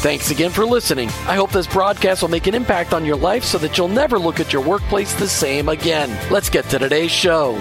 Thanks 0.00 0.30
again 0.30 0.52
for 0.52 0.64
listening. 0.64 1.08
I 1.26 1.34
hope 1.34 1.50
this 1.50 1.66
broadcast 1.66 2.22
will 2.22 2.28
make 2.28 2.46
an 2.46 2.54
impact 2.54 2.94
on 2.94 3.04
your 3.04 3.16
life 3.16 3.42
so 3.42 3.58
that 3.58 3.76
you'll 3.76 3.88
never 3.88 4.16
look 4.16 4.38
at 4.38 4.52
your 4.52 4.62
workplace 4.62 5.12
the 5.14 5.26
same 5.26 5.68
again. 5.68 6.16
Let's 6.30 6.48
get 6.48 6.66
to 6.66 6.78
today's 6.78 7.10
show. 7.10 7.60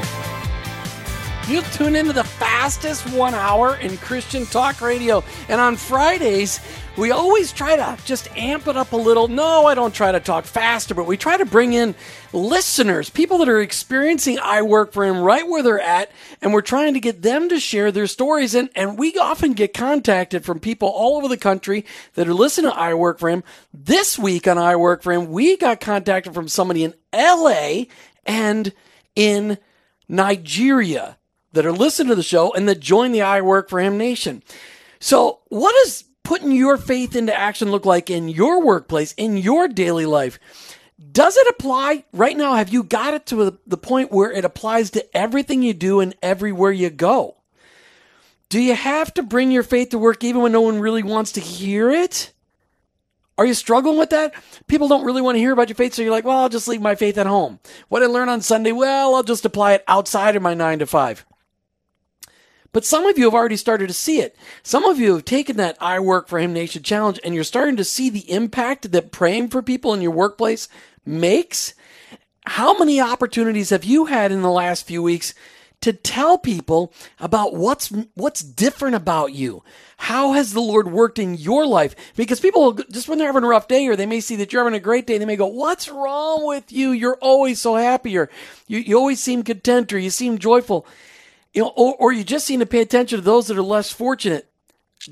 You 1.47 1.61
tune 1.61 1.95
into 1.95 2.11
the 2.11 2.25
fastest 2.25 3.09
one 3.13 3.33
hour 3.33 3.77
in 3.77 3.95
Christian 3.99 4.45
talk 4.47 4.81
radio. 4.81 5.23
And 5.47 5.61
on 5.61 5.77
Fridays, 5.77 6.59
we 6.97 7.11
always 7.11 7.53
try 7.53 7.77
to 7.77 7.97
just 8.03 8.29
amp 8.35 8.67
it 8.67 8.75
up 8.75 8.91
a 8.91 8.97
little. 8.97 9.29
No, 9.29 9.65
I 9.65 9.73
don't 9.73 9.93
try 9.93 10.11
to 10.11 10.19
talk 10.19 10.43
faster, 10.43 10.93
but 10.93 11.07
we 11.07 11.15
try 11.15 11.37
to 11.37 11.45
bring 11.45 11.71
in 11.71 11.95
listeners, 12.33 13.09
people 13.09 13.37
that 13.37 13.47
are 13.47 13.61
experiencing 13.61 14.39
I 14.43 14.61
work 14.61 14.91
for 14.91 15.05
him 15.05 15.21
right 15.21 15.47
where 15.47 15.63
they're 15.63 15.79
at, 15.79 16.11
and 16.41 16.51
we're 16.51 16.59
trying 16.59 16.95
to 16.95 16.99
get 16.99 17.21
them 17.21 17.47
to 17.47 17.61
share 17.61 17.93
their 17.93 18.07
stories. 18.07 18.53
And, 18.53 18.69
and 18.75 18.99
we 18.99 19.15
often 19.15 19.53
get 19.53 19.73
contacted 19.73 20.43
from 20.43 20.59
people 20.59 20.89
all 20.89 21.15
over 21.15 21.29
the 21.29 21.37
country 21.37 21.85
that 22.15 22.27
are 22.27 22.33
listening 22.33 22.71
to 22.71 22.77
I 22.77 22.93
work 22.93 23.19
for 23.19 23.29
him. 23.29 23.45
This 23.73 24.19
week 24.19 24.49
on 24.49 24.57
I 24.57 24.75
work 24.75 25.01
for 25.01 25.13
him, 25.13 25.31
we 25.31 25.55
got 25.55 25.79
contacted 25.79 26.33
from 26.33 26.49
somebody 26.49 26.83
in 26.83 26.93
LA 27.13 27.83
and 28.25 28.73
in 29.15 29.57
Nigeria 30.09 31.17
that 31.53 31.65
are 31.65 31.71
listening 31.71 32.09
to 32.09 32.15
the 32.15 32.23
show 32.23 32.53
and 32.53 32.67
that 32.67 32.79
join 32.79 33.11
the 33.11 33.21
I 33.21 33.41
Work 33.41 33.69
for 33.69 33.79
Him 33.79 33.97
Nation. 33.97 34.43
So, 34.99 35.39
what 35.47 35.73
does 35.83 36.03
putting 36.23 36.51
your 36.51 36.77
faith 36.77 37.15
into 37.15 37.37
action 37.37 37.71
look 37.71 37.85
like 37.85 38.09
in 38.09 38.29
your 38.29 38.61
workplace, 38.61 39.13
in 39.13 39.37
your 39.37 39.67
daily 39.67 40.05
life? 40.05 40.39
Does 41.11 41.37
it 41.37 41.47
apply 41.47 42.05
right 42.11 42.35
now? 42.35 42.55
Have 42.55 42.69
you 42.69 42.83
got 42.83 43.13
it 43.13 43.25
to 43.27 43.57
the 43.65 43.77
point 43.77 44.11
where 44.11 44.31
it 44.31 44.43
applies 44.43 44.89
to 44.91 45.17
everything 45.17 45.61
you 45.61 45.73
do 45.73 45.99
and 45.99 46.15
everywhere 46.21 46.71
you 46.71 46.89
go? 46.89 47.37
Do 48.49 48.59
you 48.59 48.75
have 48.75 49.13
to 49.15 49.23
bring 49.23 49.51
your 49.51 49.63
faith 49.63 49.89
to 49.89 49.99
work 49.99 50.23
even 50.23 50.41
when 50.41 50.51
no 50.51 50.61
one 50.61 50.79
really 50.79 51.03
wants 51.03 51.33
to 51.33 51.41
hear 51.41 51.91
it? 51.91 52.31
Are 53.37 53.45
you 53.45 53.53
struggling 53.53 53.99
with 53.99 54.09
that? 54.09 54.33
People 54.65 54.87
don't 54.87 55.05
really 55.05 55.21
want 55.21 55.35
to 55.35 55.39
hear 55.39 55.51
about 55.51 55.69
your 55.69 55.75
faith, 55.75 55.93
so 55.93 56.01
you're 56.01 56.11
like, 56.11 56.25
well, 56.25 56.39
I'll 56.39 56.49
just 56.49 56.67
leave 56.67 56.81
my 56.81 56.95
faith 56.95 57.17
at 57.19 57.27
home. 57.27 57.59
What 57.87 58.01
I 58.01 58.07
learn 58.07 58.29
on 58.29 58.41
Sunday, 58.41 58.71
well, 58.71 59.13
I'll 59.13 59.23
just 59.23 59.45
apply 59.45 59.73
it 59.73 59.83
outside 59.87 60.35
of 60.35 60.41
my 60.41 60.55
nine 60.55 60.79
to 60.79 60.87
five. 60.87 61.25
But 62.77 62.85
some 62.85 63.07
of 63.07 63.17
you 63.17 63.23
have 63.23 63.33
already 63.33 63.57
started 63.57 63.87
to 63.87 63.93
see 63.95 64.19
it. 64.19 64.35
Some 64.61 64.83
of 64.83 64.99
you 64.99 65.15
have 65.15 65.25
taken 65.25 65.57
that 65.57 65.77
I 65.81 65.99
Work 65.99 66.27
for 66.27 66.37
Him 66.37 66.53
Nation 66.53 66.83
challenge 66.83 67.19
and 67.23 67.33
you're 67.33 67.43
starting 67.43 67.75
to 67.77 67.83
see 67.83 68.11
the 68.11 68.31
impact 68.31 68.91
that 68.91 69.11
praying 69.11 69.47
for 69.47 69.63
people 69.63 69.95
in 69.95 70.01
your 70.03 70.11
workplace 70.11 70.69
makes. 71.03 71.73
How 72.45 72.77
many 72.77 73.01
opportunities 73.01 73.71
have 73.71 73.83
you 73.83 74.05
had 74.05 74.31
in 74.31 74.43
the 74.43 74.51
last 74.51 74.85
few 74.85 75.01
weeks 75.01 75.33
to 75.81 75.91
tell 75.91 76.37
people 76.37 76.93
about 77.19 77.55
what's 77.55 77.91
what's 78.13 78.41
different 78.41 78.95
about 78.95 79.33
you? 79.33 79.63
How 79.97 80.33
has 80.33 80.53
the 80.53 80.61
Lord 80.61 80.91
worked 80.91 81.17
in 81.17 81.33
your 81.33 81.65
life? 81.65 81.95
Because 82.15 82.39
people 82.39 82.73
just 82.73 83.09
when 83.09 83.17
they're 83.17 83.25
having 83.25 83.43
a 83.43 83.47
rough 83.47 83.67
day 83.67 83.87
or 83.87 83.95
they 83.95 84.05
may 84.05 84.19
see 84.19 84.35
that 84.35 84.53
you're 84.53 84.63
having 84.63 84.77
a 84.77 84.79
great 84.79 85.07
day, 85.07 85.17
they 85.17 85.25
may 85.25 85.35
go, 85.35 85.47
"What's 85.47 85.89
wrong 85.89 86.45
with 86.45 86.71
you? 86.71 86.91
You're 86.91 87.17
always 87.21 87.59
so 87.59 87.73
happy 87.73 88.15
or 88.19 88.29
you, 88.67 88.77
you 88.77 88.95
always 88.99 89.19
seem 89.19 89.41
content 89.41 89.91
or 89.93 89.97
you 89.97 90.11
seem 90.11 90.37
joyful." 90.37 90.85
You 91.53 91.63
know, 91.63 91.73
or, 91.75 91.95
or 91.95 92.11
you 92.11 92.23
just 92.23 92.45
seem 92.45 92.59
to 92.59 92.65
pay 92.65 92.81
attention 92.81 93.17
to 93.17 93.23
those 93.23 93.47
that 93.47 93.57
are 93.57 93.63
less 93.63 93.91
fortunate. 93.91 94.49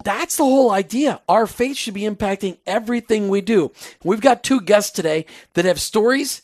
That's 0.04 0.38
the 0.38 0.44
whole 0.44 0.72
idea. 0.72 1.22
Our 1.30 1.48
faith 1.48 1.78
should 1.78 1.94
be 1.94 2.02
impacting 2.02 2.58
everything 2.66 3.30
we 3.30 3.42
do. 3.42 3.72
We've 4.04 4.22
got 4.22 4.44
two 4.44 4.62
guests 4.62 4.92
today 4.92 5.26
that 5.54 5.66
have 5.66 5.80
stories 5.80 6.42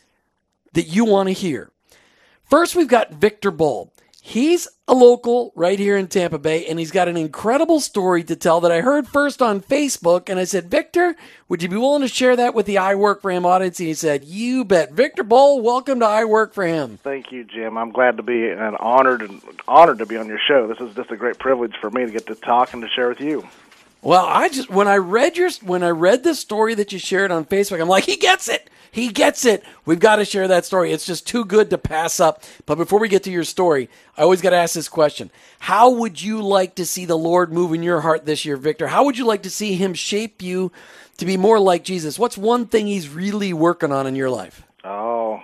that 0.73 0.87
you 0.87 1.05
want 1.05 1.27
to 1.27 1.33
hear. 1.33 1.71
First, 2.49 2.75
we've 2.75 2.87
got 2.87 3.13
Victor 3.13 3.51
Boll. 3.51 3.93
He's 4.23 4.67
a 4.87 4.93
local 4.93 5.51
right 5.55 5.79
here 5.79 5.97
in 5.97 6.07
Tampa 6.07 6.37
Bay, 6.37 6.67
and 6.67 6.77
he's 6.77 6.91
got 6.91 7.07
an 7.07 7.17
incredible 7.17 7.79
story 7.79 8.23
to 8.25 8.35
tell 8.35 8.61
that 8.61 8.71
I 8.71 8.81
heard 8.81 9.07
first 9.07 9.41
on 9.41 9.61
Facebook. 9.61 10.29
And 10.29 10.39
I 10.39 10.43
said, 10.43 10.69
Victor, 10.69 11.15
would 11.49 11.63
you 11.63 11.69
be 11.69 11.75
willing 11.75 12.03
to 12.03 12.07
share 12.07 12.35
that 12.35 12.53
with 12.53 12.67
the 12.67 12.77
I 12.77 12.93
Work 12.93 13.23
for 13.23 13.31
Him 13.31 13.47
audience? 13.47 13.79
And 13.79 13.87
he 13.87 13.95
said, 13.95 14.23
You 14.23 14.63
bet. 14.63 14.91
Victor 14.91 15.23
Boll, 15.23 15.59
welcome 15.61 15.99
to 16.01 16.05
I 16.05 16.25
Work 16.25 16.53
for 16.53 16.63
Him. 16.67 16.99
Thank 17.01 17.31
you, 17.31 17.43
Jim. 17.43 17.79
I'm 17.79 17.89
glad 17.89 18.17
to 18.17 18.23
be 18.23 18.47
and 18.47 18.77
honored 18.77 19.23
and 19.23 19.41
honored 19.67 19.97
to 19.97 20.05
be 20.05 20.17
on 20.17 20.27
your 20.27 20.39
show. 20.47 20.67
This 20.67 20.79
is 20.79 20.95
just 20.95 21.09
a 21.09 21.17
great 21.17 21.39
privilege 21.39 21.73
for 21.81 21.89
me 21.89 22.05
to 22.05 22.11
get 22.11 22.27
to 22.27 22.35
talk 22.35 22.73
and 22.73 22.83
to 22.83 22.89
share 22.89 23.09
with 23.09 23.21
you. 23.21 23.47
Well, 24.03 24.25
I 24.27 24.49
just 24.49 24.69
when 24.69 24.87
I 24.87 24.97
read 24.97 25.35
your 25.35 25.49
when 25.63 25.81
I 25.81 25.89
read 25.89 26.23
the 26.23 26.35
story 26.35 26.75
that 26.75 26.91
you 26.91 26.99
shared 26.99 27.31
on 27.31 27.45
Facebook, 27.45 27.81
I'm 27.81 27.87
like, 27.87 28.05
he 28.05 28.17
gets 28.17 28.47
it. 28.47 28.69
He 28.91 29.07
gets 29.07 29.45
it. 29.45 29.63
We've 29.85 29.99
got 29.99 30.17
to 30.17 30.25
share 30.25 30.49
that 30.49 30.65
story. 30.65 30.91
It's 30.91 31.05
just 31.05 31.25
too 31.25 31.45
good 31.45 31.69
to 31.69 31.77
pass 31.77 32.19
up. 32.19 32.43
But 32.65 32.75
before 32.75 32.99
we 32.99 33.07
get 33.07 33.23
to 33.23 33.31
your 33.31 33.45
story, 33.45 33.89
I 34.17 34.23
always 34.23 34.41
got 34.41 34.49
to 34.49 34.57
ask 34.57 34.75
this 34.75 34.89
question. 34.89 35.31
How 35.59 35.89
would 35.89 36.21
you 36.21 36.41
like 36.41 36.75
to 36.75 36.85
see 36.85 37.05
the 37.05 37.17
Lord 37.17 37.53
move 37.53 37.73
in 37.73 37.83
your 37.83 38.01
heart 38.01 38.25
this 38.25 38.43
year, 38.43 38.57
Victor? 38.57 38.89
How 38.89 39.05
would 39.05 39.17
you 39.17 39.25
like 39.25 39.43
to 39.43 39.49
see 39.49 39.75
him 39.75 39.93
shape 39.93 40.41
you 40.41 40.73
to 41.17 41.25
be 41.25 41.37
more 41.37 41.57
like 41.57 41.85
Jesus? 41.85 42.19
What's 42.19 42.37
one 42.37 42.65
thing 42.65 42.85
he's 42.85 43.07
really 43.07 43.53
working 43.53 43.93
on 43.93 44.07
in 44.07 44.15
your 44.15 44.29
life? 44.29 44.63
Oh, 44.83 45.39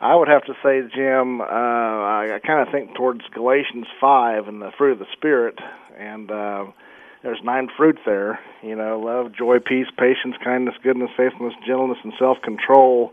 I 0.00 0.14
would 0.14 0.28
have 0.28 0.44
to 0.44 0.54
say, 0.62 0.80
Jim, 0.94 1.40
uh, 1.40 1.44
I, 1.44 2.36
I 2.36 2.38
kind 2.46 2.66
of 2.66 2.72
think 2.72 2.94
towards 2.94 3.22
Galatians 3.34 3.86
5 4.00 4.46
and 4.46 4.62
the 4.62 4.70
fruit 4.78 4.92
of 4.92 4.98
the 5.00 5.06
Spirit. 5.14 5.58
And, 5.98 6.30
uh, 6.30 6.66
there's 7.22 7.40
nine 7.42 7.68
fruits 7.76 8.00
there. 8.06 8.38
You 8.62 8.76
know, 8.76 9.00
love, 9.00 9.32
joy, 9.32 9.58
peace, 9.58 9.86
patience, 9.98 10.36
kindness, 10.42 10.74
goodness, 10.82 11.10
faithfulness, 11.16 11.54
gentleness, 11.66 11.98
and 12.04 12.12
self-control. 12.18 13.12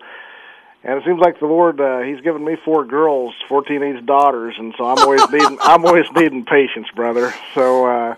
And 0.84 1.00
it 1.00 1.04
seems 1.06 1.20
like 1.20 1.40
the 1.40 1.48
Lord, 1.48 1.82
uh, 1.82 2.02
He's 2.02 2.22
given 2.22 2.46
me 2.46 2.56
four 2.64 2.86
girls, 2.86 3.34
four 3.50 3.64
teenage 3.64 4.06
daughters, 4.06 4.56
and 4.58 4.74
so 4.78 4.86
I'm 4.86 5.00
always 5.00 5.28
needing, 5.32 5.58
I'm 5.62 5.86
always 5.86 6.06
needing 6.16 6.46
patience, 6.46 6.88
brother. 6.96 7.34
So, 7.56 7.86
uh, 7.86 8.16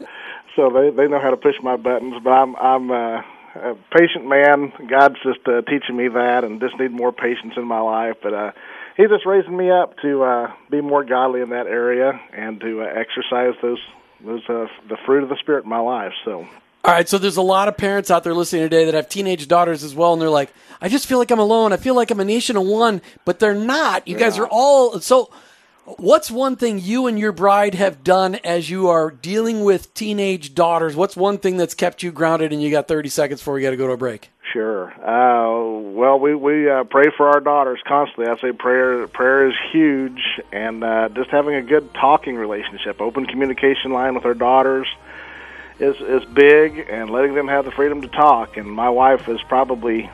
so 0.55 0.69
they 0.69 0.89
they 0.89 1.07
know 1.07 1.19
how 1.19 1.29
to 1.29 1.37
push 1.37 1.55
my 1.63 1.77
buttons, 1.77 2.15
but 2.21 2.31
I'm 2.31 2.55
I'm 2.57 2.91
uh, 2.91 3.21
a 3.55 3.75
patient 3.97 4.27
man. 4.27 4.73
God's 4.89 5.15
just 5.23 5.47
uh, 5.47 5.61
teaching 5.61 5.95
me 5.95 6.09
that, 6.09 6.43
and 6.43 6.59
just 6.59 6.77
need 6.77 6.91
more 6.91 7.13
patience 7.13 7.53
in 7.55 7.65
my 7.65 7.79
life. 7.79 8.17
But 8.21 8.33
uh, 8.33 8.51
He's 8.97 9.09
just 9.09 9.25
raising 9.25 9.55
me 9.55 9.71
up 9.71 9.97
to 10.01 10.23
uh, 10.23 10.51
be 10.69 10.81
more 10.81 11.05
godly 11.05 11.41
in 11.41 11.49
that 11.51 11.67
area 11.67 12.19
and 12.33 12.59
to 12.59 12.81
uh, 12.81 12.85
exercise 12.85 13.53
those 13.61 13.79
was 14.23 14.41
uh, 14.50 14.67
the 14.89 14.97
fruit 15.05 15.23
of 15.23 15.29
the 15.29 15.38
spirit 15.38 15.63
in 15.63 15.69
my 15.69 15.79
life. 15.79 16.13
So. 16.25 16.47
All 16.83 16.94
right, 16.94 17.07
so 17.07 17.17
there's 17.17 17.38
a 17.38 17.41
lot 17.41 17.67
of 17.67 17.75
parents 17.75 18.09
out 18.09 18.23
there 18.23 18.33
listening 18.33 18.61
today 18.63 18.85
that 18.85 18.94
have 18.94 19.09
teenage 19.09 19.47
daughters 19.47 19.83
as 19.83 19.94
well, 19.94 20.13
and 20.13 20.22
they're 20.22 20.29
like, 20.29 20.53
"I 20.79 20.88
just 20.88 21.05
feel 21.05 21.17
like 21.17 21.31
I'm 21.31 21.39
alone. 21.39 21.73
I 21.73 21.78
feel 21.78 21.95
like 21.95 22.11
I'm 22.11 22.19
a 22.19 22.25
nation 22.25 22.56
of 22.56 22.63
one," 22.63 23.01
but 23.25 23.39
they're 23.39 23.53
not. 23.53 24.07
You 24.07 24.13
yeah. 24.13 24.19
guys 24.22 24.39
are 24.39 24.47
all 24.47 25.00
so. 25.01 25.30
What's 25.95 26.30
one 26.30 26.57
thing 26.57 26.80
you 26.80 27.07
and 27.07 27.18
your 27.18 27.31
bride 27.31 27.74
have 27.75 28.04
done 28.04 28.36
as 28.44 28.69
you 28.69 28.89
are 28.89 29.10
dealing 29.10 29.63
with 29.63 29.94
teenage 29.94 30.54
daughters? 30.54 30.98
What's 30.98 31.16
one 31.16 31.38
thing 31.38 31.56
that's 31.56 31.74
kept 31.74 32.04
you 32.04 32.12
grounded? 32.12 32.51
And 32.51 32.62
you 32.62 32.69
got 32.69 32.89
30 32.89 33.07
seconds 33.07 33.39
before 33.39 33.54
we 33.54 33.62
got 33.62 33.69
to 33.69 33.78
go 33.78 33.88
to 33.88 33.94
a 33.94 33.98
break. 33.98 34.30
Sure. 34.51 34.92
Uh, 35.01 35.80
well, 35.94 36.19
we 36.19 36.36
we 36.36 36.69
uh, 36.69 36.84
pray 36.84 37.06
for 37.16 37.30
our 37.30 37.39
daughters 37.39 37.80
constantly. 37.88 38.28
I 38.28 38.38
say 38.42 38.51
prayer 38.51 39.07
prayer 39.07 39.48
is 39.48 39.56
huge, 39.72 40.22
and 40.51 40.84
uh, 40.84 41.07
just 41.07 41.30
having 41.30 41.56
a 41.56 41.62
good 41.62 41.94
talking 41.94 42.36
relationship, 42.36 43.00
open 43.00 43.25
communication 43.25 43.92
line 43.92 44.13
with 44.13 44.25
our 44.25 44.34
daughters 44.34 44.88
is 45.80 45.95
is 46.01 46.25
big, 46.25 46.86
and 46.89 47.10
letting 47.10 47.34
them 47.34 47.48
have 47.48 47.63
the 47.63 47.72
freedom 47.72 48.01
to 48.01 48.10
talk. 48.10 48.57
And 48.57 48.69
my 48.69 48.89
wife 48.89 49.30
is 49.30 49.42
probably 49.44 50.10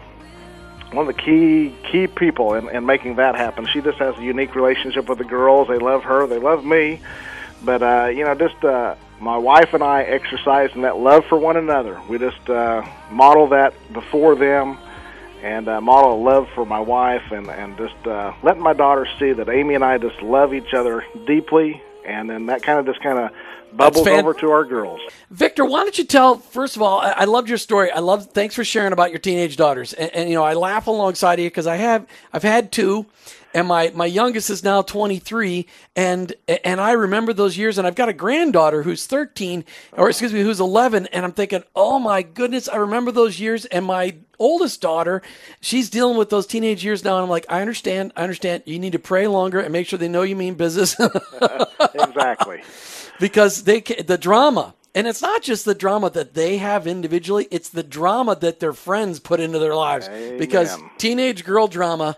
one 0.94 1.07
of 1.07 1.16
the 1.16 1.22
key 1.22 1.75
key 1.92 2.07
people 2.07 2.54
in, 2.54 2.69
in 2.69 2.86
making 2.86 3.16
that 3.16 3.36
happen. 3.36 3.66
She 3.66 3.81
just 3.81 3.98
has 3.98 4.18
a 4.18 4.24
unique 4.24 4.56
relationship 4.56 5.10
with 5.10 5.18
the 5.18 5.24
girls. 5.24 5.68
They 5.68 5.80
love 5.80 6.04
her. 6.04 6.28
They 6.28 6.40
love 6.40 6.63
me. 6.63 7.00
But 7.63 7.81
uh, 7.81 8.12
you 8.13 8.24
know, 8.24 8.36
just 8.36 8.63
uh, 8.63 8.95
my 9.19 9.38
wife 9.38 9.74
and 9.74 9.84
I 9.84 10.04
exercise 10.04 10.72
in 10.75 10.81
that 10.81 10.98
love 10.98 11.25
for 11.25 11.38
one 11.38 11.57
another. 11.57 12.00
We 12.10 12.19
just 12.19 12.50
uh, 12.50 12.86
model 13.10 13.48
that 13.50 13.74
before 13.94 14.36
them, 14.36 14.78
and 15.42 15.68
a 15.68 15.81
model 15.81 16.16
of 16.16 16.22
love 16.22 16.50
for 16.54 16.66
my 16.66 16.80
wife, 16.80 17.31
and 17.31 17.48
and 17.50 17.78
just 17.78 18.07
uh, 18.07 18.34
letting 18.44 18.62
my 18.62 18.74
daughter 18.74 19.07
see 19.19 19.34
that 19.34 19.50
Amy 19.50 19.75
and 19.75 19.84
I 19.84 19.98
just 19.98 20.22
love 20.22 20.54
each 20.54 20.74
other 20.74 21.06
deeply, 21.25 21.81
and 22.06 22.30
then 22.30 22.48
that 22.48 22.63
kind 22.63 22.80
of 22.80 22.86
just 22.86 23.01
kind 23.01 23.18
of 23.18 23.31
bubbles 23.78 24.06
fan- 24.06 24.20
over 24.20 24.34
to 24.36 24.52
our 24.52 24.64
girls. 24.64 25.02
Victor, 25.30 25.66
why 25.66 25.81
don't 25.81 25.98
you 25.98 26.04
tell? 26.04 26.38
First 26.38 26.75
of 26.75 26.81
all, 26.81 27.00
I, 27.00 27.12
I 27.12 27.24
loved 27.25 27.50
your 27.50 27.58
story. 27.58 27.92
I 27.92 28.00
love. 28.00 28.31
Thanks 28.31 28.56
for 28.56 28.64
sharing 28.64 28.94
about 28.94 29.10
your 29.10 29.20
teenage 29.20 29.58
daughters. 29.58 29.94
And, 29.94 30.12
and 30.14 30.30
you 30.30 30.36
know, 30.36 30.44
I 30.44 30.54
laugh 30.54 30.88
alongside 30.88 31.40
of 31.40 31.44
you 31.44 31.50
because 31.50 31.68
I 31.68 31.78
have. 31.78 32.06
I've 32.31 32.44
had 32.44 32.72
two, 32.72 33.06
and 33.54 33.68
my 33.68 33.92
my 33.96 34.06
youngest 34.06 34.50
is 34.50 34.64
now 34.64 34.81
23, 34.81 35.66
and 35.96 36.34
and 36.64 36.81
I 36.81 36.92
remember 36.92 37.34
those 37.34 37.58
years. 37.58 37.78
And 37.78 37.88
I've 37.88 37.96
got 37.96 38.10
a 38.10 38.14
granddaughter 38.14 38.84
who's 38.84 39.06
13, 39.06 39.66
or 39.94 40.10
excuse 40.10 40.34
me, 40.34 40.42
who's 40.42 40.60
11, 40.60 41.08
and 41.08 41.25
I'm 41.25 41.31
thinking, 41.31 41.64
oh 41.75 42.00
my 42.00 42.22
goodness, 42.22 42.68
I 42.68 42.78
remember 42.78 43.12
those 43.12 43.40
years. 43.40 43.66
And 43.66 43.86
my 43.86 44.16
oldest 44.40 44.81
daughter, 44.81 45.22
she's 45.62 45.90
dealing 45.90 46.18
with 46.18 46.30
those 46.30 46.46
teenage 46.48 46.84
years 46.84 47.04
now, 47.04 47.16
and 47.16 47.24
I'm 47.24 47.30
like, 47.30 47.46
I 47.50 47.62
understand. 47.62 48.14
I 48.16 48.24
understand. 48.24 48.64
You 48.66 48.80
need 48.80 48.94
to 48.94 49.00
pray 49.00 49.28
longer 49.28 49.60
and 49.60 49.72
make 49.72 49.88
sure 49.88 50.00
they 50.00 50.08
know 50.08 50.24
you 50.24 50.36
mean 50.36 50.56
business. 50.56 50.96
exactly. 51.94 52.62
Because 53.24 53.64
they 53.64 53.80
the 53.80 54.18
drama 54.18 54.75
and 54.94 55.08
it's 55.08 55.22
not 55.22 55.42
just 55.42 55.64
the 55.64 55.74
drama 55.74 56.10
that 56.10 56.34
they 56.34 56.58
have 56.58 56.86
individually 56.86 57.48
it's 57.52 57.70
the 57.70 57.81
drama 57.81 58.36
that 58.36 58.60
their 58.60 58.74
friends 58.74 59.22
put 59.22 59.40
into 59.40 59.60
their 59.60 59.74
lives. 59.74 60.10
Because 60.38 60.78
teenage 60.98 61.46
girl 61.46 61.70
drama 61.70 62.18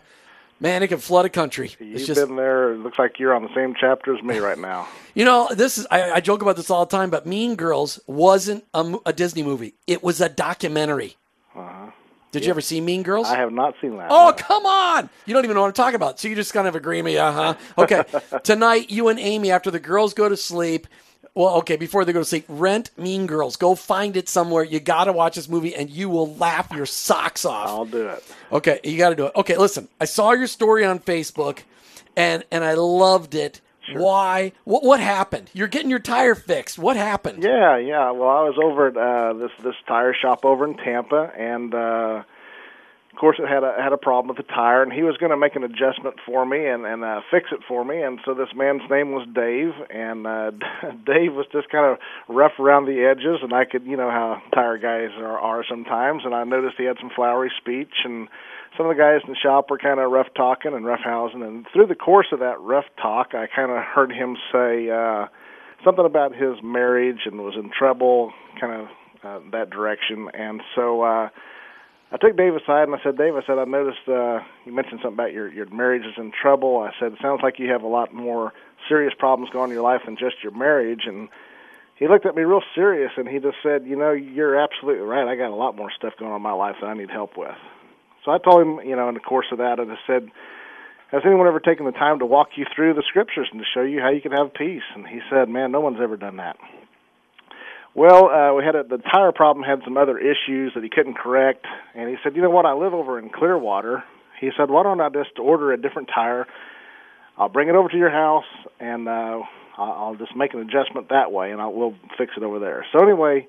man 0.60 0.82
it 0.82 0.88
can 0.88 0.98
flood 0.98 1.26
a 1.26 1.30
country. 1.30 1.72
You've 1.80 1.98
it's 1.98 2.08
just 2.08 2.28
been 2.28 2.36
there. 2.36 2.74
It 2.74 2.80
looks 2.80 2.98
like 2.98 3.20
you're 3.20 3.36
on 3.36 3.44
the 3.44 3.54
same 3.54 3.76
chapter 3.80 4.16
as 4.16 4.24
me 4.24 4.40
right 4.40 4.58
now. 4.58 4.88
you 5.14 5.26
know 5.26 5.48
this 5.52 5.78
is 5.78 5.86
I, 5.92 6.14
I 6.14 6.20
joke 6.22 6.42
about 6.42 6.56
this 6.56 6.72
all 6.72 6.86
the 6.88 6.98
time 6.98 7.12
but 7.12 7.28
mean 7.28 7.56
girls 7.56 8.00
wasn't 8.08 8.66
a, 8.74 8.96
a 9.06 9.14
disney 9.14 9.44
movie. 9.44 9.76
It 9.86 10.02
was 10.02 10.22
a 10.22 10.30
documentary 10.30 11.18
uh-huh. 11.56 11.92
Did 12.40 12.46
you 12.46 12.52
ever 12.52 12.62
see 12.62 12.82
mean 12.82 13.04
girls. 13.04 13.28
I 13.28 13.38
have 13.38 13.52
not 13.52 13.76
seen 13.82 13.98
that. 13.98 14.08
Oh, 14.10 14.30
no. 14.30 14.34
come 14.34 14.66
on. 14.66 15.10
You 15.26 15.34
don't 15.34 15.44
even 15.46 15.56
know 15.56 15.62
what 15.62 15.68
I'm 15.68 15.74
talking 15.74 15.96
about. 15.96 16.20
So 16.20 16.28
you 16.28 16.36
just 16.36 16.54
kind 16.54 16.68
of 16.68 16.76
agree 16.76 16.98
with 17.02 17.06
me, 17.06 17.18
uh 17.18 17.32
huh. 17.32 17.54
Okay. 17.78 18.04
Tonight, 18.44 18.90
you 18.90 19.08
and 19.08 19.20
Amy, 19.20 19.52
after 19.52 19.72
the 19.72 19.80
girls 19.80 20.14
go 20.14 20.30
to 20.30 20.38
sleep, 20.38 20.88
well, 21.34 21.56
okay, 21.56 21.76
before 21.76 22.06
they 22.06 22.14
go 22.14 22.20
to 22.20 22.26
sleep, 22.26 22.46
rent 22.48 22.92
Mean 22.98 23.28
Girls. 23.28 23.58
Go 23.58 23.76
find 23.76 24.16
it 24.16 24.30
somewhere. 24.30 24.64
You 24.64 24.80
got 24.80 25.06
to 25.06 25.12
watch 25.12 25.36
this 25.36 25.50
movie 25.50 25.76
and 25.76 25.90
you 25.90 26.08
will 26.10 26.34
laugh 26.36 26.72
your 26.72 26.86
socks 26.86 27.44
off. 27.44 27.68
I'll 27.68 27.86
do 27.86 28.08
it. 28.08 28.24
Okay, 28.52 28.80
you 28.84 28.98
got 28.98 29.10
to 29.10 29.16
do 29.16 29.26
it. 29.26 29.34
Okay, 29.36 29.58
listen, 29.58 29.90
I 30.00 30.06
saw 30.06 30.32
your 30.32 30.48
story 30.48 30.86
on 30.86 31.00
Facebook 31.00 31.64
and, 32.16 32.46
and 32.52 32.64
I 32.64 32.76
loved 32.76 33.36
it. 33.36 33.60
Why? 33.94 34.52
What, 34.64 34.84
what 34.84 35.00
happened? 35.00 35.50
You're 35.54 35.68
getting 35.68 35.90
your 35.90 36.00
tire 36.00 36.36
fixed. 36.36 36.78
What 36.78 36.98
happened? 36.98 37.44
Yeah, 37.44 37.78
yeah. 37.78 38.12
Well, 38.12 38.30
I 38.30 38.44
was 38.44 38.58
over 38.62 38.88
at 38.88 38.98
uh, 38.98 39.34
this 39.40 39.52
this 39.64 39.76
tire 39.88 40.16
shop 40.20 40.46
over 40.46 40.66
in 40.66 40.78
Tampa, 40.78 41.32
and 41.38 41.74
uh, 41.74 42.24
of 43.16 43.20
course, 43.20 43.38
it 43.40 43.48
had 43.48 43.64
a 43.64 43.74
had 43.82 43.94
a 43.94 43.98
problem 43.98 44.28
with 44.28 44.46
the 44.46 44.52
tire, 44.52 44.84
and 44.84 44.92
he 44.92 45.02
was 45.02 45.16
going 45.16 45.30
to 45.30 45.38
make 45.38 45.56
an 45.56 45.64
adjustment 45.64 46.18
for 46.26 46.46
me 46.46 46.68
and 46.68 46.86
and 46.86 47.02
uh, 47.02 47.22
fix 47.32 47.48
it 47.54 47.62
for 47.66 47.86
me. 47.86 48.02
And 48.02 48.20
so 48.26 48.34
this 48.34 48.50
man's 48.54 48.82
name 48.92 49.14
was 49.14 49.26
Dave, 49.34 49.72
and 49.90 50.28
uh, 50.28 50.52
Dave 51.06 51.32
was 51.34 51.46
just 51.54 51.70
kind 51.70 51.86
of 51.86 51.98
rough 52.28 52.60
around 52.60 52.88
the 52.88 53.08
edges, 53.08 53.40
and 53.42 53.54
I 53.54 53.64
could, 53.64 53.86
you 53.86 53.96
know, 53.96 54.12
how 54.12 54.42
tire 54.54 54.78
guys 54.78 55.16
are, 55.18 55.40
are 55.40 55.64
sometimes. 55.64 56.24
And 56.26 56.36
I 56.36 56.44
noticed 56.44 56.76
he 56.78 56.84
had 56.84 56.98
some 57.00 57.10
flowery 57.16 57.54
speech, 57.58 58.04
and 58.04 58.28
some 58.78 58.88
of 58.88 58.96
the 58.96 59.02
guys 59.02 59.22
in 59.26 59.32
the 59.32 59.40
shop 59.42 59.70
were 59.70 59.78
kind 59.78 60.00
of 60.00 60.12
rough 60.12 60.28
talking 60.36 60.74
and 60.74 60.86
rough 60.86 61.02
housing. 61.04 61.44
And 61.44 61.66
through 61.74 61.88
the 61.88 61.96
course 61.96 62.28
of 62.32 62.40
that 62.40 62.60
rough 62.60 62.86
talk, 63.02 63.34
I 63.34 63.48
kind 63.54 63.72
of 63.72 63.78
heard 63.84 64.12
him 64.12 64.38
say. 64.52 64.90
uh 64.90 65.28
something 65.86 66.06
about 66.06 66.34
his 66.36 66.62
marriage 66.64 67.22
and 67.26 67.42
was 67.42 67.56
in 67.56 67.70
trouble, 67.78 68.34
kind 68.60 68.74
of 68.74 68.88
uh, 69.24 69.50
that 69.52 69.70
direction. 69.70 70.28
And 70.34 70.62
so 70.76 71.04
uh, 71.04 71.30
I 72.12 72.18
took 72.18 72.36
Dave 72.36 72.56
aside 72.56 72.84
and 72.90 72.96
I 72.96 73.04
said, 73.04 73.18
Dave, 73.18 73.36
I 73.36 73.46
said, 73.46 73.58
I 73.58 73.66
noticed 73.66 74.08
uh, 74.08 74.40
you 74.66 74.74
mentioned 74.74 75.00
something 75.04 75.16
about 75.16 75.34
your 75.34 75.52
your 75.52 75.70
marriage 75.70 76.04
is 76.06 76.14
in 76.18 76.32
trouble. 76.32 76.78
I 76.80 76.92
said, 77.00 77.14
it 77.14 77.20
sounds 77.22 77.42
like 77.44 77.60
you 77.60 77.70
have 77.72 77.84
a 77.84 77.88
lot 77.88 78.14
more 78.14 78.54
serious 78.90 79.14
problems 79.18 79.52
going 79.52 79.64
on 79.64 79.70
in 79.70 79.76
your 79.76 79.84
life 79.84 80.02
than 80.06 80.18
just 80.18 80.44
your 80.44 80.52
marriage. 80.52 81.04
And 81.06 81.30
he 81.98 82.08
looked 82.08 82.26
at 82.26 82.36
me 82.36 82.44
real 82.44 82.62
serious 82.74 83.12
and 83.16 83.28
he 83.28 83.40
just 83.40 83.58
said, 83.64 83.86
you 83.86 83.96
know, 83.96 84.12
you're 84.12 84.56
absolutely 84.56 85.04
right. 85.04 85.28
I 85.28 85.36
got 85.36 85.52
a 85.52 85.56
lot 85.56 85.76
more 85.76 85.92
stuff 85.96 86.14
going 86.20 86.32
on 86.32 86.38
in 86.38 86.44
my 86.44 86.54
life 86.54 86.76
that 86.82 86.88
I 86.88 86.94
need 86.94 87.10
help 87.10 87.38
with. 87.38 87.56
So 88.26 88.32
I 88.32 88.40
told 88.40 88.62
him, 88.62 88.86
you 88.86 88.96
know, 88.96 89.08
in 89.08 89.14
the 89.14 89.22
course 89.22 89.46
of 89.52 89.60
that, 89.60 89.80
and 89.80 89.92
I 89.92 89.96
said, 90.08 90.28
has 91.12 91.22
anyone 91.24 91.48
ever 91.48 91.60
taken 91.60 91.86
the 91.86 91.92
time 91.92 92.20
to 92.20 92.26
walk 92.26 92.50
you 92.58 92.66
through 92.76 92.96
the 92.96 93.04
scriptures 93.08 93.48
and 93.52 93.62
to 93.62 93.66
show 93.74 93.84
you 93.84 94.02
how 94.02 94.10
you 94.10 94.22
can 94.22 94.32
have 94.32 94.54
peace? 94.54 94.84
And 94.96 95.08
he 95.08 95.20
said, 95.30 95.48
man, 95.48 95.72
no 95.72 95.80
one's 95.80 96.00
ever 96.02 96.18
done 96.18 96.38
that. 96.38 96.58
Well, 97.94 98.30
uh, 98.30 98.54
we 98.56 98.66
had 98.66 98.76
a, 98.76 98.84
the 98.84 98.98
tire 98.98 99.32
problem 99.32 99.64
had 99.64 99.80
some 99.86 99.96
other 99.96 100.18
issues 100.18 100.74
that 100.74 100.84
he 100.84 100.90
couldn't 100.90 101.18
correct, 101.18 101.66
and 101.94 102.10
he 102.10 102.16
said, 102.24 102.36
you 102.36 102.42
know 102.42 102.50
what? 102.50 102.66
I 102.66 102.74
live 102.74 102.94
over 102.94 103.20
in 103.20 103.30
Clearwater. 103.30 104.04
He 104.42 104.50
said, 104.58 104.70
why 104.70 104.84
don't 104.84 105.00
I 105.00 105.08
just 105.10 105.40
order 105.40 105.72
a 105.72 105.80
different 105.80 106.10
tire? 106.14 106.46
I'll 107.38 107.48
bring 107.48 107.70
it 107.70 107.76
over 107.76 107.88
to 107.88 107.98
your 107.98 108.12
house, 108.12 108.44
and 108.80 109.08
uh, 109.08 109.40
I'll 109.78 109.92
I'll 109.92 110.16
just 110.16 110.36
make 110.36 110.54
an 110.54 110.60
adjustment 110.62 111.10
that 111.10 111.32
way, 111.32 111.52
and 111.52 111.62
I'll, 111.62 111.72
we'll 111.72 111.96
fix 112.18 112.34
it 112.36 112.44
over 112.44 112.60
there. 112.60 112.86
So 112.92 113.02
anyway, 113.02 113.48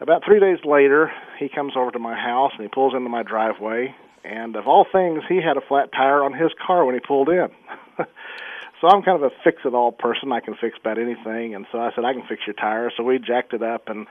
about 0.00 0.22
three 0.24 0.40
days 0.40 0.58
later, 0.64 1.12
he 1.38 1.48
comes 1.48 1.74
over 1.76 1.90
to 1.90 1.98
my 1.98 2.14
house 2.14 2.52
and 2.54 2.62
he 2.62 2.68
pulls 2.68 2.94
into 2.94 3.08
my 3.08 3.22
driveway. 3.22 3.94
And 4.26 4.56
of 4.56 4.66
all 4.66 4.84
things, 4.90 5.22
he 5.28 5.36
had 5.36 5.56
a 5.56 5.60
flat 5.60 5.92
tire 5.92 6.24
on 6.24 6.32
his 6.32 6.50
car 6.66 6.84
when 6.84 6.94
he 6.94 7.00
pulled 7.00 7.28
in. 7.28 7.48
so 8.80 8.88
I'm 8.88 9.02
kind 9.02 9.22
of 9.22 9.22
a 9.22 9.30
fix-it-all 9.44 9.92
person. 9.92 10.32
I 10.32 10.40
can 10.40 10.56
fix 10.60 10.76
about 10.80 10.98
anything. 10.98 11.54
And 11.54 11.66
so 11.70 11.78
I 11.78 11.90
said, 11.94 12.04
I 12.04 12.12
can 12.12 12.24
fix 12.28 12.42
your 12.46 12.54
tire. 12.54 12.90
So 12.96 13.04
we 13.04 13.18
jacked 13.18 13.54
it 13.54 13.62
up 13.62 13.88
and 13.88 14.06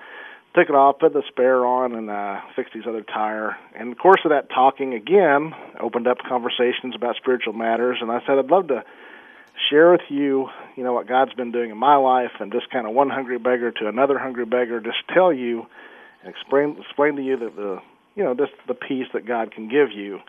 took 0.55 0.69
it 0.69 0.75
off, 0.75 0.99
put 0.99 1.11
the 1.11 1.23
spare 1.27 1.65
on, 1.65 1.93
and 1.95 2.09
uh, 2.09 2.39
fixed 2.55 2.73
his 2.73 2.85
other 2.87 3.01
tire. 3.01 3.57
And 3.77 3.91
the 3.91 3.95
course 3.95 4.21
of 4.23 4.31
that 4.31 4.49
talking, 4.49 4.93
again, 4.93 5.53
opened 5.79 6.07
up 6.07 6.19
conversations 6.27 6.95
about 6.95 7.17
spiritual 7.17 7.53
matters. 7.53 7.97
And 7.99 8.09
I 8.09 8.21
said, 8.25 8.39
I'd 8.39 8.49
love 8.49 8.69
to 8.69 8.85
share 9.69 9.91
with 9.91 10.07
you, 10.09 10.47
you 10.77 10.83
know, 10.83 10.93
what 10.93 11.07
God's 11.07 11.33
been 11.33 11.51
doing 11.51 11.71
in 11.71 11.77
my 11.77 11.97
life, 11.97 12.31
and 12.39 12.51
just 12.51 12.69
kind 12.69 12.87
of 12.87 12.93
one 12.93 13.09
hungry 13.09 13.37
beggar 13.37 13.71
to 13.71 13.87
another 13.87 14.17
hungry 14.17 14.45
beggar, 14.45 14.79
just 14.79 14.97
tell 15.13 15.33
you 15.33 15.65
and 16.23 16.33
explain 16.33 16.77
explain 16.79 17.15
to 17.15 17.21
you 17.21 17.37
that 17.37 17.55
the, 17.55 17.81
you 18.15 18.23
know, 18.23 18.33
just 18.33 18.51
the 18.67 18.73
peace 18.73 19.07
that 19.13 19.27
God 19.27 19.53
can 19.53 19.67
give 19.69 19.91
you. 19.93 20.19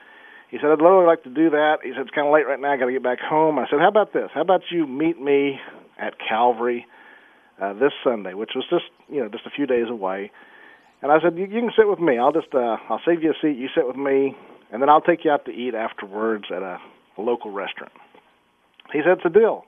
He 0.51 0.59
said, 0.59 0.71
I'd 0.71 0.83
really 0.83 1.07
like 1.07 1.25
to 1.25 1.31
do 1.31 1.51
that. 1.51 1.79
He 1.83 1.91
said, 1.91 2.03
it's 2.03 2.11
kind 2.11 2.27
of 2.27 2.33
late 2.33 2.47
right 2.47 2.61
now. 2.61 2.73
I 2.73 2.77
got 2.77 2.87
to 2.87 2.93
get 2.93 3.03
back 3.03 3.19
home. 3.19 3.59
I 3.59 3.67
said, 3.69 3.81
how 3.81 3.89
about 3.89 4.13
this? 4.13 4.31
How 4.33 4.43
about 4.43 4.63
you 4.71 4.87
meet 4.87 5.21
me 5.21 5.59
at 5.99 6.15
Calvary 6.19 6.87
uh, 7.61 7.73
this 7.73 7.93
Sunday, 8.05 8.35
which 8.35 8.51
was 8.55 8.65
just, 8.71 8.85
you 9.09 9.21
know, 9.21 9.29
just 9.29 9.47
a 9.47 9.51
few 9.51 9.67
days 9.67 9.87
away. 9.89 10.31
And 11.03 11.11
I 11.11 11.21
said, 11.21 11.37
you, 11.37 11.47
you 11.47 11.61
can 11.61 11.73
sit 11.77 11.89
with 11.89 11.99
me. 11.99 12.19
I'll 12.19 12.33
just, 12.33 12.55
uh, 12.55 12.77
I'll 12.89 13.01
save 13.05 13.23
you 13.23 13.31
a 13.31 13.35
seat. 13.41 13.57
You 13.57 13.69
sit 13.75 13.87
with 13.87 13.97
me, 13.97 14.37
and 14.73 14.81
then 14.81 14.89
I'll 14.89 15.01
take 15.01 15.25
you 15.25 15.31
out 15.31 15.45
to 15.47 15.51
eat 15.51 15.75
afterwards 15.75 16.45
at 16.55 16.63
a, 16.63 16.79
a 17.19 17.23
local 17.23 17.51
restaurant. 17.51 17.93
He 18.93 19.01
said, 19.01 19.19
it's 19.19 19.27
a 19.27 19.31
deal. 19.31 19.65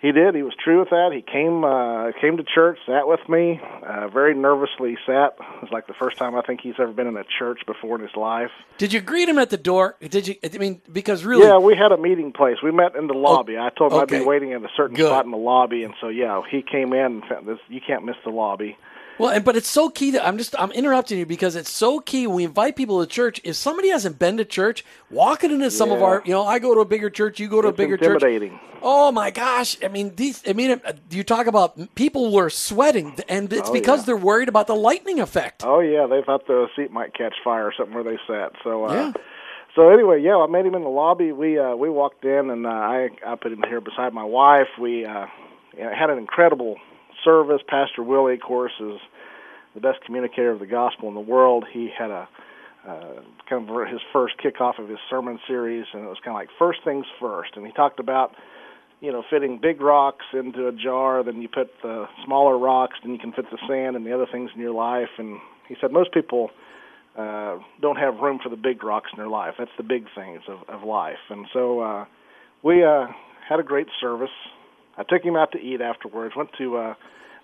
He 0.00 0.12
did. 0.12 0.34
He 0.34 0.42
was 0.42 0.54
true 0.62 0.80
with 0.80 0.90
that. 0.90 1.10
He 1.12 1.20
came 1.20 1.62
uh, 1.62 2.12
came 2.20 2.38
to 2.38 2.42
church, 2.42 2.78
sat 2.86 3.06
with 3.06 3.20
me, 3.28 3.60
uh, 3.86 4.08
very 4.08 4.34
nervously 4.34 4.96
sat. 5.04 5.36
It 5.38 5.62
was 5.62 5.70
like 5.70 5.86
the 5.86 5.94
first 5.94 6.16
time 6.16 6.34
I 6.34 6.40
think 6.40 6.62
he's 6.62 6.74
ever 6.78 6.92
been 6.92 7.06
in 7.06 7.18
a 7.18 7.24
church 7.38 7.60
before 7.66 7.96
in 7.96 8.02
his 8.02 8.16
life. 8.16 8.50
Did 8.78 8.94
you 8.94 9.02
greet 9.02 9.28
him 9.28 9.38
at 9.38 9.50
the 9.50 9.58
door? 9.58 9.96
Did 10.00 10.26
you? 10.26 10.36
I 10.42 10.56
mean, 10.56 10.80
because 10.90 11.26
really, 11.26 11.46
Yeah, 11.46 11.58
we 11.58 11.76
had 11.76 11.92
a 11.92 11.98
meeting 11.98 12.32
place. 12.32 12.56
We 12.62 12.70
met 12.70 12.96
in 12.96 13.08
the 13.08 13.14
lobby. 13.14 13.58
I 13.58 13.68
told 13.76 13.92
him 13.92 14.00
I'd 14.00 14.08
be 14.08 14.24
waiting 14.24 14.54
at 14.54 14.62
a 14.62 14.70
certain 14.74 14.96
Good. 14.96 15.08
spot 15.08 15.26
in 15.26 15.32
the 15.32 15.36
lobby, 15.36 15.84
and 15.84 15.92
so 16.00 16.08
yeah, 16.08 16.40
he 16.50 16.62
came 16.62 16.94
in. 16.94 17.00
And 17.00 17.24
found 17.24 17.46
this, 17.46 17.58
you 17.68 17.80
can't 17.86 18.04
miss 18.04 18.16
the 18.24 18.30
lobby. 18.30 18.78
Well, 19.18 19.30
and, 19.30 19.44
but 19.44 19.54
it's 19.56 19.68
so 19.68 19.90
key 19.90 20.12
that 20.12 20.26
I'm 20.26 20.38
just 20.38 20.54
I'm 20.58 20.72
interrupting 20.72 21.18
you 21.18 21.26
because 21.26 21.54
it's 21.54 21.70
so 21.70 22.00
key 22.00 22.26
when 22.26 22.36
we 22.36 22.44
invite 22.44 22.74
people 22.74 23.00
to 23.04 23.06
church. 23.06 23.40
If 23.44 23.56
somebody 23.56 23.90
hasn't 23.90 24.18
been 24.18 24.38
to 24.38 24.44
church, 24.46 24.84
walking 25.10 25.50
into 25.50 25.70
some 25.70 25.90
of 25.92 26.02
our, 26.02 26.22
you 26.24 26.32
know, 26.32 26.46
I 26.46 26.58
go 26.58 26.74
to 26.74 26.80
a 26.80 26.84
bigger 26.86 27.10
church, 27.10 27.38
you 27.38 27.48
go 27.48 27.60
to 27.60 27.68
a 27.68 27.70
It's 27.70 27.76
bigger 27.76 27.96
church. 27.98 28.22
Oh 28.82 29.12
my 29.12 29.30
gosh! 29.30 29.76
I 29.84 29.88
mean, 29.88 30.14
these. 30.16 30.42
I 30.48 30.54
mean, 30.54 30.80
uh, 30.82 30.92
you 31.10 31.22
talk 31.22 31.46
about 31.46 31.94
people 31.94 32.32
were 32.32 32.48
sweating, 32.48 33.14
and 33.28 33.52
it's 33.52 33.68
Oh, 33.68 33.72
because 33.74 34.00
yeah. 34.00 34.06
they're 34.06 34.16
worried 34.16 34.48
about 34.48 34.68
the 34.68 34.74
lightning 34.74 35.20
effect. 35.20 35.62
Oh 35.66 35.80
yeah, 35.80 36.06
they 36.06 36.22
thought 36.22 36.46
the 36.46 36.66
seat 36.74 36.90
might 36.90 37.12
catch 37.12 37.34
fire 37.44 37.66
or 37.66 37.74
something 37.76 37.94
where 37.94 38.04
they 38.04 38.18
sat. 38.26 38.52
So 38.64 38.86
uh, 38.86 38.92
Yeah. 38.94 39.12
So 39.76 39.90
anyway, 39.90 40.22
yeah, 40.22 40.36
I 40.36 40.46
met 40.46 40.64
him 40.64 40.74
in 40.74 40.82
the 40.82 40.88
lobby. 40.88 41.30
We 41.30 41.58
uh, 41.58 41.76
we 41.76 41.90
walked 41.90 42.24
in, 42.24 42.48
and 42.48 42.66
uh, 42.66 42.70
I 42.70 43.10
I 43.26 43.34
put 43.34 43.52
him 43.52 43.62
here 43.68 43.82
beside 43.82 44.14
my 44.14 44.24
wife. 44.24 44.68
We 44.80 45.04
uh, 45.04 45.26
had 45.78 46.08
an 46.08 46.16
incredible 46.16 46.76
service. 47.24 47.60
Pastor 47.68 48.02
Willie, 48.02 48.34
of 48.34 48.40
course, 48.40 48.72
is 48.80 48.98
the 49.74 49.80
best 49.80 49.98
communicator 50.04 50.50
of 50.50 50.60
the 50.60 50.66
gospel 50.66 51.08
in 51.08 51.14
the 51.14 51.20
world. 51.20 51.64
He 51.72 51.90
had 51.96 52.10
a 52.10 52.28
uh, 52.86 53.20
kind 53.48 53.68
of 53.68 53.88
his 53.88 54.00
first 54.12 54.34
kickoff 54.42 54.78
of 54.78 54.88
his 54.88 54.98
sermon 55.10 55.38
series, 55.46 55.84
and 55.92 56.02
it 56.02 56.08
was 56.08 56.16
kind 56.24 56.34
of 56.34 56.40
like 56.40 56.48
first 56.58 56.80
things 56.84 57.04
first. 57.20 57.50
And 57.56 57.66
he 57.66 57.72
talked 57.72 58.00
about 58.00 58.34
you 59.00 59.12
know 59.12 59.22
fitting 59.30 59.58
big 59.60 59.80
rocks 59.80 60.24
into 60.32 60.66
a 60.66 60.72
jar, 60.72 61.22
then 61.22 61.42
you 61.42 61.48
put 61.48 61.70
the 61.82 62.06
smaller 62.24 62.58
rocks, 62.58 62.96
then 63.02 63.12
you 63.12 63.18
can 63.18 63.32
fit 63.32 63.46
the 63.50 63.58
sand 63.68 63.96
and 63.96 64.06
the 64.06 64.12
other 64.14 64.26
things 64.30 64.50
in 64.54 64.60
your 64.60 64.74
life. 64.74 65.10
And 65.18 65.38
he 65.68 65.76
said 65.80 65.92
most 65.92 66.12
people 66.12 66.50
uh, 67.18 67.58
don't 67.80 67.96
have 67.96 68.16
room 68.16 68.38
for 68.42 68.48
the 68.48 68.56
big 68.56 68.82
rocks 68.82 69.10
in 69.12 69.18
their 69.18 69.28
life. 69.28 69.54
That's 69.58 69.70
the 69.76 69.82
big 69.82 70.06
things 70.14 70.42
of, 70.48 70.60
of 70.68 70.82
life. 70.86 71.18
And 71.28 71.46
so 71.52 71.80
uh, 71.80 72.04
we 72.62 72.84
uh, 72.84 73.06
had 73.48 73.60
a 73.60 73.62
great 73.64 73.88
service. 74.00 74.30
I 75.00 75.02
took 75.04 75.24
him 75.24 75.34
out 75.34 75.52
to 75.52 75.58
eat 75.58 75.80
afterwards. 75.80 76.36
Went 76.36 76.50
to 76.58 76.76
uh, 76.76 76.94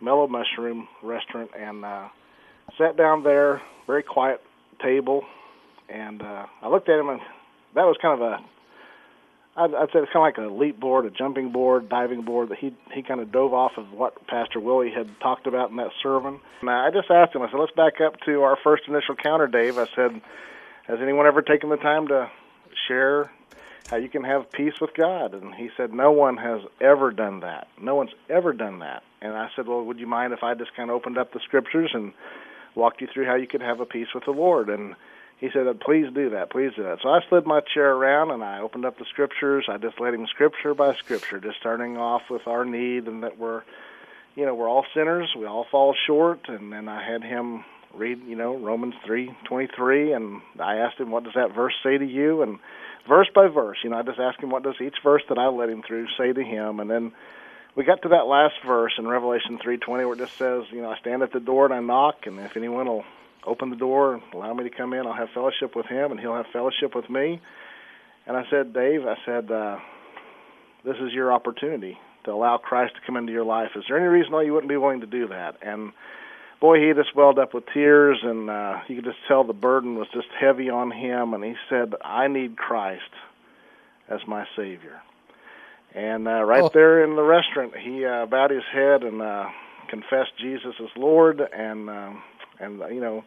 Mellow 0.02 0.26
Mushroom 0.26 0.88
restaurant 1.02 1.50
and 1.58 1.84
uh, 1.84 2.08
sat 2.76 2.98
down 2.98 3.22
there, 3.22 3.62
very 3.86 4.02
quiet 4.02 4.42
table, 4.82 5.24
and 5.88 6.20
uh, 6.20 6.44
I 6.60 6.68
looked 6.68 6.90
at 6.90 7.00
him, 7.00 7.08
and 7.08 7.20
that 7.74 7.84
was 7.84 7.96
kind 8.02 8.20
of 8.20 8.20
a 8.20 8.44
I'd, 9.56 9.74
I'd 9.74 9.88
say 9.88 10.00
it's 10.00 10.12
kind 10.12 10.28
of 10.28 10.36
like 10.36 10.36
a 10.36 10.52
leap 10.52 10.78
board, 10.78 11.06
a 11.06 11.10
jumping 11.10 11.50
board, 11.50 11.88
diving 11.88 12.22
board 12.22 12.50
that 12.50 12.58
he 12.58 12.74
he 12.92 13.02
kind 13.02 13.20
of 13.20 13.32
dove 13.32 13.54
off 13.54 13.72
of 13.78 13.90
what 13.90 14.26
Pastor 14.26 14.60
Willie 14.60 14.92
had 14.94 15.08
talked 15.20 15.46
about 15.46 15.70
in 15.70 15.76
that 15.76 15.92
sermon. 16.02 16.40
And 16.60 16.68
I 16.68 16.90
just 16.90 17.10
asked 17.10 17.34
him. 17.34 17.40
I 17.40 17.50
said, 17.50 17.58
"Let's 17.58 17.72
back 17.72 18.02
up 18.04 18.20
to 18.26 18.42
our 18.42 18.58
first 18.62 18.82
initial 18.86 19.16
counter, 19.16 19.46
Dave." 19.46 19.78
I 19.78 19.86
said, 19.96 20.20
"Has 20.86 20.98
anyone 21.00 21.26
ever 21.26 21.40
taken 21.40 21.70
the 21.70 21.78
time 21.78 22.08
to 22.08 22.30
share 22.86 23.30
how 23.88 23.96
you 23.96 24.08
can 24.08 24.24
have 24.24 24.50
peace 24.50 24.80
with 24.80 24.94
God?" 24.94 25.34
And 25.34 25.54
he 25.54 25.70
said, 25.76 25.92
"No 25.92 26.12
one 26.12 26.36
has 26.36 26.60
ever 26.80 27.10
done 27.10 27.40
that. 27.40 27.68
No 27.80 27.94
one's 27.94 28.14
ever 28.28 28.52
done 28.52 28.80
that." 28.80 29.02
And 29.20 29.34
I 29.34 29.48
said, 29.56 29.66
"Well, 29.66 29.82
would 29.84 29.98
you 29.98 30.06
mind 30.06 30.32
if 30.32 30.42
I 30.42 30.54
just 30.54 30.74
kind 30.74 30.90
of 30.90 30.96
opened 30.96 31.18
up 31.18 31.32
the 31.32 31.40
scriptures 31.40 31.90
and 31.94 32.12
walked 32.74 33.00
you 33.00 33.06
through 33.06 33.26
how 33.26 33.34
you 33.34 33.46
could 33.46 33.62
have 33.62 33.80
a 33.80 33.86
peace 33.86 34.12
with 34.14 34.24
the 34.24 34.32
Lord?" 34.32 34.68
And 34.68 34.94
he 35.38 35.50
said, 35.50 35.66
"Please 35.80 36.12
do 36.12 36.30
that. 36.30 36.50
Please 36.50 36.72
do 36.74 36.82
that." 36.84 37.00
So 37.02 37.10
I 37.10 37.20
slid 37.28 37.46
my 37.46 37.60
chair 37.60 37.94
around 37.94 38.30
and 38.30 38.42
I 38.42 38.60
opened 38.60 38.84
up 38.84 38.98
the 38.98 39.04
scriptures. 39.04 39.66
I 39.68 39.76
just 39.76 40.00
led 40.00 40.14
him 40.14 40.26
scripture 40.26 40.74
by 40.74 40.94
scripture, 40.94 41.38
just 41.38 41.58
starting 41.58 41.96
off 41.96 42.30
with 42.30 42.46
our 42.46 42.64
need 42.64 43.06
and 43.06 43.22
that 43.22 43.38
we're, 43.38 43.62
you 44.34 44.46
know, 44.46 44.54
we're 44.54 44.68
all 44.68 44.86
sinners. 44.94 45.34
We 45.36 45.46
all 45.46 45.64
fall 45.70 45.94
short. 46.06 46.48
And 46.48 46.72
then 46.72 46.88
I 46.88 47.02
had 47.02 47.22
him 47.22 47.64
read, 47.94 48.22
you 48.26 48.36
know, 48.36 48.56
Romans 48.56 48.94
three 49.04 49.34
twenty 49.44 49.68
three, 49.74 50.12
and 50.12 50.40
I 50.58 50.76
asked 50.76 50.98
him, 50.98 51.10
"What 51.10 51.24
does 51.24 51.34
that 51.34 51.52
verse 51.52 51.74
say 51.82 51.98
to 51.98 52.04
you?" 52.04 52.42
And 52.42 52.58
verse 53.08 53.28
by 53.34 53.48
verse, 53.48 53.78
you 53.82 53.90
know, 53.90 53.98
I 53.98 54.02
just 54.02 54.18
ask 54.18 54.38
him, 54.40 54.50
"What 54.50 54.62
does 54.62 54.80
each 54.80 54.96
verse 55.02 55.22
that 55.28 55.38
I 55.38 55.46
led 55.46 55.68
him 55.68 55.82
through 55.82 56.08
say 56.18 56.32
to 56.32 56.42
him?" 56.42 56.80
And 56.80 56.90
then 56.90 57.12
we 57.74 57.84
got 57.84 58.02
to 58.02 58.08
that 58.08 58.26
last 58.26 58.54
verse 58.66 58.94
in 58.98 59.06
Revelation 59.06 59.58
3:20 59.58 60.04
where 60.04 60.14
it 60.14 60.18
just 60.18 60.36
says, 60.36 60.64
you 60.70 60.82
know, 60.82 60.90
I 60.90 60.96
stand 60.98 61.22
at 61.22 61.32
the 61.32 61.40
door 61.40 61.66
and 61.66 61.74
I 61.74 61.80
knock, 61.80 62.26
and 62.26 62.40
if 62.40 62.56
anyone 62.56 62.86
will 62.86 63.04
open 63.46 63.70
the 63.70 63.76
door 63.76 64.14
and 64.14 64.22
allow 64.34 64.52
me 64.52 64.64
to 64.64 64.70
come 64.70 64.92
in. 64.92 65.06
I'll 65.06 65.12
have 65.12 65.30
fellowship 65.30 65.76
with 65.76 65.86
him, 65.86 66.10
and 66.10 66.20
he'll 66.20 66.34
have 66.34 66.46
fellowship 66.52 66.94
with 66.94 67.08
me. 67.08 67.40
And 68.26 68.36
I 68.36 68.44
said, 68.50 68.72
Dave, 68.72 69.06
I 69.06 69.16
said, 69.24 69.50
uh, 69.50 69.78
this 70.84 70.96
is 70.96 71.12
your 71.12 71.32
opportunity 71.32 71.98
to 72.24 72.32
allow 72.32 72.56
Christ 72.56 72.94
to 72.96 73.00
come 73.06 73.16
into 73.16 73.32
your 73.32 73.44
life. 73.44 73.70
Is 73.76 73.84
there 73.88 73.98
any 73.98 74.08
reason 74.08 74.32
why 74.32 74.42
you 74.42 74.52
wouldn't 74.52 74.68
be 74.68 74.76
willing 74.76 75.00
to 75.00 75.06
do 75.06 75.28
that? 75.28 75.56
And 75.62 75.92
boy, 76.60 76.80
he 76.80 76.92
just 76.94 77.14
welled 77.14 77.38
up 77.38 77.54
with 77.54 77.64
tears, 77.72 78.18
and 78.22 78.50
uh, 78.50 78.80
you 78.88 78.96
could 78.96 79.04
just 79.04 79.18
tell 79.28 79.44
the 79.44 79.52
burden 79.52 79.96
was 79.96 80.08
just 80.12 80.28
heavy 80.38 80.70
on 80.70 80.90
him. 80.90 81.34
And 81.34 81.44
he 81.44 81.54
said, 81.68 81.94
I 82.02 82.28
need 82.28 82.56
Christ 82.56 83.02
as 84.08 84.20
my 84.26 84.46
Savior. 84.56 85.00
And 85.94 86.28
uh, 86.28 86.44
right 86.44 86.62
oh. 86.62 86.70
there 86.72 87.04
in 87.04 87.16
the 87.16 87.22
restaurant, 87.22 87.72
he 87.76 88.04
uh, 88.04 88.26
bowed 88.26 88.50
his 88.50 88.64
head 88.72 89.02
and 89.02 89.22
uh, 89.22 89.46
confessed 89.88 90.32
Jesus 90.38 90.74
as 90.80 90.90
Lord, 90.96 91.40
and 91.40 91.88
uh, 91.88 92.12
and 92.60 92.82
uh, 92.82 92.88
you 92.88 93.00
know, 93.00 93.24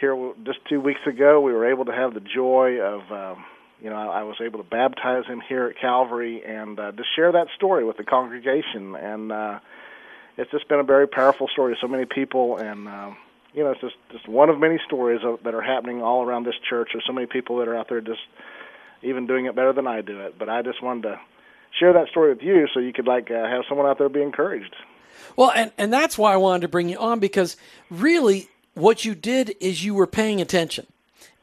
here 0.00 0.32
just 0.44 0.58
two 0.68 0.80
weeks 0.80 1.00
ago, 1.06 1.40
we 1.40 1.52
were 1.52 1.70
able 1.70 1.84
to 1.86 1.92
have 1.92 2.14
the 2.14 2.20
joy 2.20 2.80
of. 2.80 3.00
Um, 3.10 3.44
you 3.82 3.88
know, 3.88 3.96
I, 3.96 4.20
I 4.20 4.22
was 4.24 4.36
able 4.44 4.62
to 4.62 4.68
baptize 4.68 5.24
him 5.26 5.40
here 5.48 5.66
at 5.66 5.80
Calvary 5.80 6.42
and 6.46 6.78
uh, 6.78 6.92
to 6.92 7.02
share 7.16 7.32
that 7.32 7.46
story 7.56 7.82
with 7.82 7.96
the 7.96 8.04
congregation. 8.04 8.94
And 8.94 9.32
uh, 9.32 9.60
it's 10.40 10.50
just 10.50 10.66
been 10.68 10.80
a 10.80 10.84
very 10.84 11.06
powerful 11.06 11.48
story 11.48 11.74
to 11.74 11.80
so 11.80 11.86
many 11.86 12.06
people. 12.06 12.56
And 12.56 12.88
uh, 12.88 13.10
you 13.52 13.62
know, 13.62 13.72
it's 13.72 13.80
just 13.80 13.96
just 14.10 14.26
one 14.26 14.48
of 14.48 14.58
many 14.58 14.78
stories 14.86 15.20
of, 15.22 15.42
that 15.44 15.54
are 15.54 15.60
happening 15.60 16.02
all 16.02 16.24
around 16.24 16.44
this 16.44 16.54
church. 16.68 16.90
There's 16.92 17.04
so 17.06 17.12
many 17.12 17.26
people 17.26 17.58
that 17.58 17.68
are 17.68 17.76
out 17.76 17.88
there 17.88 18.00
just 18.00 18.20
even 19.02 19.26
doing 19.26 19.46
it 19.46 19.54
better 19.54 19.72
than 19.72 19.86
I 19.86 20.00
do 20.00 20.20
it. 20.20 20.38
But 20.38 20.48
I 20.48 20.62
just 20.62 20.82
wanted 20.82 21.02
to 21.02 21.20
share 21.78 21.92
that 21.92 22.08
story 22.08 22.30
with 22.30 22.42
you 22.42 22.66
so 22.72 22.80
you 22.80 22.92
could 22.92 23.06
like 23.06 23.30
uh, 23.30 23.46
have 23.46 23.62
someone 23.68 23.86
out 23.86 23.98
there 23.98 24.08
be 24.08 24.22
encouraged. 24.22 24.74
Well, 25.36 25.52
and, 25.54 25.70
and 25.76 25.92
that's 25.92 26.16
why 26.16 26.32
I 26.32 26.36
wanted 26.38 26.62
to 26.62 26.68
bring 26.68 26.88
you 26.88 26.98
on 26.98 27.20
because 27.20 27.56
really 27.90 28.48
what 28.74 29.04
you 29.04 29.14
did 29.14 29.54
is 29.60 29.84
you 29.84 29.94
were 29.94 30.06
paying 30.06 30.40
attention. 30.40 30.86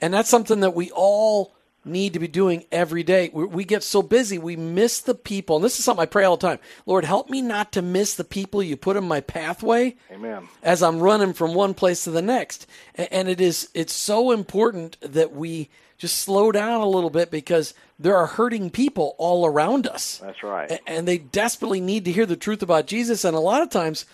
And 0.01 0.13
that's 0.13 0.29
something 0.29 0.59
that 0.61 0.73
we 0.73 0.91
all 0.91 1.53
need 1.85 2.13
to 2.13 2.19
be 2.19 2.27
doing 2.27 2.65
every 2.71 3.03
day. 3.03 3.29
We, 3.33 3.45
we, 3.45 3.63
get 3.63 3.83
so 3.83 4.01
busy, 4.01 4.37
we 4.37 4.55
miss 4.55 4.99
the 4.99 5.15
people. 5.15 5.57
And 5.57 5.65
this 5.65 5.79
is 5.79 5.85
something 5.85 6.03
I 6.03 6.07
pray 6.07 6.23
all 6.23 6.37
the 6.37 6.47
time. 6.47 6.59
Lord, 6.85 7.05
help 7.05 7.29
me 7.29 7.41
not 7.41 7.71
to 7.73 7.81
miss 7.81 8.15
the 8.15 8.23
people 8.23 8.61
you 8.61 8.77
put 8.77 8.97
in 8.97 9.07
my 9.07 9.21
pathway. 9.21 9.95
Amen. 10.11 10.47
As 10.61 10.83
I'm 10.83 10.99
running 10.99 11.33
from 11.33 11.53
one 11.53 11.73
place 11.73 12.03
to 12.03 12.11
the 12.11 12.21
next. 12.21 12.67
And, 12.95 13.07
and 13.11 13.29
it 13.29 13.41
is 13.41 13.69
it's 13.73 13.93
so 13.93 14.31
important 14.31 14.97
that 15.01 15.33
we 15.33 15.69
just 15.97 16.19
slow 16.19 16.51
down 16.51 16.81
a 16.81 16.87
little 16.87 17.09
bit 17.09 17.31
because 17.31 17.73
there 17.97 18.15
are 18.15 18.27
hurting 18.27 18.69
people 18.69 19.15
all 19.17 19.45
around 19.45 19.87
us. 19.87 20.19
That's 20.19 20.43
right. 20.43 20.79
And 20.85 21.07
they 21.07 21.17
desperately 21.17 21.81
need 21.81 22.05
to 22.05 22.11
hear 22.11 22.25
the 22.25 22.35
truth 22.35 22.61
about 22.61 22.85
Jesus. 22.85 23.25
And 23.25 23.35
a 23.35 23.39
lot 23.39 23.63
of 23.63 23.69
times, 23.69 24.05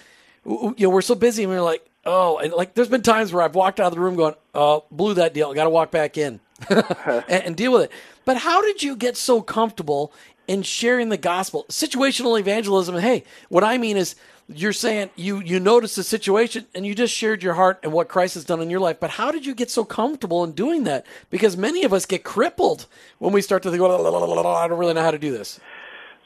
you 0.45 0.75
know, 0.79 0.89
we're 0.89 1.01
so 1.01 1.15
busy 1.15 1.43
and 1.43 1.51
we're 1.51 1.61
like, 1.61 1.85
oh, 2.05 2.37
and 2.37 2.53
like 2.53 2.73
there's 2.73 2.87
been 2.87 3.01
times 3.01 3.33
where 3.33 3.43
I've 3.43 3.55
walked 3.55 3.79
out 3.79 3.87
of 3.87 3.95
the 3.95 3.99
room 3.99 4.15
going, 4.15 4.35
oh, 4.53 4.85
blew 4.91 5.15
that 5.15 5.33
deal. 5.33 5.53
Got 5.53 5.65
to 5.65 5.69
walk 5.69 5.91
back 5.91 6.17
in 6.17 6.39
and, 6.69 7.23
and 7.29 7.55
deal 7.55 7.71
with 7.71 7.83
it. 7.83 7.91
But 8.25 8.37
how 8.37 8.61
did 8.61 8.83
you 8.83 8.95
get 8.95 9.17
so 9.17 9.41
comfortable 9.41 10.13
in 10.47 10.61
sharing 10.61 11.09
the 11.09 11.17
gospel? 11.17 11.65
Situational 11.69 12.39
evangelism. 12.39 12.97
Hey, 12.97 13.23
what 13.49 13.63
I 13.63 13.77
mean 13.77 13.97
is 13.97 14.15
you're 14.49 14.73
saying 14.73 15.09
you 15.15 15.39
you 15.39 15.59
noticed 15.59 15.95
the 15.95 16.03
situation 16.03 16.67
and 16.75 16.85
you 16.85 16.93
just 16.93 17.13
shared 17.13 17.41
your 17.43 17.53
heart 17.53 17.79
and 17.81 17.93
what 17.93 18.09
Christ 18.09 18.33
has 18.33 18.43
done 18.43 18.61
in 18.61 18.69
your 18.69 18.79
life. 18.79 18.99
But 18.99 19.11
how 19.11 19.31
did 19.31 19.45
you 19.45 19.55
get 19.55 19.71
so 19.71 19.85
comfortable 19.85 20.43
in 20.43 20.51
doing 20.51 20.83
that? 20.83 21.05
Because 21.29 21.55
many 21.55 21.83
of 21.83 21.93
us 21.93 22.05
get 22.05 22.23
crippled 22.23 22.85
when 23.19 23.33
we 23.33 23.41
start 23.41 23.63
to 23.63 23.71
think, 23.71 23.81
oh, 23.81 24.55
I 24.55 24.67
don't 24.67 24.79
really 24.79 24.93
know 24.93 25.01
how 25.01 25.11
to 25.11 25.17
do 25.17 25.31
this. 25.31 25.59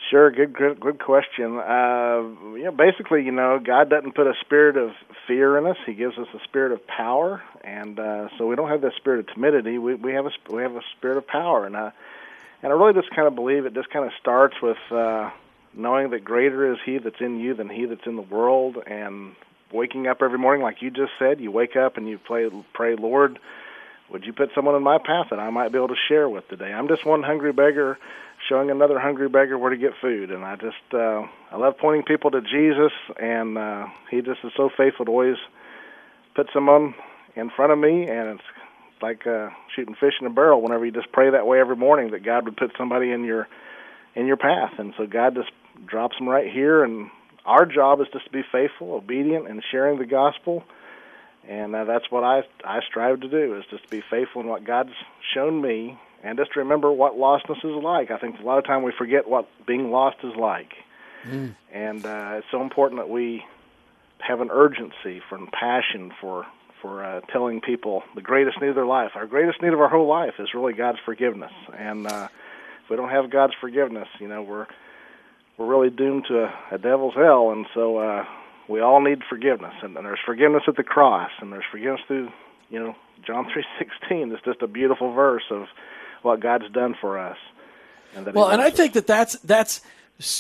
Sure, 0.10 0.32
good, 0.32 0.54
good, 0.54 0.80
good 0.80 1.00
question. 1.00 1.58
Uh, 1.58 2.22
you 2.56 2.64
know, 2.64 2.72
basically, 2.72 3.24
you 3.24 3.32
know, 3.32 3.60
God 3.60 3.90
doesn't 3.90 4.16
put 4.16 4.28
a 4.28 4.34
spirit 4.42 4.78
of 4.78 4.92
fear 5.28 5.58
in 5.58 5.66
us; 5.66 5.78
He 5.86 5.94
gives 5.94 6.18
us 6.18 6.28
a 6.34 6.40
spirit 6.46 6.72
of 6.72 6.86
power, 6.88 7.42
and 7.64 8.00
uh, 8.00 8.30
so 8.38 8.48
we 8.48 8.56
don't 8.56 8.70
have 8.70 8.82
that 8.82 8.94
spirit 8.96 9.20
of 9.20 9.34
timidity. 9.34 9.78
We 9.78 9.96
we 9.96 10.14
have 10.14 10.26
a 10.26 10.32
we 10.50 10.62
have 10.62 10.76
a 10.76 10.82
spirit 10.98 11.18
of 11.18 11.28
power, 11.28 11.66
and 11.66 11.76
uh, 11.76 11.92
and 12.64 12.72
I 12.72 12.76
really 12.76 12.94
just 12.94 13.14
kind 13.14 13.28
of 13.28 13.36
believe 13.36 13.66
it 13.66 13.74
just 13.74 13.90
kind 13.90 14.06
of 14.06 14.12
starts 14.20 14.56
with. 14.62 14.78
Uh, 14.92 15.32
knowing 15.74 16.10
that 16.10 16.24
greater 16.24 16.72
is 16.72 16.80
He 16.86 16.98
that's 16.98 17.22
in 17.22 17.40
you 17.40 17.54
than 17.54 17.70
He 17.70 17.86
that's 17.86 18.06
in 18.06 18.16
the 18.16 18.22
world, 18.22 18.78
and 18.88 19.36
waking 19.72 20.08
up 20.08 20.22
every 20.22 20.40
morning, 20.40 20.64
like 20.64 20.82
you 20.82 20.90
just 20.90 21.12
said, 21.20 21.40
you 21.40 21.52
wake 21.52 21.76
up 21.76 21.98
and 21.98 22.08
you 22.08 22.18
pray, 22.18 22.50
pray, 22.74 22.96
Lord, 22.96 23.40
would 24.10 24.26
you 24.26 24.34
put 24.34 24.50
someone 24.56 24.76
in 24.76 24.84
my 24.84 24.98
path 24.98 25.28
that 25.30 25.40
I 25.40 25.50
might 25.50 25.72
be 25.72 25.78
able 25.78 25.90
to 25.90 25.96
share 26.08 26.28
with 26.28 26.48
today? 26.48 26.74
I'm 26.74 26.88
just 26.88 27.06
one 27.06 27.24
hungry 27.24 27.52
beggar 27.52 27.98
showing 28.48 28.72
another 28.72 29.00
hungry 29.00 29.30
beggar 29.30 29.58
where 29.58 29.72
to 29.72 29.78
get 29.78 29.92
food, 30.02 30.32
and 30.32 30.44
I 30.44 30.56
just 30.56 30.94
uh, 30.94 31.24
I 31.52 31.58
love 31.58 31.76
pointing 31.80 32.04
people 32.04 32.32
to 32.32 32.42
Jesus, 32.42 32.92
and 33.20 33.58
uh, 33.58 33.88
He 34.10 34.22
just 34.22 34.40
is 34.44 34.52
so 34.56 34.70
faithful 34.78 35.06
to 35.06 35.12
always 35.12 35.38
put 36.36 36.48
someone 36.54 36.94
in 37.36 37.50
front 37.56 37.72
of 37.72 37.80
me, 37.80 38.08
and 38.08 38.40
it's 38.40 38.44
like 39.02 39.28
uh, 39.28 39.50
shooting 39.76 39.96
fish 39.96 40.14
in 40.20 40.28
a 40.28 40.30
barrel. 40.30 40.62
Whenever 40.62 40.86
you 40.86 40.92
just 40.92 41.12
pray 41.12 41.32
that 41.32 41.46
way 41.46 41.60
every 41.60 41.76
morning, 41.76 42.12
that 42.12 42.24
God 42.24 42.46
would 42.46 42.58
put 42.58 42.72
somebody 42.78 43.12
in 43.12 43.24
your 43.24 43.48
in 44.16 44.26
your 44.28 44.38
path, 44.38 44.74
and 44.78 44.94
so 44.98 45.06
God 45.06 45.36
just 45.36 45.52
drops 45.86 46.18
them 46.18 46.28
right 46.28 46.52
here. 46.52 46.84
And 46.84 47.10
our 47.46 47.66
job 47.66 48.02
is 48.02 48.08
just 48.12 48.26
to 48.26 48.32
be 48.32 48.44
faithful, 48.52 48.94
obedient, 48.94 49.48
and 49.48 49.64
sharing 49.72 50.00
the 50.00 50.06
gospel. 50.06 50.64
And 51.48 51.76
uh, 51.76 51.86
that's 51.86 52.10
what 52.10 52.24
I 52.24 52.42
I 52.64 52.80
strive 52.90 53.22
to 53.22 53.30
do 53.30 53.58
is 53.58 53.66
just 53.70 53.84
to 53.84 53.90
be 53.90 54.04
faithful 54.10 54.42
in 54.42 54.48
what 54.48 54.66
God's 54.66 54.94
shown 55.34 55.62
me, 55.62 55.98
and 56.24 56.38
just 56.38 56.56
remember 56.56 56.92
what 56.92 57.14
lostness 57.14 57.64
is 57.64 57.84
like. 57.84 58.12
I 58.12 58.18
think 58.18 58.40
a 58.40 58.44
lot 58.44 58.58
of 58.58 58.66
time 58.66 58.84
we 58.84 58.92
forget 58.98 59.28
what 59.28 59.48
being 59.66 59.92
lost 59.92 60.18
is 60.24 60.36
like, 60.36 60.74
mm. 61.26 61.56
and 61.72 62.06
uh, 62.06 62.36
it's 62.38 62.48
so 62.52 62.62
important 62.62 63.00
that 63.02 63.10
we 63.10 63.44
have 64.20 64.42
an 64.42 64.50
urgency 64.52 65.22
for 65.30 65.38
and 65.38 65.52
passion 65.52 66.12
for 66.20 66.46
for 66.82 67.04
uh, 67.04 67.22
telling 67.32 67.62
people 67.62 68.04
the 68.16 68.22
greatest 68.22 68.62
need 68.62 68.70
of 68.70 68.76
their 68.76 68.86
life. 68.86 69.12
Our 69.16 69.28
greatest 69.28 69.62
need 69.62 69.74
of 69.74 69.80
our 69.80 69.90
whole 69.90 70.08
life 70.08 70.36
is 70.40 70.54
really 70.54 70.74
God's 70.74 71.00
forgiveness, 71.06 71.54
and 71.78 72.08
uh, 72.08 72.28
if 72.84 72.90
we 72.90 72.96
don't 72.96 73.10
have 73.10 73.30
God's 73.30 73.54
forgiveness, 73.60 74.08
you 74.20 74.28
know 74.28 74.42
we're 74.42 74.68
we're 75.58 75.66
really 75.66 75.90
doomed 75.90 76.26
to 76.28 76.46
a, 76.46 76.76
a 76.76 76.78
devil's 76.78 77.16
hell, 77.16 77.52
and 77.52 77.66
so 77.74 77.98
uh, 77.98 78.26
we 78.68 78.80
all 78.80 79.02
need 79.02 79.24
forgiveness. 79.30 79.74
And, 79.82 79.96
and 79.98 80.06
there's 80.06 80.20
forgiveness 80.26 80.64
at 80.68 80.76
the 80.76 80.84
cross, 80.84 81.32
and 81.42 81.52
there's 81.52 81.66
forgiveness 81.72 82.02
through, 82.08 82.30
you 82.70 82.80
know, 82.80 82.96
John 83.26 83.48
three 83.52 83.66
sixteen. 83.80 84.32
It's 84.32 84.44
just 84.44 84.62
a 84.62 84.68
beautiful 84.68 85.14
verse 85.14 85.46
of 85.50 85.68
what 86.24 86.40
God's 86.40 86.70
done 86.72 86.96
for 87.00 87.18
us. 87.18 87.38
And 88.16 88.34
well, 88.34 88.50
and 88.50 88.62
I 88.62 88.70
think 88.70 88.94
that 88.94 89.08
that's 89.08 89.38
that's 89.40 89.82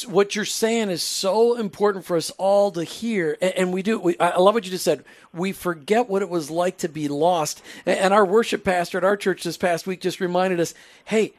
what 0.07 0.35
you're 0.35 0.45
saying 0.45 0.89
is 0.89 1.03
so 1.03 1.55
important 1.55 2.03
for 2.03 2.17
us 2.17 2.31
all 2.31 2.71
to 2.71 2.83
hear. 2.83 3.37
And, 3.41 3.53
and 3.53 3.73
we 3.73 3.83
do 3.83 3.99
we, 3.99 4.17
i 4.19 4.37
love 4.37 4.55
what 4.55 4.65
you 4.65 4.71
just 4.71 4.85
said. 4.85 5.03
We 5.33 5.51
forget 5.51 6.09
what 6.09 6.21
it 6.21 6.29
was 6.29 6.49
like 6.49 6.77
to 6.77 6.89
be 6.89 7.07
lost. 7.07 7.61
And, 7.85 7.99
and 7.99 8.13
our 8.13 8.25
worship 8.25 8.63
pastor 8.63 8.97
at 8.97 9.03
our 9.03 9.17
church 9.17 9.43
this 9.43 9.57
past 9.57 9.85
week 9.85 10.01
just 10.01 10.19
reminded 10.19 10.59
us 10.59 10.73
hey 11.05 11.33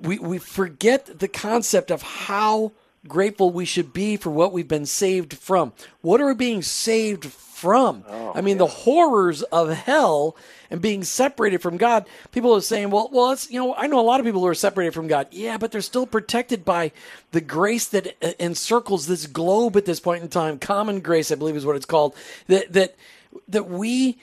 we, 0.00 0.18
we 0.18 0.38
forget 0.38 1.18
the 1.18 1.28
concept 1.28 1.90
of 1.90 2.02
how 2.02 2.72
grateful 3.06 3.50
we 3.50 3.64
should 3.64 3.92
be 3.92 4.16
for 4.16 4.30
what 4.30 4.52
we've 4.52 4.68
been 4.68 4.86
saved 4.86 5.34
from. 5.34 5.72
What 6.00 6.20
are 6.20 6.26
we 6.26 6.34
being 6.34 6.62
saved 6.62 7.26
from? 7.26 8.04
Oh, 8.08 8.32
I 8.34 8.40
mean, 8.40 8.56
yeah. 8.56 8.64
the 8.64 8.66
horrors 8.66 9.42
of 9.42 9.70
hell 9.70 10.36
and 10.70 10.80
being 10.80 11.04
separated 11.04 11.62
from 11.62 11.76
God. 11.76 12.06
People 12.32 12.54
are 12.54 12.60
saying, 12.60 12.90
well, 12.90 13.08
well, 13.12 13.32
it's, 13.32 13.50
you 13.50 13.60
know, 13.60 13.74
I 13.74 13.86
know 13.86 14.00
a 14.00 14.02
lot 14.02 14.20
of 14.20 14.26
people 14.26 14.40
who 14.40 14.46
are 14.48 14.54
separated 14.54 14.92
from 14.92 15.06
God. 15.06 15.28
Yeah, 15.30 15.56
but 15.56 15.70
they're 15.70 15.80
still 15.80 16.06
protected 16.06 16.64
by 16.64 16.92
the 17.32 17.40
grace 17.40 17.86
that 17.88 18.16
uh, 18.22 18.32
encircles 18.38 19.06
this 19.06 19.26
globe 19.26 19.76
at 19.76 19.84
this 19.84 20.00
point 20.00 20.22
in 20.22 20.28
time. 20.28 20.58
Common 20.58 21.00
grace, 21.00 21.30
I 21.30 21.36
believe 21.36 21.56
is 21.56 21.66
what 21.66 21.76
it's 21.76 21.86
called. 21.86 22.14
That, 22.48 22.72
that, 22.72 22.96
that 23.48 23.68
we, 23.68 24.18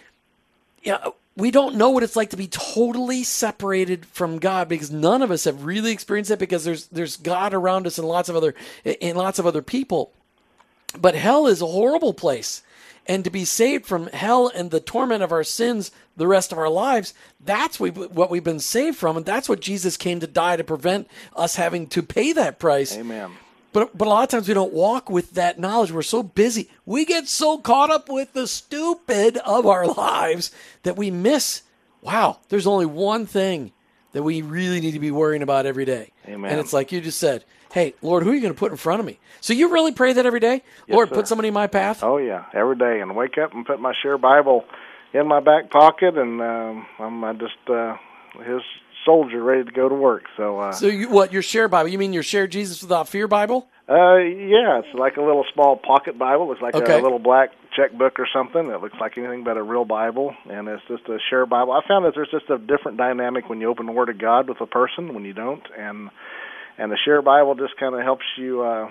you 0.83 0.91
know, 0.91 1.15
we 1.41 1.51
don't 1.51 1.75
know 1.75 1.89
what 1.89 2.03
it's 2.03 2.15
like 2.15 2.29
to 2.29 2.38
be 2.38 2.48
totally 2.48 3.24
separated 3.24 4.05
from 4.05 4.38
God 4.39 4.69
because 4.69 4.91
none 4.91 5.21
of 5.21 5.31
us 5.31 5.45
have 5.45 5.65
really 5.65 5.91
experienced 5.91 6.31
it 6.31 6.39
because 6.39 6.63
there's 6.63 6.88
there's 6.88 7.17
God 7.17 7.53
around 7.53 7.88
us 7.88 7.98
and 7.98 8.07
lots 8.07 8.29
of 8.29 8.36
other 8.36 8.53
in 8.83 9.15
lots 9.15 9.39
of 9.39 9.48
other 9.48 9.62
people. 9.62 10.13
But 10.98 11.15
hell 11.15 11.48
is 11.48 11.62
a 11.62 11.67
horrible 11.67 12.13
place. 12.13 12.63
And 13.07 13.24
to 13.24 13.31
be 13.31 13.45
saved 13.45 13.88
from 13.88 14.07
hell 14.07 14.51
and 14.53 14.69
the 14.69 14.79
torment 14.79 15.24
of 15.24 15.31
our 15.31 15.43
sins 15.43 15.91
the 16.15 16.27
rest 16.27 16.51
of 16.51 16.60
our 16.60 16.69
lives, 16.69 17.15
that's 17.43 17.79
what 17.79 18.29
we've 18.29 18.43
been 18.43 18.60
saved 18.60 18.98
from. 18.98 19.17
And 19.17 19.25
that's 19.25 19.50
what 19.50 19.60
Jesus 19.60 19.98
came 19.98 20.19
to 20.19 20.27
die 20.27 20.57
to 20.57 20.63
prevent 20.63 21.07
us 21.36 21.55
having 21.55 21.88
to 21.88 22.03
pay 22.03 22.31
that 22.33 22.60
price. 22.60 22.95
Amen. 22.95 23.31
But 23.73 23.97
but 23.97 24.07
a 24.07 24.09
lot 24.09 24.23
of 24.23 24.29
times 24.29 24.47
we 24.47 24.53
don't 24.53 24.73
walk 24.73 25.09
with 25.09 25.31
that 25.33 25.59
knowledge. 25.59 25.91
We're 25.91 26.01
so 26.01 26.23
busy. 26.23 26.69
We 26.85 27.05
get 27.05 27.27
so 27.27 27.57
caught 27.57 27.89
up 27.89 28.09
with 28.09 28.33
the 28.33 28.47
stupid 28.47 29.37
of 29.37 29.65
our 29.65 29.87
lives 29.87 30.51
that 30.83 30.97
we 30.97 31.11
miss. 31.11 31.61
Wow, 32.01 32.39
there's 32.49 32.67
only 32.67 32.85
one 32.85 33.25
thing 33.25 33.71
that 34.13 34.23
we 34.23 34.41
really 34.41 34.81
need 34.81 34.91
to 34.91 34.99
be 34.99 35.11
worrying 35.11 35.41
about 35.41 35.65
every 35.65 35.85
day. 35.85 36.11
Amen. 36.27 36.51
And 36.51 36.59
it's 36.59 36.73
like 36.73 36.91
you 36.91 36.99
just 36.99 37.19
said, 37.19 37.45
"Hey, 37.71 37.93
Lord, 38.01 38.23
who 38.23 38.31
are 38.31 38.35
you 38.35 38.41
going 38.41 38.53
to 38.53 38.59
put 38.59 38.71
in 38.71 38.77
front 38.77 38.99
of 38.99 39.05
me?" 39.05 39.19
So 39.39 39.53
you 39.53 39.71
really 39.71 39.93
pray 39.93 40.11
that 40.13 40.25
every 40.25 40.39
day, 40.39 40.63
Yes, 40.87 40.95
Lord, 40.95 41.09
sir. 41.09 41.15
put 41.15 41.27
somebody 41.27 41.47
in 41.47 41.53
my 41.53 41.67
path. 41.67 42.03
Oh 42.03 42.17
yeah, 42.17 42.45
every 42.53 42.75
day, 42.75 42.99
and 42.99 43.15
wake 43.15 43.37
up 43.37 43.53
and 43.53 43.65
put 43.65 43.79
my 43.79 43.93
share 44.03 44.17
Bible 44.17 44.65
in 45.13 45.27
my 45.27 45.39
back 45.39 45.69
pocket, 45.69 46.17
and 46.17 46.41
um, 46.41 46.85
I'm 46.99 47.23
I 47.23 47.33
just 47.33 47.69
uh, 47.69 47.95
his 48.43 48.61
soldier 49.05 49.41
ready 49.43 49.63
to 49.63 49.72
go 49.72 49.89
to 49.89 49.96
work. 49.96 50.24
So, 50.38 50.60
uh, 50.60 50.72
So 50.72 50.88
you 50.88 51.10
what? 51.10 51.31
Your 51.34 51.41
share 51.41 51.67
Bible? 51.67 51.89
You 51.89 51.98
mean 51.98 52.13
your 52.13 52.24
share 52.24 52.48
Jesus 52.48 52.81
without 52.81 53.08
fear 53.10 53.27
Bible? 53.27 53.67
uh, 53.89 54.15
yeah, 54.17 54.79
it's 54.79 54.93
like 54.93 55.17
a 55.17 55.22
little 55.22 55.43
small 55.53 55.75
pocket 55.75 56.17
Bible. 56.17 56.51
It's 56.53 56.62
like 56.62 56.75
Okay. 56.75 56.98
a 57.00 57.01
little 57.01 57.20
black 57.20 57.50
checkbook 57.75 58.20
or 58.20 58.27
something. 58.31 58.67
It 58.70 58.81
looks 58.81 58.98
like 59.00 59.17
anything 59.17 59.43
but 59.43 59.58
a 59.58 59.63
real 59.63 59.86
Bible, 59.86 60.34
and 60.50 60.67
it's 60.67 60.84
just 60.88 61.08
a 61.10 61.17
share 61.29 61.46
Bible. 61.46 61.74
I 61.74 61.81
found 61.88 62.05
that 62.05 62.13
there's 62.15 62.31
just 62.31 62.50
a 62.50 62.58
different 62.58 62.98
dynamic 62.98 63.50
when 63.50 63.60
you 63.60 63.70
open 63.70 63.86
the 63.86 63.91
Word 63.91 64.10
of 64.10 64.17
God 64.17 64.48
with 64.48 64.62
a 64.62 64.65
person 64.65 65.13
when 65.13 65.25
you 65.25 65.34
don't, 65.34 65.63
and 65.77 66.10
and 66.77 66.91
the 66.91 66.98
share 67.03 67.22
Bible 67.22 67.55
just 67.55 67.77
kind 67.77 67.96
of 67.96 68.01
helps 68.01 68.25
you. 68.38 68.62
Uh, 68.63 68.89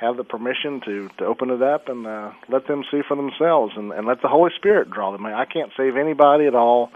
have 0.00 0.16
the 0.16 0.24
permission 0.24 0.80
to 0.84 1.08
to 1.18 1.24
open 1.24 1.48
it 1.50 1.62
up 1.62 1.88
and 1.88 2.06
uh, 2.08 2.32
let 2.48 2.66
them 2.66 2.82
see 2.90 3.02
for 3.06 3.16
themselves 3.16 3.72
and, 3.76 3.92
and 3.92 4.04
let 4.04 4.20
the 4.20 4.26
Holy 4.26 4.50
Spirit 4.56 4.90
draw 4.90 5.12
them. 5.12 5.24
I 5.24 5.44
can't 5.44 5.70
save 5.76 5.96
anybody 5.96 6.46
at 6.46 6.56
all. 6.56 6.90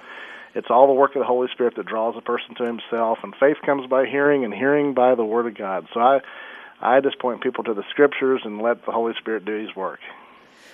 It's 0.56 0.68
all 0.70 0.86
the 0.86 0.94
work 0.94 1.14
of 1.14 1.20
the 1.20 1.26
Holy 1.26 1.48
Spirit 1.52 1.76
that 1.76 1.84
draws 1.84 2.14
a 2.16 2.22
person 2.22 2.54
to 2.54 2.64
Himself, 2.64 3.18
and 3.22 3.34
faith 3.38 3.58
comes 3.66 3.86
by 3.86 4.06
hearing, 4.06 4.42
and 4.42 4.54
hearing 4.54 4.94
by 4.94 5.14
the 5.14 5.24
Word 5.24 5.46
of 5.46 5.54
God. 5.54 5.86
So 5.92 6.00
I, 6.00 6.20
I 6.80 7.00
just 7.00 7.18
point 7.18 7.42
people 7.42 7.62
to 7.64 7.74
the 7.74 7.84
Scriptures 7.90 8.40
and 8.42 8.62
let 8.62 8.86
the 8.86 8.90
Holy 8.90 9.12
Spirit 9.18 9.44
do 9.44 9.52
His 9.52 9.76
work. 9.76 10.00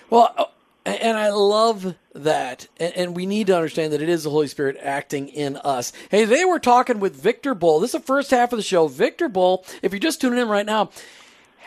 Well, 0.08 0.32
uh, 0.38 0.44
and 0.86 1.18
I 1.18 1.30
love 1.30 1.96
that. 2.14 2.68
And, 2.78 2.96
and 2.96 3.16
we 3.16 3.26
need 3.26 3.48
to 3.48 3.56
understand 3.56 3.92
that 3.92 4.00
it 4.00 4.08
is 4.08 4.22
the 4.22 4.30
Holy 4.30 4.46
Spirit 4.46 4.76
acting 4.80 5.28
in 5.28 5.56
us. 5.56 5.92
Hey, 6.12 6.26
today 6.26 6.44
we're 6.44 6.60
talking 6.60 7.00
with 7.00 7.16
Victor 7.16 7.52
Boll. 7.52 7.80
This 7.80 7.92
is 7.92 8.00
the 8.00 8.06
first 8.06 8.30
half 8.30 8.52
of 8.52 8.58
the 8.58 8.62
show. 8.62 8.86
Victor 8.86 9.28
Boll, 9.28 9.64
if 9.82 9.90
you're 9.90 9.98
just 9.98 10.20
tuning 10.20 10.38
in 10.38 10.48
right 10.48 10.66
now, 10.66 10.90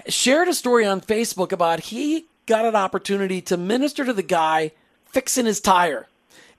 shared 0.08 0.48
a 0.48 0.54
story 0.54 0.86
on 0.86 1.02
Facebook 1.02 1.52
about 1.52 1.82
he 1.82 2.28
got 2.46 2.64
an 2.64 2.78
opportunity 2.78 3.42
to 3.42 3.58
minister 3.58 4.06
to 4.06 4.14
the 4.14 4.24
guy 4.24 4.72
fixing 5.04 5.46
his 5.46 5.60
tire 5.60 6.08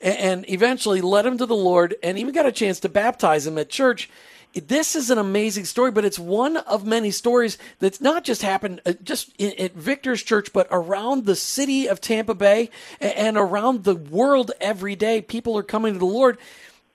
and, 0.01 0.49
eventually 0.49 1.01
led 1.01 1.27
him 1.27 1.39
to 1.39 1.47
the 1.47 1.57
Lord 1.57 1.95
and 2.03 2.19
even 2.19 2.35
got 2.35 2.47
a 2.47 2.53
chance 2.53 2.81
to 2.81 2.89
baptize 2.89 3.47
him 3.47 3.59
at 3.59 3.69
church. 3.69 4.11
This 4.55 4.97
is 4.97 5.11
an 5.11 5.19
amazing 5.19 5.67
story, 5.67 5.91
but 5.91 6.05
it's 6.05 6.19
one 6.19 6.57
of 6.57 6.87
many 6.87 7.11
stories 7.11 7.59
that's 7.79 8.01
not 8.01 8.25
just 8.25 8.43
happened 8.43 8.81
uh, 8.87 8.95
just 9.03 9.39
at 9.41 9.75
Victor's 9.75 10.23
church, 10.23 10.53
but 10.53 10.67
around 10.71 11.27
the 11.27 11.37
city 11.37 11.89
of 11.89 12.01
Tampa 12.01 12.35
Bay 12.35 12.71
and 13.01 13.37
around 13.37 13.85
the 13.85 13.97
world 13.97 14.53
every 14.61 14.97
day. 14.97 15.21
People 15.21 15.59
are 15.59 15.63
coming 15.63 15.93
to 15.93 15.99
the 15.99 16.07
Lord 16.07 16.39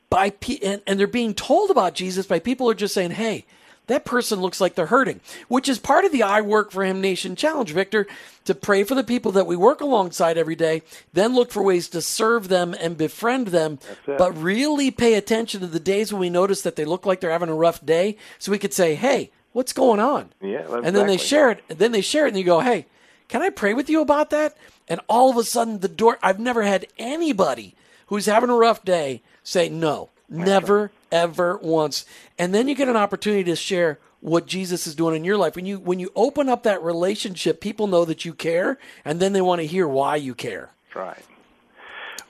by 0.09 0.33
and, 0.63 0.81
and 0.87 0.99
they're 0.99 1.07
being 1.07 1.35
told 1.35 1.69
about 1.69 1.93
Jesus 1.93 2.25
by 2.25 2.39
people 2.39 2.65
who 2.65 2.71
are 2.71 2.75
just 2.75 2.95
saying, 2.95 3.11
"Hey, 3.11 3.45
that 3.87 4.05
person 4.05 4.39
looks 4.39 4.61
like 4.61 4.75
they're 4.75 4.85
hurting," 4.87 5.19
which 5.47 5.67
is 5.67 5.79
part 5.79 6.05
of 6.05 6.11
the 6.11 6.23
I 6.23 6.41
Work 6.41 6.71
for 6.71 6.83
Him 6.83 7.01
Nation 7.01 7.35
challenge, 7.35 7.71
Victor, 7.71 8.07
to 8.45 8.55
pray 8.55 8.83
for 8.83 8.95
the 8.95 9.03
people 9.03 9.31
that 9.33 9.47
we 9.47 9.55
work 9.55 9.81
alongside 9.81 10.37
every 10.37 10.55
day, 10.55 10.81
then 11.13 11.35
look 11.35 11.51
for 11.51 11.61
ways 11.61 11.87
to 11.89 12.01
serve 12.01 12.47
them 12.47 12.73
and 12.79 12.97
befriend 12.97 13.47
them, 13.47 13.79
but 14.05 14.37
really 14.37 14.91
pay 14.91 15.13
attention 15.13 15.59
to 15.61 15.67
the 15.67 15.79
days 15.79 16.11
when 16.11 16.19
we 16.19 16.29
notice 16.29 16.61
that 16.61 16.75
they 16.75 16.85
look 16.85 17.05
like 17.05 17.19
they're 17.19 17.31
having 17.31 17.49
a 17.49 17.55
rough 17.55 17.85
day, 17.85 18.17
so 18.39 18.51
we 18.51 18.59
could 18.59 18.73
say, 18.73 18.95
"Hey, 18.95 19.29
what's 19.53 19.73
going 19.73 19.99
on?" 19.99 20.29
Yeah, 20.41 20.65
and 20.83 20.95
then 20.95 21.07
they 21.07 21.17
share 21.17 21.51
it. 21.51 21.63
And 21.69 21.77
then 21.77 21.91
they 21.91 22.01
share 22.01 22.25
it, 22.25 22.29
and 22.29 22.37
you 22.37 22.43
go, 22.43 22.61
"Hey, 22.61 22.85
can 23.27 23.41
I 23.41 23.49
pray 23.49 23.73
with 23.73 23.89
you 23.89 24.01
about 24.01 24.29
that?" 24.31 24.55
And 24.87 24.99
all 25.07 25.29
of 25.29 25.37
a 25.37 25.43
sudden, 25.43 25.79
the 25.79 25.87
door. 25.87 26.17
I've 26.21 26.39
never 26.39 26.63
had 26.63 26.87
anybody 26.97 27.75
who's 28.07 28.25
having 28.25 28.49
a 28.49 28.55
rough 28.55 28.83
day 28.83 29.21
say 29.43 29.69
no, 29.69 30.09
never, 30.27 30.91
ever 31.11 31.57
once. 31.57 32.05
And 32.37 32.53
then 32.53 32.67
you 32.67 32.75
get 32.75 32.87
an 32.87 32.97
opportunity 32.97 33.43
to 33.45 33.55
share 33.55 33.99
what 34.21 34.45
Jesus 34.45 34.87
is 34.87 34.95
doing 34.95 35.15
in 35.15 35.23
your 35.23 35.37
life. 35.37 35.55
When 35.55 35.65
you 35.65 35.79
when 35.79 35.99
you 35.99 36.11
open 36.15 36.47
up 36.47 36.63
that 36.63 36.81
relationship, 36.83 37.59
people 37.59 37.87
know 37.87 38.05
that 38.05 38.23
you 38.23 38.33
care, 38.33 38.77
and 39.03 39.19
then 39.19 39.33
they 39.33 39.41
want 39.41 39.61
to 39.61 39.67
hear 39.67 39.87
why 39.87 40.15
you 40.15 40.33
care. 40.33 40.69
Right. 40.95 41.23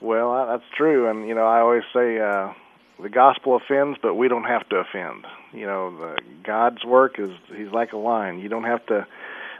Well, 0.00 0.46
that's 0.46 0.64
true, 0.76 1.08
and 1.08 1.28
you 1.28 1.34
know, 1.34 1.46
I 1.46 1.60
always 1.60 1.84
say 1.92 2.18
uh, 2.18 2.52
the 3.00 3.08
gospel 3.08 3.56
offends, 3.56 3.98
but 4.02 4.14
we 4.14 4.26
don't 4.26 4.44
have 4.44 4.68
to 4.70 4.76
offend. 4.76 5.26
You 5.52 5.66
know, 5.66 5.96
the, 5.96 6.18
God's 6.42 6.84
work 6.84 7.20
is 7.20 7.30
He's 7.54 7.70
like 7.70 7.92
a 7.92 7.98
lion. 7.98 8.40
You 8.40 8.48
don't 8.48 8.64
have 8.64 8.84
to 8.86 9.06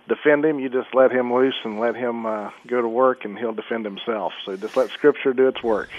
defend 0.09 0.45
Him. 0.45 0.59
You 0.59 0.69
just 0.69 0.95
let 0.95 1.13
Him 1.13 1.33
loose 1.33 1.55
and 1.65 1.79
let 1.79 1.95
Him 1.95 2.27
uh, 2.27 2.51
go 2.67 2.81
to 2.81 2.89
work, 2.89 3.25
and 3.25 3.39
He'll 3.39 3.53
defend 3.53 3.85
Himself. 3.85 4.33
So 4.45 4.57
just 4.57 4.77
let 4.77 4.91
Scripture 4.91 5.33
do 5.33 5.49
its 5.49 5.63
work. 5.63 5.91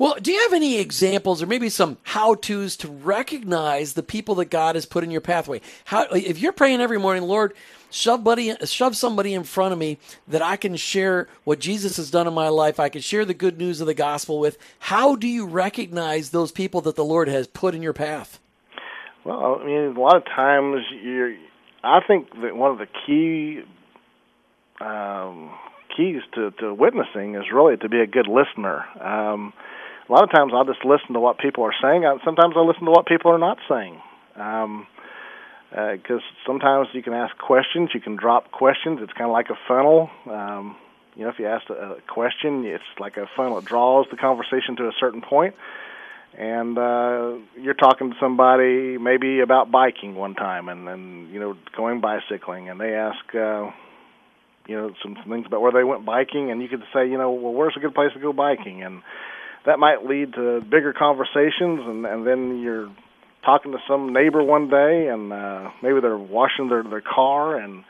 Well, 0.00 0.16
do 0.18 0.32
you 0.32 0.40
have 0.44 0.54
any 0.54 0.78
examples 0.78 1.42
or 1.42 1.46
maybe 1.46 1.68
some 1.68 1.98
how-tos 2.04 2.74
to 2.78 2.88
recognize 2.88 3.92
the 3.92 4.02
people 4.02 4.36
that 4.36 4.46
God 4.46 4.74
has 4.74 4.86
put 4.86 5.04
in 5.04 5.10
your 5.10 5.20
pathway? 5.20 5.60
How 5.84 6.04
if 6.04 6.38
you're 6.38 6.54
praying 6.54 6.80
every 6.80 6.98
morning, 6.98 7.24
Lord, 7.24 7.52
shove 7.90 8.24
buddy 8.24 8.54
shove 8.64 8.96
somebody 8.96 9.34
in 9.34 9.44
front 9.44 9.74
of 9.74 9.78
me 9.78 9.98
that 10.26 10.40
I 10.40 10.56
can 10.56 10.76
share 10.76 11.28
what 11.44 11.58
Jesus 11.58 11.98
has 11.98 12.10
done 12.10 12.26
in 12.26 12.32
my 12.32 12.48
life, 12.48 12.80
I 12.80 12.88
can 12.88 13.02
share 13.02 13.26
the 13.26 13.34
good 13.34 13.58
news 13.58 13.82
of 13.82 13.86
the 13.86 13.92
gospel 13.92 14.38
with. 14.40 14.56
How 14.78 15.16
do 15.16 15.28
you 15.28 15.44
recognize 15.44 16.30
those 16.30 16.50
people 16.50 16.80
that 16.80 16.96
the 16.96 17.04
Lord 17.04 17.28
has 17.28 17.46
put 17.46 17.74
in 17.74 17.82
your 17.82 17.92
path? 17.92 18.40
Well, 19.26 19.58
I 19.60 19.66
mean, 19.66 19.94
a 19.94 20.00
lot 20.00 20.16
of 20.16 20.24
times 20.24 20.78
you're. 21.04 21.36
I 21.84 22.00
think 22.08 22.30
that 22.40 22.56
one 22.56 22.70
of 22.70 22.78
the 22.78 22.88
key 23.06 23.60
um, 24.80 25.50
keys 25.94 26.22
to, 26.36 26.52
to 26.52 26.72
witnessing 26.72 27.34
is 27.34 27.44
really 27.52 27.76
to 27.76 27.88
be 27.90 28.00
a 28.00 28.06
good 28.06 28.28
listener. 28.28 28.86
Um, 28.98 29.52
a 30.10 30.12
lot 30.12 30.24
of 30.24 30.30
times 30.30 30.52
I'll 30.54 30.64
just 30.64 30.84
listen 30.84 31.14
to 31.14 31.20
what 31.20 31.38
people 31.38 31.64
are 31.64 31.74
saying. 31.80 32.02
Sometimes 32.24 32.54
I 32.56 32.60
listen 32.60 32.84
to 32.84 32.90
what 32.90 33.06
people 33.06 33.30
are 33.30 33.38
not 33.38 33.58
saying. 33.68 34.00
Um, 34.36 34.86
because 35.70 36.20
sometimes 36.44 36.88
you 36.92 37.02
can 37.02 37.12
ask 37.12 37.36
questions, 37.38 37.90
you 37.94 38.00
can 38.00 38.16
drop 38.16 38.50
questions. 38.50 38.98
It's 39.02 39.12
kind 39.12 39.30
of 39.30 39.32
like 39.32 39.50
a 39.50 39.58
funnel. 39.68 40.10
Um, 40.28 40.76
you 41.14 41.22
know, 41.22 41.30
if 41.30 41.38
you 41.38 41.46
ask 41.46 41.70
a, 41.70 41.74
a 41.74 42.00
question, 42.08 42.64
it's 42.64 42.82
like 42.98 43.16
a 43.16 43.26
funnel. 43.36 43.58
It 43.58 43.66
draws 43.66 44.06
the 44.10 44.16
conversation 44.16 44.74
to 44.78 44.88
a 44.88 44.92
certain 44.98 45.20
point. 45.20 45.54
point, 45.54 45.54
and 46.38 46.78
uh, 46.78 47.34
you're 47.56 47.74
talking 47.74 48.10
to 48.10 48.16
somebody 48.20 48.98
maybe 48.98 49.40
about 49.40 49.70
biking 49.70 50.14
one 50.14 50.34
time, 50.34 50.68
and 50.68 50.88
and 50.88 51.32
you 51.32 51.40
know 51.40 51.56
going 51.76 52.00
bicycling, 52.00 52.68
and 52.68 52.80
they 52.80 52.94
ask. 52.94 53.34
Uh, 53.34 53.70
you 54.66 54.76
know 54.76 54.92
some, 55.02 55.16
some 55.20 55.32
things 55.32 55.46
about 55.46 55.62
where 55.62 55.72
they 55.72 55.82
went 55.82 56.04
biking, 56.04 56.50
and 56.52 56.62
you 56.62 56.68
could 56.68 56.84
say, 56.92 57.08
you 57.08 57.18
know, 57.18 57.32
well, 57.32 57.52
where's 57.52 57.74
a 57.76 57.80
good 57.80 57.94
place 57.94 58.12
to 58.12 58.20
go 58.20 58.32
biking, 58.32 58.84
and 58.84 59.02
that 59.66 59.78
might 59.78 60.04
lead 60.04 60.34
to 60.34 60.60
bigger 60.62 60.92
conversations, 60.92 61.80
and 61.84 62.06
and 62.06 62.26
then 62.26 62.60
you're 62.60 62.90
talking 63.44 63.72
to 63.72 63.78
some 63.88 64.12
neighbor 64.12 64.42
one 64.42 64.68
day, 64.68 65.08
and 65.08 65.32
uh, 65.32 65.70
maybe 65.82 66.00
they're 66.00 66.18
washing 66.18 66.68
their 66.68 66.82
their 66.82 67.02
car, 67.02 67.56
and 67.56 67.84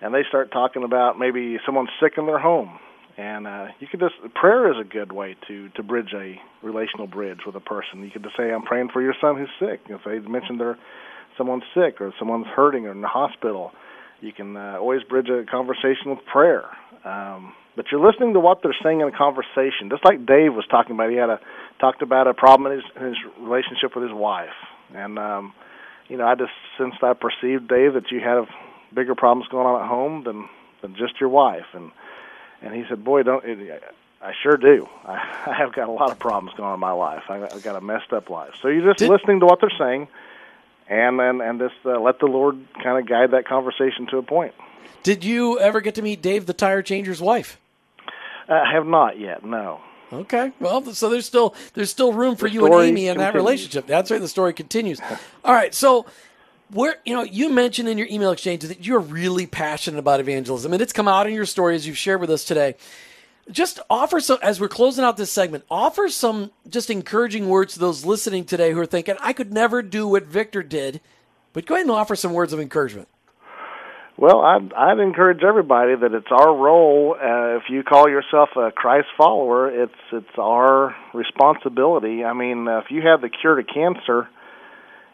and 0.00 0.14
they 0.14 0.22
start 0.28 0.52
talking 0.52 0.84
about 0.84 1.18
maybe 1.18 1.58
someone's 1.64 1.90
sick 2.02 2.14
in 2.16 2.26
their 2.26 2.38
home, 2.38 2.78
and 3.16 3.46
uh, 3.46 3.66
you 3.80 3.86
could 3.86 4.00
just 4.00 4.14
prayer 4.34 4.70
is 4.70 4.78
a 4.80 4.88
good 4.88 5.12
way 5.12 5.36
to 5.48 5.68
to 5.70 5.82
bridge 5.82 6.12
a 6.14 6.36
relational 6.62 7.06
bridge 7.06 7.40
with 7.46 7.54
a 7.54 7.60
person. 7.60 8.02
You 8.02 8.10
could 8.10 8.22
just 8.22 8.36
say, 8.36 8.52
"I'm 8.52 8.62
praying 8.62 8.90
for 8.92 9.02
your 9.02 9.14
son 9.20 9.36
who's 9.36 9.48
sick." 9.58 9.80
If 9.88 10.00
they 10.04 10.18
mention 10.18 10.58
they're 10.58 10.78
someone's 11.38 11.64
sick 11.74 12.00
or 12.00 12.12
someone's 12.18 12.46
hurting 12.46 12.86
or 12.86 12.92
in 12.92 13.00
the 13.00 13.08
hospital, 13.08 13.72
you 14.20 14.32
can 14.32 14.56
uh, 14.56 14.78
always 14.78 15.02
bridge 15.02 15.28
a 15.28 15.44
conversation 15.50 16.10
with 16.10 16.20
prayer. 16.30 16.64
Um, 17.04 17.54
but 17.76 17.86
you're 17.90 18.04
listening 18.04 18.34
to 18.34 18.40
what 18.40 18.62
they're 18.62 18.76
saying 18.82 19.00
in 19.00 19.08
a 19.08 19.16
conversation, 19.16 19.90
just 19.90 20.04
like 20.04 20.24
Dave 20.26 20.54
was 20.54 20.64
talking 20.70 20.94
about. 20.94 21.10
He 21.10 21.16
had 21.16 21.30
a 21.30 21.40
talked 21.80 22.02
about 22.02 22.26
a 22.28 22.34
problem 22.34 22.70
in 22.72 22.78
his, 22.78 22.90
in 22.96 23.06
his 23.06 23.16
relationship 23.40 23.94
with 23.94 24.04
his 24.04 24.12
wife, 24.12 24.54
and 24.94 25.18
um, 25.18 25.52
you 26.08 26.16
know, 26.16 26.26
I 26.26 26.34
just 26.34 26.52
sensed 26.78 27.02
I 27.02 27.14
perceived 27.14 27.68
Dave 27.68 27.94
that 27.94 28.10
you 28.10 28.20
had 28.20 28.44
bigger 28.94 29.14
problems 29.14 29.48
going 29.48 29.66
on 29.66 29.82
at 29.82 29.88
home 29.88 30.24
than 30.24 30.48
than 30.82 30.94
just 30.94 31.20
your 31.20 31.30
wife, 31.30 31.66
and 31.72 31.90
and 32.62 32.74
he 32.74 32.84
said, 32.88 33.04
"Boy, 33.04 33.22
don't." 33.22 33.44
It, 33.44 33.82
I 34.22 34.32
sure 34.42 34.56
do. 34.56 34.88
I, 35.04 35.12
I 35.46 35.54
have 35.54 35.74
got 35.74 35.88
a 35.88 35.92
lot 35.92 36.10
of 36.10 36.18
problems 36.18 36.56
going 36.56 36.68
on 36.68 36.74
in 36.74 36.80
my 36.80 36.92
life. 36.92 37.24
I, 37.28 37.42
I've 37.42 37.62
got 37.62 37.76
a 37.76 37.80
messed 37.80 38.12
up 38.12 38.30
life. 38.30 38.54
So 38.62 38.68
you're 38.68 38.86
just 38.86 38.98
Did- 38.98 39.10
listening 39.10 39.40
to 39.40 39.46
what 39.46 39.60
they're 39.60 39.70
saying, 39.78 40.08
and 40.88 41.20
and 41.20 41.42
and 41.42 41.58
just 41.58 41.74
uh, 41.84 41.98
let 42.00 42.20
the 42.20 42.26
Lord 42.26 42.56
kind 42.82 42.98
of 42.98 43.08
guide 43.08 43.32
that 43.32 43.46
conversation 43.46 44.06
to 44.10 44.18
a 44.18 44.22
point. 44.22 44.54
Did 45.02 45.24
you 45.24 45.58
ever 45.58 45.80
get 45.80 45.94
to 45.96 46.02
meet 46.02 46.22
Dave 46.22 46.46
the 46.46 46.54
tire 46.54 46.80
changer's 46.80 47.20
wife? 47.20 47.60
Uh, 48.48 48.54
I 48.54 48.72
have 48.72 48.86
not 48.86 49.18
yet. 49.18 49.44
No. 49.44 49.80
Okay. 50.12 50.52
Well, 50.60 50.84
so 50.92 51.08
there's 51.08 51.26
still 51.26 51.54
there's 51.74 51.90
still 51.90 52.12
room 52.12 52.36
for 52.36 52.48
The 52.48 52.54
you 52.54 52.66
and 52.66 52.74
Amy 52.74 53.08
in 53.08 53.18
that 53.18 53.34
relationship. 53.34 53.86
That's 53.86 54.10
right. 54.10 54.20
The 54.20 54.28
story 54.28 54.52
continues. 54.52 55.00
All 55.44 55.54
right. 55.54 55.74
So 55.74 56.06
where 56.70 56.96
you 57.04 57.14
know 57.14 57.22
you 57.22 57.50
mentioned 57.50 57.88
in 57.88 57.98
your 57.98 58.06
email 58.10 58.30
exchange 58.30 58.62
that 58.62 58.86
you're 58.86 59.00
really 59.00 59.46
passionate 59.46 59.98
about 59.98 60.20
evangelism, 60.20 60.72
and 60.72 60.82
it's 60.82 60.92
come 60.92 61.08
out 61.08 61.26
in 61.26 61.34
your 61.34 61.46
story 61.46 61.74
as 61.74 61.86
you've 61.86 61.98
shared 61.98 62.20
with 62.20 62.30
us 62.30 62.44
today. 62.44 62.76
Just 63.50 63.78
offer 63.90 64.20
some 64.20 64.38
as 64.42 64.60
we're 64.60 64.68
closing 64.68 65.04
out 65.04 65.16
this 65.16 65.32
segment. 65.32 65.64
Offer 65.70 66.08
some 66.08 66.50
just 66.68 66.90
encouraging 66.90 67.48
words 67.48 67.74
to 67.74 67.78
those 67.78 68.04
listening 68.04 68.44
today 68.44 68.72
who 68.72 68.80
are 68.80 68.86
thinking, 68.86 69.16
"I 69.20 69.32
could 69.32 69.52
never 69.52 69.82
do 69.82 70.06
what 70.06 70.24
Victor 70.24 70.62
did," 70.62 71.00
but 71.52 71.66
go 71.66 71.74
ahead 71.74 71.86
and 71.86 71.90
offer 71.90 72.16
some 72.16 72.32
words 72.32 72.52
of 72.52 72.60
encouragement. 72.60 73.08
Well, 74.16 74.42
I'd, 74.42 74.72
I'd 74.72 75.00
encourage 75.00 75.42
everybody 75.42 75.96
that 75.96 76.14
it's 76.14 76.30
our 76.30 76.54
role. 76.54 77.16
Uh, 77.20 77.56
if 77.56 77.64
you 77.68 77.82
call 77.82 78.08
yourself 78.08 78.50
a 78.56 78.70
Christ 78.70 79.08
follower, 79.18 79.68
it's 79.68 79.92
it's 80.12 80.38
our 80.38 80.94
responsibility. 81.12 82.22
I 82.22 82.32
mean, 82.32 82.68
uh, 82.68 82.78
if 82.78 82.90
you 82.90 83.02
had 83.02 83.22
the 83.22 83.28
cure 83.28 83.56
to 83.56 83.64
cancer 83.64 84.28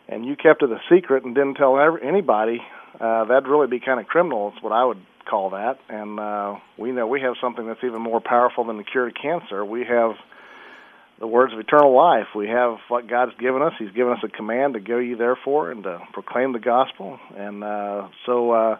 and 0.06 0.26
you 0.26 0.36
kept 0.36 0.62
it 0.62 0.70
a 0.70 0.80
secret 0.90 1.24
and 1.24 1.34
didn't 1.34 1.54
tell 1.54 1.78
ever, 1.78 1.98
anybody, 1.98 2.60
uh, 3.00 3.24
that'd 3.24 3.48
really 3.48 3.68
be 3.68 3.80
kind 3.80 4.00
of 4.00 4.06
criminal. 4.06 4.52
Is 4.54 4.62
what 4.62 4.72
I 4.72 4.84
would 4.84 5.00
call 5.24 5.50
that. 5.50 5.78
And 5.88 6.20
uh, 6.20 6.56
we 6.76 6.92
know 6.92 7.06
we 7.06 7.22
have 7.22 7.34
something 7.40 7.66
that's 7.66 7.82
even 7.82 8.02
more 8.02 8.20
powerful 8.20 8.64
than 8.64 8.76
the 8.76 8.84
cure 8.84 9.10
to 9.10 9.18
cancer. 9.18 9.64
We 9.64 9.86
have 9.88 10.12
the 11.20 11.26
words 11.26 11.52
of 11.52 11.58
eternal 11.60 11.94
life. 11.94 12.28
We 12.34 12.48
have 12.48 12.78
what 12.88 13.08
God's 13.08 13.32
given 13.38 13.60
us. 13.60 13.72
He's 13.78 13.92
given 13.92 14.14
us 14.14 14.20
a 14.24 14.28
command 14.28 14.74
to 14.74 14.80
go 14.80 14.98
ye 14.98 15.14
therefore 15.14 15.70
and 15.70 15.82
to 15.84 16.00
proclaim 16.12 16.52
the 16.52 16.58
gospel. 16.58 17.18
And 17.36 17.62
uh, 17.62 18.08
so 18.24 18.50
uh, 18.50 18.78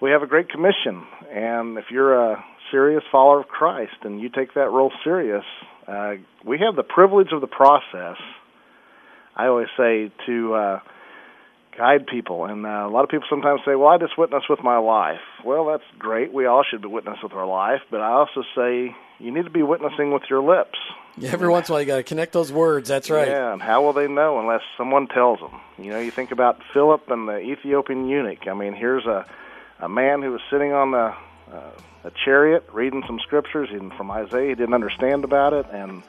we 0.00 0.10
have 0.12 0.22
a 0.22 0.26
great 0.26 0.48
commission. 0.48 1.04
And 1.32 1.76
if 1.78 1.86
you're 1.90 2.32
a 2.32 2.44
serious 2.70 3.02
follower 3.10 3.40
of 3.40 3.48
Christ 3.48 3.96
and 4.02 4.20
you 4.20 4.28
take 4.28 4.54
that 4.54 4.70
role 4.70 4.92
serious, 5.02 5.44
uh, 5.88 6.12
we 6.46 6.58
have 6.64 6.76
the 6.76 6.84
privilege 6.84 7.32
of 7.32 7.40
the 7.40 7.48
process. 7.48 8.16
I 9.36 9.46
always 9.46 9.68
say 9.76 10.12
to 10.26 10.54
uh, 10.54 10.78
guide 11.76 12.06
people, 12.06 12.44
and 12.44 12.66
uh, 12.66 12.86
a 12.86 12.90
lot 12.90 13.04
of 13.04 13.10
people 13.10 13.26
sometimes 13.28 13.60
say, 13.64 13.74
"Well, 13.74 13.88
I 13.88 13.98
just 13.98 14.18
witness 14.18 14.44
with 14.48 14.62
my 14.62 14.78
life." 14.78 15.20
Well, 15.44 15.66
that's 15.66 15.84
great. 15.98 16.32
We 16.32 16.46
all 16.46 16.64
should 16.68 16.82
be 16.82 16.88
witness 16.88 17.18
with 17.22 17.32
our 17.32 17.46
life, 17.46 17.80
but 17.90 18.00
I 18.00 18.10
also 18.12 18.42
say 18.54 18.94
you 19.18 19.30
need 19.32 19.44
to 19.44 19.50
be 19.50 19.62
witnessing 19.62 20.12
with 20.12 20.22
your 20.28 20.42
lips. 20.42 20.78
Every 21.22 21.48
once 21.48 21.68
in 21.68 21.72
a 21.72 21.74
while, 21.74 21.80
you 21.82 21.86
got 21.86 21.96
to 21.96 22.02
connect 22.02 22.32
those 22.32 22.52
words. 22.52 22.88
That's 22.88 23.10
right. 23.10 23.28
Yeah, 23.28 23.52
and 23.52 23.60
how 23.60 23.82
will 23.82 23.92
they 23.92 24.08
know 24.08 24.38
unless 24.38 24.62
someone 24.78 25.08
tells 25.08 25.40
them? 25.40 25.60
You 25.78 25.90
know, 25.90 25.98
you 25.98 26.10
think 26.10 26.30
about 26.30 26.60
Philip 26.72 27.10
and 27.10 27.28
the 27.28 27.38
Ethiopian 27.38 28.08
eunuch. 28.08 28.46
I 28.46 28.54
mean, 28.54 28.74
here's 28.74 29.06
a 29.06 29.26
a 29.80 29.88
man 29.88 30.22
who 30.22 30.32
was 30.32 30.40
sitting 30.50 30.72
on 30.72 30.90
the 30.90 31.14
uh, 31.52 31.70
a 32.04 32.10
chariot 32.24 32.64
reading 32.72 33.02
some 33.06 33.18
scriptures 33.20 33.68
even 33.72 33.90
from 33.90 34.10
Isaiah. 34.10 34.48
He 34.50 34.54
didn't 34.54 34.74
understand 34.74 35.24
about 35.24 35.52
it, 35.52 35.66
and 35.72 36.02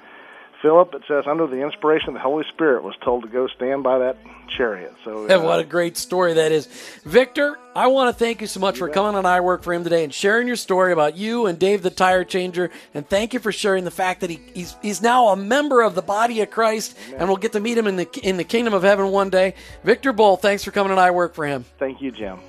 Philip, 0.61 0.93
it 0.93 1.01
says, 1.07 1.25
under 1.27 1.47
the 1.47 1.61
inspiration 1.63 2.09
of 2.09 2.13
the 2.15 2.19
Holy 2.19 2.43
Spirit, 2.53 2.83
was 2.83 2.95
told 3.03 3.23
to 3.23 3.29
go 3.29 3.47
stand 3.47 3.83
by 3.83 3.99
that 3.99 4.17
chariot. 4.55 4.93
So, 5.03 5.27
uh, 5.29 5.43
what 5.43 5.59
a 5.59 5.63
great 5.63 5.97
story 5.97 6.33
that 6.33 6.51
is. 6.51 6.67
Victor, 7.03 7.57
I 7.75 7.87
want 7.87 8.15
to 8.15 8.19
thank 8.19 8.41
you 8.41 8.47
so 8.47 8.59
much 8.59 8.77
for 8.77 8.87
coming 8.89 9.15
on 9.15 9.25
I 9.25 9.39
Work 9.41 9.63
for 9.63 9.73
Him 9.73 9.83
today 9.83 10.03
and 10.03 10.13
sharing 10.13 10.47
your 10.47 10.55
story 10.55 10.93
about 10.93 11.17
you 11.17 11.47
and 11.47 11.57
Dave 11.57 11.81
the 11.81 11.89
Tire 11.89 12.23
Changer. 12.23 12.69
And 12.93 13.07
thank 13.07 13.33
you 13.33 13.39
for 13.39 13.51
sharing 13.51 13.85
the 13.85 13.91
fact 13.91 14.21
that 14.21 14.29
he, 14.29 14.39
he's, 14.53 14.75
he's 14.81 15.01
now 15.01 15.29
a 15.29 15.35
member 15.35 15.81
of 15.81 15.95
the 15.95 16.01
body 16.01 16.41
of 16.41 16.51
Christ 16.51 16.97
and 17.17 17.27
we'll 17.27 17.37
get 17.37 17.53
to 17.53 17.59
meet 17.59 17.77
him 17.77 17.87
in 17.87 17.95
the, 17.95 18.07
in 18.21 18.37
the 18.37 18.43
kingdom 18.43 18.73
of 18.73 18.83
heaven 18.83 19.07
one 19.07 19.29
day. 19.29 19.55
Victor 19.83 20.13
Boll, 20.13 20.37
thanks 20.37 20.63
for 20.63 20.71
coming 20.71 20.91
on 20.91 20.99
I 20.99 21.11
Work 21.11 21.33
for 21.33 21.45
Him. 21.45 21.65
thank 21.79 22.01
you, 22.01 22.11
Jim. 22.11 22.39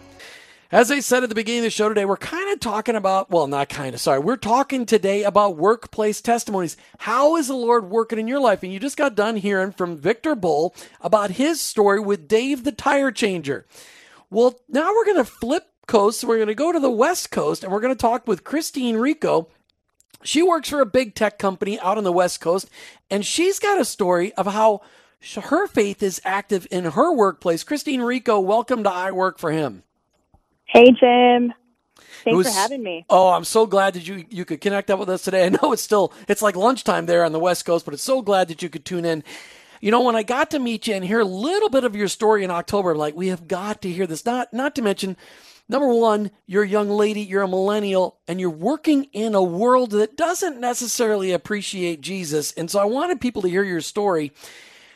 As 0.72 0.90
I 0.90 1.00
said 1.00 1.22
at 1.22 1.28
the 1.28 1.34
beginning 1.34 1.58
of 1.58 1.64
the 1.64 1.70
show 1.70 1.90
today, 1.90 2.06
we're 2.06 2.16
kind 2.16 2.50
of 2.50 2.58
talking 2.58 2.96
about, 2.96 3.30
well, 3.30 3.46
not 3.46 3.68
kind 3.68 3.94
of, 3.94 4.00
sorry. 4.00 4.20
We're 4.20 4.38
talking 4.38 4.86
today 4.86 5.22
about 5.22 5.58
workplace 5.58 6.22
testimonies. 6.22 6.78
How 7.00 7.36
is 7.36 7.48
the 7.48 7.54
Lord 7.54 7.90
working 7.90 8.18
in 8.18 8.26
your 8.26 8.40
life? 8.40 8.62
And 8.62 8.72
you 8.72 8.80
just 8.80 8.96
got 8.96 9.14
done 9.14 9.36
hearing 9.36 9.72
from 9.72 9.98
Victor 9.98 10.34
Boll 10.34 10.74
about 11.02 11.32
his 11.32 11.60
story 11.60 12.00
with 12.00 12.26
Dave 12.26 12.64
the 12.64 12.72
Tire 12.72 13.10
Changer. 13.10 13.66
Well, 14.30 14.58
now 14.66 14.94
we're 14.94 15.04
going 15.04 15.18
to 15.18 15.26
flip 15.26 15.66
coasts. 15.86 16.24
We're 16.24 16.36
going 16.36 16.46
to 16.46 16.54
go 16.54 16.72
to 16.72 16.80
the 16.80 16.90
West 16.90 17.30
Coast 17.30 17.62
and 17.62 17.70
we're 17.70 17.80
going 17.80 17.94
to 17.94 18.00
talk 18.00 18.26
with 18.26 18.42
Christeen 18.42 18.98
Rico. 18.98 19.48
She 20.22 20.42
works 20.42 20.70
for 20.70 20.80
a 20.80 20.86
big 20.86 21.14
tech 21.14 21.38
company 21.38 21.78
out 21.80 21.98
on 21.98 22.04
the 22.04 22.12
West 22.12 22.40
Coast, 22.40 22.70
and 23.10 23.26
she's 23.26 23.58
got 23.58 23.78
a 23.78 23.84
story 23.84 24.32
of 24.36 24.46
how 24.46 24.80
her 25.34 25.66
faith 25.66 26.02
is 26.02 26.22
active 26.24 26.66
in 26.70 26.84
her 26.84 27.12
workplace. 27.12 27.62
Christeen 27.62 28.02
Rico, 28.02 28.40
welcome 28.40 28.82
to 28.84 28.90
I 28.90 29.10
Work 29.10 29.38
for 29.38 29.52
Him. 29.52 29.82
Hey, 30.72 30.86
Jim. 30.92 31.52
Thanks 32.24 32.36
was- 32.36 32.46
for 32.48 32.54
having 32.54 32.82
me. 32.82 33.04
Oh, 33.10 33.30
I'm 33.30 33.44
so 33.44 33.66
glad 33.66 33.94
that 33.94 34.06
you 34.06 34.24
you 34.30 34.44
could 34.44 34.60
connect 34.60 34.90
up 34.90 34.98
with 34.98 35.10
us 35.10 35.22
today. 35.22 35.44
I 35.46 35.48
know 35.50 35.72
it's 35.72 35.82
still 35.82 36.12
it's 36.28 36.42
like 36.42 36.56
lunchtime 36.56 37.06
there 37.06 37.24
on 37.24 37.32
the 37.32 37.38
West 37.38 37.64
Coast, 37.64 37.84
but 37.84 37.94
it's 37.94 38.02
so 38.02 38.22
glad 38.22 38.48
that 38.48 38.62
you 38.62 38.68
could 38.68 38.84
tune 38.84 39.04
in. 39.04 39.22
You 39.80 39.90
know, 39.90 40.00
when 40.00 40.16
I 40.16 40.22
got 40.22 40.50
to 40.52 40.60
meet 40.60 40.86
you 40.86 40.94
and 40.94 41.04
hear 41.04 41.20
a 41.20 41.24
little 41.24 41.68
bit 41.68 41.84
of 41.84 41.96
your 41.96 42.06
story 42.08 42.44
in 42.44 42.50
October, 42.52 42.92
I'm 42.92 42.98
like, 42.98 43.16
we 43.16 43.28
have 43.28 43.48
got 43.48 43.82
to 43.82 43.90
hear 43.90 44.06
this. 44.06 44.24
Not 44.24 44.52
not 44.52 44.74
to 44.76 44.82
mention, 44.82 45.16
number 45.68 45.88
one, 45.88 46.30
you're 46.46 46.62
a 46.62 46.68
young 46.68 46.88
lady, 46.88 47.20
you're 47.20 47.42
a 47.42 47.48
millennial, 47.48 48.20
and 48.28 48.40
you're 48.40 48.50
working 48.50 49.04
in 49.12 49.34
a 49.34 49.42
world 49.42 49.90
that 49.90 50.16
doesn't 50.16 50.60
necessarily 50.60 51.32
appreciate 51.32 52.00
Jesus. 52.00 52.52
And 52.52 52.70
so 52.70 52.78
I 52.78 52.84
wanted 52.84 53.20
people 53.20 53.42
to 53.42 53.48
hear 53.50 53.64
your 53.64 53.80
story. 53.80 54.32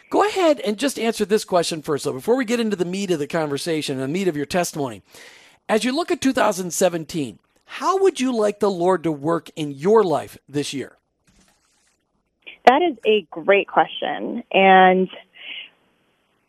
Go 0.08 0.24
ahead 0.26 0.60
and 0.60 0.78
just 0.78 1.00
answer 1.00 1.24
this 1.24 1.44
question 1.44 1.82
first, 1.82 2.04
though, 2.04 2.12
before 2.12 2.36
we 2.36 2.44
get 2.44 2.60
into 2.60 2.76
the 2.76 2.84
meat 2.84 3.10
of 3.10 3.18
the 3.18 3.26
conversation 3.26 3.96
and 3.96 4.04
the 4.04 4.08
meat 4.08 4.28
of 4.28 4.36
your 4.36 4.46
testimony. 4.46 5.02
As 5.68 5.84
you 5.84 5.94
look 5.94 6.12
at 6.12 6.20
2017, 6.20 7.40
how 7.64 7.98
would 8.02 8.20
you 8.20 8.32
like 8.36 8.60
the 8.60 8.70
Lord 8.70 9.02
to 9.02 9.10
work 9.10 9.50
in 9.56 9.72
your 9.72 10.04
life 10.04 10.38
this 10.48 10.72
year? 10.72 10.96
That 12.66 12.82
is 12.82 12.96
a 13.04 13.26
great 13.30 13.66
question. 13.66 14.44
And 14.52 15.08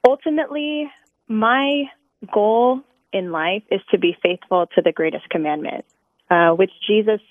ultimately, 0.07 0.91
my 1.27 1.85
goal 2.31 2.81
in 3.11 3.31
life 3.31 3.63
is 3.71 3.81
to 3.89 3.97
be 3.97 4.15
faithful 4.21 4.67
to 4.75 4.81
the 4.83 4.91
greatest 4.91 5.27
commandment, 5.29 5.85
uh, 6.29 6.51
which 6.51 6.71
Jesus 6.87 7.21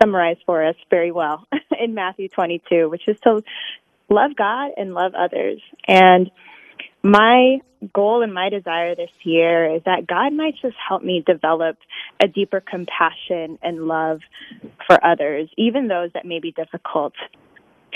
summarized 0.00 0.40
for 0.46 0.64
us 0.64 0.76
very 0.88 1.12
well 1.12 1.46
in 1.78 1.94
Matthew 1.94 2.28
22, 2.28 2.88
which 2.88 3.06
is 3.08 3.18
to 3.24 3.42
love 4.08 4.34
God 4.36 4.70
and 4.78 4.94
love 4.94 5.12
others. 5.14 5.60
And 5.86 6.30
my 7.04 7.58
goal 7.92 8.22
and 8.22 8.32
my 8.32 8.48
desire 8.48 8.94
this 8.94 9.10
year 9.24 9.76
is 9.76 9.82
that 9.84 10.06
God 10.06 10.32
might 10.32 10.54
just 10.62 10.76
help 10.88 11.02
me 11.02 11.22
develop 11.24 11.76
a 12.20 12.26
deeper 12.26 12.60
compassion 12.60 13.58
and 13.62 13.86
love 13.86 14.20
for 14.86 15.04
others, 15.04 15.50
even 15.58 15.86
those 15.86 16.10
that 16.14 16.24
may 16.24 16.40
be 16.40 16.50
difficult 16.50 17.12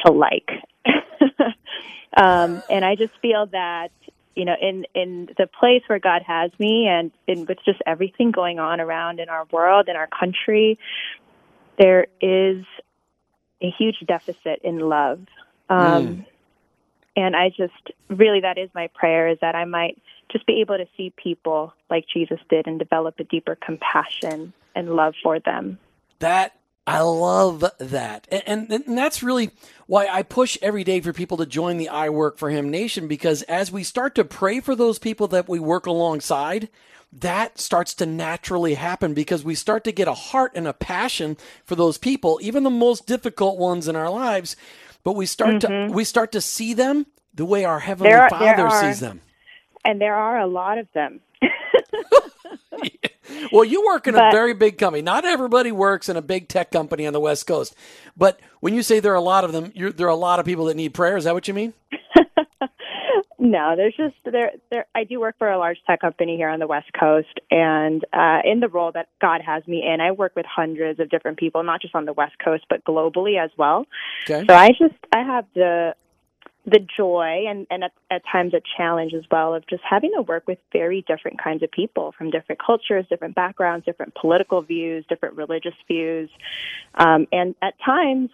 to 0.04 0.12
like. 0.12 0.50
um, 2.16 2.62
and 2.68 2.84
I 2.84 2.96
just 2.96 3.14
feel 3.22 3.46
that 3.52 3.88
you 4.34 4.44
know, 4.44 4.54
in 4.60 4.84
in 4.94 5.28
the 5.36 5.48
place 5.58 5.82
where 5.88 5.98
God 5.98 6.22
has 6.24 6.52
me, 6.60 6.86
and 6.86 7.10
with 7.48 7.58
just 7.64 7.80
everything 7.84 8.30
going 8.30 8.60
on 8.60 8.80
around 8.80 9.18
in 9.18 9.28
our 9.28 9.46
world, 9.50 9.88
in 9.88 9.96
our 9.96 10.06
country, 10.06 10.78
there 11.76 12.06
is 12.20 12.64
a 13.60 13.74
huge 13.76 13.96
deficit 14.06 14.60
in 14.62 14.78
love. 14.78 15.18
Um, 15.68 16.24
And 17.18 17.34
I 17.34 17.48
just 17.48 17.90
really, 18.08 18.42
that 18.42 18.58
is 18.58 18.70
my 18.76 18.88
prayer, 18.94 19.26
is 19.26 19.38
that 19.40 19.56
I 19.56 19.64
might 19.64 20.00
just 20.30 20.46
be 20.46 20.60
able 20.60 20.76
to 20.76 20.86
see 20.96 21.12
people 21.16 21.74
like 21.90 22.04
Jesus 22.06 22.38
did 22.48 22.68
and 22.68 22.78
develop 22.78 23.18
a 23.18 23.24
deeper 23.24 23.56
compassion 23.60 24.52
and 24.76 24.94
love 24.94 25.14
for 25.20 25.40
them. 25.40 25.80
That 26.20 26.54
I 26.86 27.00
love 27.00 27.64
that, 27.78 28.28
and, 28.30 28.70
and 28.70 28.86
and 28.86 28.96
that's 28.96 29.22
really 29.22 29.50
why 29.88 30.06
I 30.06 30.22
push 30.22 30.56
every 30.62 30.84
day 30.84 31.00
for 31.00 31.12
people 31.12 31.36
to 31.38 31.46
join 31.46 31.76
the 31.76 31.88
I 31.88 32.08
Work 32.08 32.38
for 32.38 32.50
Him 32.50 32.70
Nation 32.70 33.08
because 33.08 33.42
as 33.42 33.72
we 33.72 33.82
start 33.82 34.14
to 34.14 34.24
pray 34.24 34.60
for 34.60 34.76
those 34.76 35.00
people 35.00 35.26
that 35.28 35.48
we 35.48 35.58
work 35.58 35.86
alongside, 35.86 36.68
that 37.12 37.58
starts 37.58 37.94
to 37.94 38.06
naturally 38.06 38.74
happen 38.74 39.12
because 39.12 39.44
we 39.44 39.56
start 39.56 39.82
to 39.84 39.92
get 39.92 40.06
a 40.06 40.14
heart 40.14 40.52
and 40.54 40.68
a 40.68 40.72
passion 40.72 41.36
for 41.64 41.74
those 41.74 41.98
people, 41.98 42.38
even 42.42 42.62
the 42.62 42.70
most 42.70 43.06
difficult 43.06 43.58
ones 43.58 43.88
in 43.88 43.96
our 43.96 44.10
lives. 44.10 44.54
But 45.08 45.16
we 45.16 45.24
start 45.24 45.62
to 45.62 45.68
mm-hmm. 45.68 45.94
we 45.94 46.04
start 46.04 46.32
to 46.32 46.40
see 46.42 46.74
them 46.74 47.06
the 47.32 47.46
way 47.46 47.64
our 47.64 47.78
heavenly 47.78 48.10
There 48.10 48.24
are- 48.24 48.28
there 48.28 48.56
Father 48.56 48.66
are. 48.66 48.92
sees 48.92 49.00
them. 49.00 49.22
And 49.82 49.98
there 49.98 50.14
are 50.14 50.38
a 50.38 50.46
lot 50.46 50.76
of 50.76 50.86
them. 50.92 51.20
Well, 53.52 53.64
you 53.64 53.84
work 53.86 54.06
in 54.06 54.14
a 54.14 54.30
very 54.30 54.52
big 54.54 54.78
company. 54.78 55.02
Not 55.02 55.24
everybody 55.24 55.70
works 55.70 56.08
in 56.08 56.16
a 56.16 56.22
big 56.22 56.48
tech 56.48 56.70
company 56.70 57.06
on 57.06 57.12
the 57.12 57.20
West 57.20 57.46
Coast. 57.46 57.74
But 58.16 58.40
when 58.60 58.74
you 58.74 58.82
say 58.82 59.00
there 59.00 59.12
are 59.12 59.16
a 59.16 59.20
lot 59.20 59.44
of 59.44 59.52
them, 59.52 59.70
you're, 59.74 59.92
there 59.92 60.06
are 60.06 60.10
a 60.10 60.16
lot 60.16 60.40
of 60.40 60.46
people 60.46 60.64
that 60.66 60.76
need 60.76 60.94
prayer. 60.94 61.16
Is 61.16 61.24
that 61.24 61.34
what 61.34 61.46
you 61.46 61.54
mean? 61.54 61.74
No, 63.40 63.76
there's 63.76 63.94
just 63.96 64.16
there. 64.24 64.50
There, 64.70 64.86
I 64.96 65.04
do 65.04 65.20
work 65.20 65.36
for 65.38 65.48
a 65.48 65.58
large 65.58 65.78
tech 65.86 66.00
company 66.00 66.36
here 66.36 66.48
on 66.48 66.58
the 66.58 66.66
West 66.66 66.92
Coast, 66.98 67.38
and 67.52 68.04
uh, 68.12 68.40
in 68.44 68.58
the 68.58 68.68
role 68.68 68.90
that 68.92 69.08
God 69.20 69.42
has 69.42 69.64
me 69.68 69.84
in, 69.86 70.00
I 70.00 70.10
work 70.10 70.34
with 70.34 70.44
hundreds 70.44 70.98
of 70.98 71.08
different 71.08 71.38
people, 71.38 71.62
not 71.62 71.80
just 71.80 71.94
on 71.94 72.04
the 72.04 72.12
West 72.12 72.34
Coast, 72.44 72.64
but 72.68 72.84
globally 72.84 73.42
as 73.42 73.50
well. 73.56 73.86
Okay. 74.28 74.44
So 74.48 74.54
I 74.54 74.70
just 74.70 74.96
I 75.12 75.22
have 75.22 75.46
the 75.54 75.94
the 76.66 76.80
joy 76.80 77.44
and 77.48 77.68
and 77.70 77.84
at, 77.84 77.92
at 78.10 78.22
times 78.30 78.54
a 78.54 78.60
challenge 78.76 79.14
as 79.14 79.22
well 79.30 79.54
of 79.54 79.64
just 79.68 79.84
having 79.88 80.10
to 80.16 80.22
work 80.22 80.48
with 80.48 80.58
very 80.72 81.02
different 81.06 81.40
kinds 81.40 81.62
of 81.62 81.70
people 81.70 82.12
from 82.18 82.30
different 82.30 82.60
cultures, 82.60 83.06
different 83.08 83.36
backgrounds, 83.36 83.86
different 83.86 84.16
political 84.16 84.62
views, 84.62 85.04
different 85.08 85.36
religious 85.36 85.74
views, 85.86 86.28
um, 86.96 87.28
and 87.30 87.54
at 87.62 87.74
times 87.84 88.30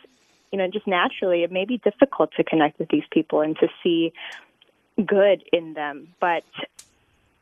you 0.50 0.58
know, 0.58 0.68
just 0.68 0.86
naturally, 0.86 1.42
it 1.42 1.50
may 1.50 1.64
be 1.64 1.78
difficult 1.78 2.30
to 2.36 2.44
connect 2.44 2.78
with 2.78 2.88
these 2.88 3.02
people 3.10 3.40
and 3.40 3.56
to 3.56 3.66
see 3.82 4.12
good 4.96 5.42
in 5.52 5.74
them. 5.74 6.08
But, 6.20 6.44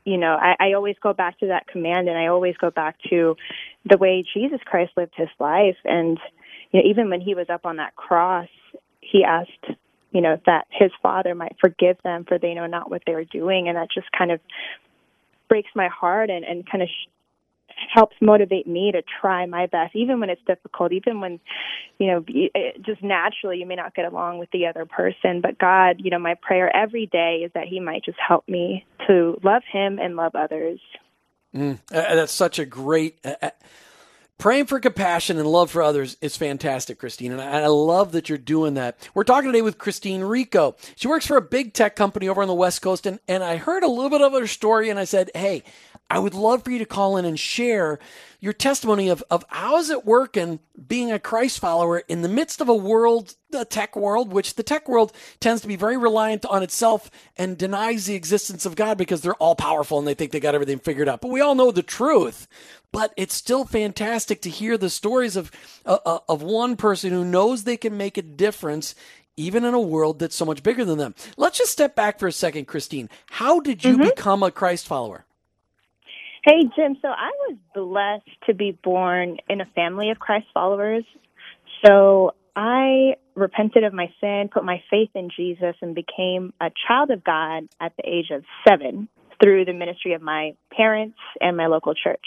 you 0.05 0.17
know, 0.17 0.35
I, 0.35 0.55
I 0.59 0.73
always 0.73 0.95
go 1.01 1.13
back 1.13 1.39
to 1.39 1.47
that 1.47 1.67
command 1.67 2.07
and 2.07 2.17
I 2.17 2.27
always 2.27 2.55
go 2.57 2.71
back 2.71 2.97
to 3.09 3.35
the 3.85 3.97
way 3.97 4.23
Jesus 4.33 4.59
Christ 4.65 4.93
lived 4.97 5.13
his 5.15 5.29
life. 5.39 5.77
And, 5.85 6.19
you 6.71 6.81
know, 6.81 6.89
even 6.89 7.09
when 7.09 7.21
he 7.21 7.35
was 7.35 7.49
up 7.49 7.65
on 7.65 7.77
that 7.77 7.95
cross, 7.95 8.49
he 9.01 9.23
asked, 9.23 9.65
you 10.11 10.21
know, 10.21 10.39
that 10.45 10.67
his 10.69 10.91
father 11.01 11.35
might 11.35 11.55
forgive 11.59 11.97
them 12.03 12.23
for 12.25 12.37
they 12.37 12.53
know 12.53 12.67
not 12.67 12.89
what 12.89 13.03
they 13.05 13.13
were 13.13 13.25
doing. 13.25 13.67
And 13.67 13.77
that 13.77 13.89
just 13.93 14.11
kind 14.11 14.31
of 14.31 14.39
breaks 15.47 15.69
my 15.75 15.87
heart 15.87 16.29
and, 16.29 16.43
and 16.45 16.69
kind 16.69 16.81
of 16.81 16.89
helps 17.93 18.15
motivate 18.21 18.67
me 18.67 18.91
to 18.91 19.01
try 19.21 19.45
my 19.45 19.67
best, 19.67 19.95
even 19.95 20.19
when 20.19 20.29
it's 20.29 20.41
difficult, 20.45 20.91
even 20.91 21.21
when, 21.21 21.39
you 21.99 22.07
know, 22.07 22.23
it, 22.27 22.83
just 22.83 23.03
naturally 23.03 23.57
you 23.57 23.65
may 23.65 23.75
not 23.75 23.95
get 23.95 24.05
along 24.05 24.39
with 24.39 24.49
the 24.51 24.67
other 24.67 24.85
person. 24.85 25.41
But 25.41 25.57
God, 25.57 25.97
you 25.99 26.09
know, 26.09 26.19
my 26.19 26.35
prayer 26.41 26.73
every 26.75 27.07
day 27.07 27.41
is 27.45 27.51
that 27.53 27.67
He 27.67 27.79
might 27.79 28.03
just 28.03 28.17
help 28.25 28.47
me 28.47 28.85
to 29.07 29.39
love 29.43 29.63
Him 29.71 29.99
and 29.99 30.15
love 30.15 30.35
others. 30.35 30.79
Mm, 31.55 31.79
that's 31.89 32.31
such 32.31 32.59
a 32.59 32.65
great. 32.65 33.19
Uh 33.23 33.49
praying 34.43 34.65
for 34.65 34.77
compassion 34.77 35.37
and 35.37 35.47
love 35.47 35.71
for 35.71 35.81
others 35.81 36.17
is 36.19 36.35
fantastic, 36.35 36.99
Christeen. 36.99 37.31
And 37.31 37.39
I, 37.39 37.61
I, 37.61 37.67
love 37.67 38.11
that 38.11 38.27
you're 38.27 38.37
doing 38.37 38.73
that. 38.73 38.97
We're 39.13 39.23
talking 39.23 39.49
today 39.49 39.61
with 39.61 39.77
Christeen 39.77 40.27
Rico. 40.27 40.75
She 40.97 41.07
works 41.07 41.25
for 41.25 41.37
a 41.37 41.41
big 41.41 41.73
tech 41.73 41.95
company 41.95 42.27
over 42.27 42.41
on 42.41 42.49
the 42.49 42.53
West 42.53 42.81
Coast. 42.81 43.05
And, 43.05 43.19
and 43.25 43.41
I 43.41 43.55
heard 43.55 43.83
a 43.83 43.87
little 43.87 44.09
bit 44.09 44.19
of 44.19 44.33
her 44.33 44.45
story 44.47 44.89
and 44.89 44.99
I 44.99 45.05
said, 45.05 45.31
hey, 45.33 45.63
I 46.13 46.19
would 46.19 46.35
love 46.35 46.63
for 46.63 46.69
you 46.69 46.77
to 46.77 46.85
call 46.85 47.17
in 47.17 47.25
and 47.25 47.39
share 47.39 47.97
your 48.39 48.53
testimony 48.53 49.09
of, 49.09 49.23
of 49.31 49.43
how 49.47 49.77
is 49.77 49.89
it 49.89 50.05
working 50.05 50.59
being 50.87 51.11
a 51.11 51.17
Christ 51.17 51.57
follower 51.57 52.03
in 52.07 52.21
the 52.21 52.29
midst 52.29 52.61
of 52.61 52.69
a 52.69 52.75
world, 52.75 53.33
the 53.49 53.65
tech 53.65 53.95
world, 53.95 54.31
which 54.31 54.53
the 54.53 54.61
tech 54.61 54.87
world 54.87 55.11
tends 55.39 55.63
to 55.63 55.67
be 55.67 55.75
very 55.75 55.97
reliant 55.97 56.45
on 56.45 56.61
itself 56.61 57.09
and 57.35 57.57
denies 57.57 58.05
the 58.05 58.13
existence 58.13 58.63
of 58.63 58.75
God 58.75 58.95
because 58.95 59.21
they're 59.21 59.33
all 59.35 59.55
powerful 59.55 59.97
and 59.97 60.07
they 60.07 60.13
think 60.13 60.31
they 60.31 60.39
got 60.39 60.53
everything 60.53 60.77
figured 60.77 61.09
out. 61.09 61.19
But 61.19 61.31
we 61.31 61.41
all 61.41 61.55
know 61.55 61.71
the 61.71 61.81
truth. 61.81 62.47
But 62.91 63.11
it's 63.17 63.33
still 63.33 63.65
fantastic 63.65 64.39
to 64.43 64.51
hear 64.51 64.77
the 64.77 64.91
stories 64.91 65.35
of 65.35 65.49
uh, 65.83 65.97
uh 66.05 66.19
of 66.29 66.43
one 66.43 66.75
person 66.75 67.09
who 67.09 67.25
knows 67.25 67.63
they 67.63 67.75
can 67.75 67.97
make 67.97 68.19
a 68.19 68.21
difference 68.21 68.93
even 69.35 69.65
in 69.65 69.73
a 69.73 69.81
world 69.81 70.19
that's 70.19 70.35
so 70.35 70.45
much 70.45 70.61
bigger 70.61 70.85
than 70.85 70.99
them. 70.99 71.15
Let's 71.37 71.57
just 71.57 71.71
step 71.71 71.95
back 71.95 72.19
for 72.19 72.27
a 72.27 72.31
second, 72.31 72.67
Christeen. 72.67 73.09
How 73.31 73.59
did 73.59 73.83
you 73.83 73.93
mm-hmm. 73.97 74.09
become 74.09 74.43
a 74.43 74.51
Christ 74.51 74.85
follower? 74.85 75.25
Hey, 76.43 76.63
Jim. 76.75 76.97
So 77.01 77.07
I 77.07 77.31
was 77.47 77.57
blessed 77.73 78.37
to 78.47 78.53
be 78.53 78.77
born 78.83 79.37
in 79.49 79.61
a 79.61 79.65
family 79.75 80.09
of 80.11 80.19
Christ 80.19 80.47
followers. 80.53 81.05
So 81.85 82.31
I 82.53 83.15
repented 83.33 83.85
of 83.85 83.93
my 83.93 84.07
sin, 84.19 84.49
put 84.53 84.65
my 84.65 84.83
faith 84.89 85.09
in 85.15 85.29
Jesus, 85.35 85.75
and 85.81 85.95
became 85.95 86.53
a 86.59 86.69
child 86.85 87.11
of 87.11 87.23
God 87.23 87.69
at 87.79 87.93
the 87.95 88.03
age 88.05 88.29
of 88.31 88.43
seven 88.67 89.07
through 89.41 89.63
the 89.63 89.73
ministry 89.73 90.13
of 90.13 90.21
my 90.21 90.55
parents 90.75 91.17
and 91.39 91.55
my 91.55 91.67
local 91.67 91.93
church. 91.93 92.25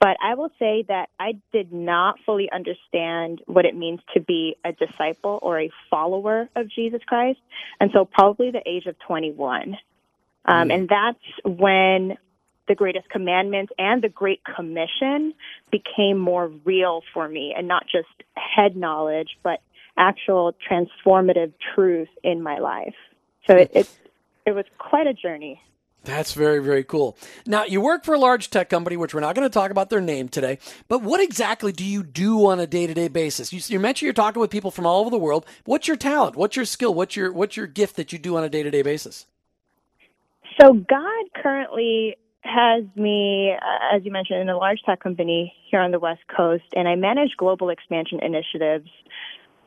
But 0.00 0.18
I 0.22 0.34
will 0.34 0.50
say 0.58 0.84
that 0.88 1.08
I 1.18 1.32
did 1.50 1.72
not 1.72 2.16
fully 2.26 2.50
understand 2.52 3.40
what 3.46 3.64
it 3.64 3.74
means 3.74 4.00
to 4.14 4.20
be 4.20 4.56
a 4.66 4.72
disciple 4.72 5.38
or 5.42 5.60
a 5.60 5.70
follower 5.90 6.48
of 6.56 6.68
Jesus 6.70 7.00
Christ 7.06 7.40
until 7.80 8.04
probably 8.04 8.50
the 8.50 8.62
age 8.66 8.84
of 8.84 8.96
21. 9.06 9.76
Um, 10.44 10.68
mm. 10.68 10.74
and 10.74 10.88
that's 10.88 11.58
when 11.58 12.18
the 12.70 12.74
greatest 12.76 13.08
commandments 13.10 13.72
and 13.78 14.00
the 14.00 14.08
great 14.08 14.40
commission 14.44 15.34
became 15.72 16.16
more 16.16 16.52
real 16.64 17.02
for 17.12 17.28
me 17.28 17.52
and 17.56 17.66
not 17.66 17.82
just 17.90 18.06
head 18.36 18.76
knowledge 18.76 19.30
but 19.42 19.60
actual 19.98 20.54
transformative 20.70 21.52
truth 21.74 22.08
in 22.22 22.40
my 22.40 22.58
life 22.58 22.94
so 23.48 23.56
it 23.56 23.72
it, 23.74 23.90
it 24.46 24.52
was 24.52 24.64
quite 24.78 25.08
a 25.08 25.12
journey 25.12 25.60
that's 26.02 26.32
very, 26.32 26.60
very 26.60 26.82
cool. 26.82 27.14
Now, 27.44 27.64
you 27.64 27.82
work 27.82 28.04
for 28.04 28.14
a 28.14 28.18
large 28.18 28.48
tech 28.48 28.70
company, 28.70 28.96
which 28.96 29.12
we're 29.12 29.20
not 29.20 29.34
going 29.34 29.46
to 29.46 29.52
talk 29.52 29.70
about 29.70 29.90
their 29.90 30.00
name 30.00 30.30
today, 30.30 30.58
but 30.88 31.02
what 31.02 31.20
exactly 31.20 31.72
do 31.72 31.84
you 31.84 32.02
do 32.02 32.46
on 32.46 32.58
a 32.58 32.66
day 32.66 32.86
to 32.86 32.94
day 32.94 33.08
basis? 33.08 33.52
You, 33.52 33.60
you, 33.66 33.78
mentioned 33.78 34.06
you're 34.06 34.14
talking 34.14 34.40
with 34.40 34.50
people 34.50 34.70
from 34.70 34.86
all 34.86 35.02
over 35.02 35.10
the 35.10 35.18
world. 35.18 35.44
What's 35.66 35.88
your 35.88 35.98
talent? 35.98 36.36
What's 36.36 36.56
your 36.56 36.64
skill? 36.64 36.94
What's 36.94 37.16
your, 37.16 37.30
what's 37.34 37.54
your 37.54 37.66
gift 37.66 37.96
that 37.96 38.14
you 38.14 38.18
do 38.18 38.34
on 38.38 38.44
a 38.44 38.48
day 38.48 38.62
to 38.62 38.70
day 38.70 38.80
basis? 38.80 39.26
So, 40.58 40.72
God 40.72 41.42
currently 41.42 42.16
has 42.42 42.84
me, 42.96 43.52
uh, 43.52 43.96
as 43.96 44.04
you 44.04 44.10
mentioned, 44.10 44.40
in 44.40 44.48
a 44.48 44.56
large 44.56 44.80
tech 44.84 45.00
company 45.00 45.52
here 45.70 45.80
on 45.80 45.90
the 45.90 45.98
West 45.98 46.22
Coast, 46.34 46.64
and 46.74 46.88
I 46.88 46.96
manage 46.96 47.30
global 47.36 47.70
expansion 47.70 48.20
initiatives 48.22 48.88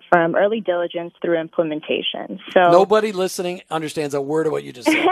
from 0.10 0.36
early 0.36 0.62
diligence 0.62 1.14
through 1.22 1.40
implementation. 1.40 2.40
So 2.52 2.72
nobody 2.72 3.12
listening 3.12 3.62
understands 3.72 4.14
a 4.14 4.22
word 4.22 4.46
of 4.46 4.52
what 4.52 4.64
you 4.64 4.72
just 4.72 4.88
said. 4.88 5.06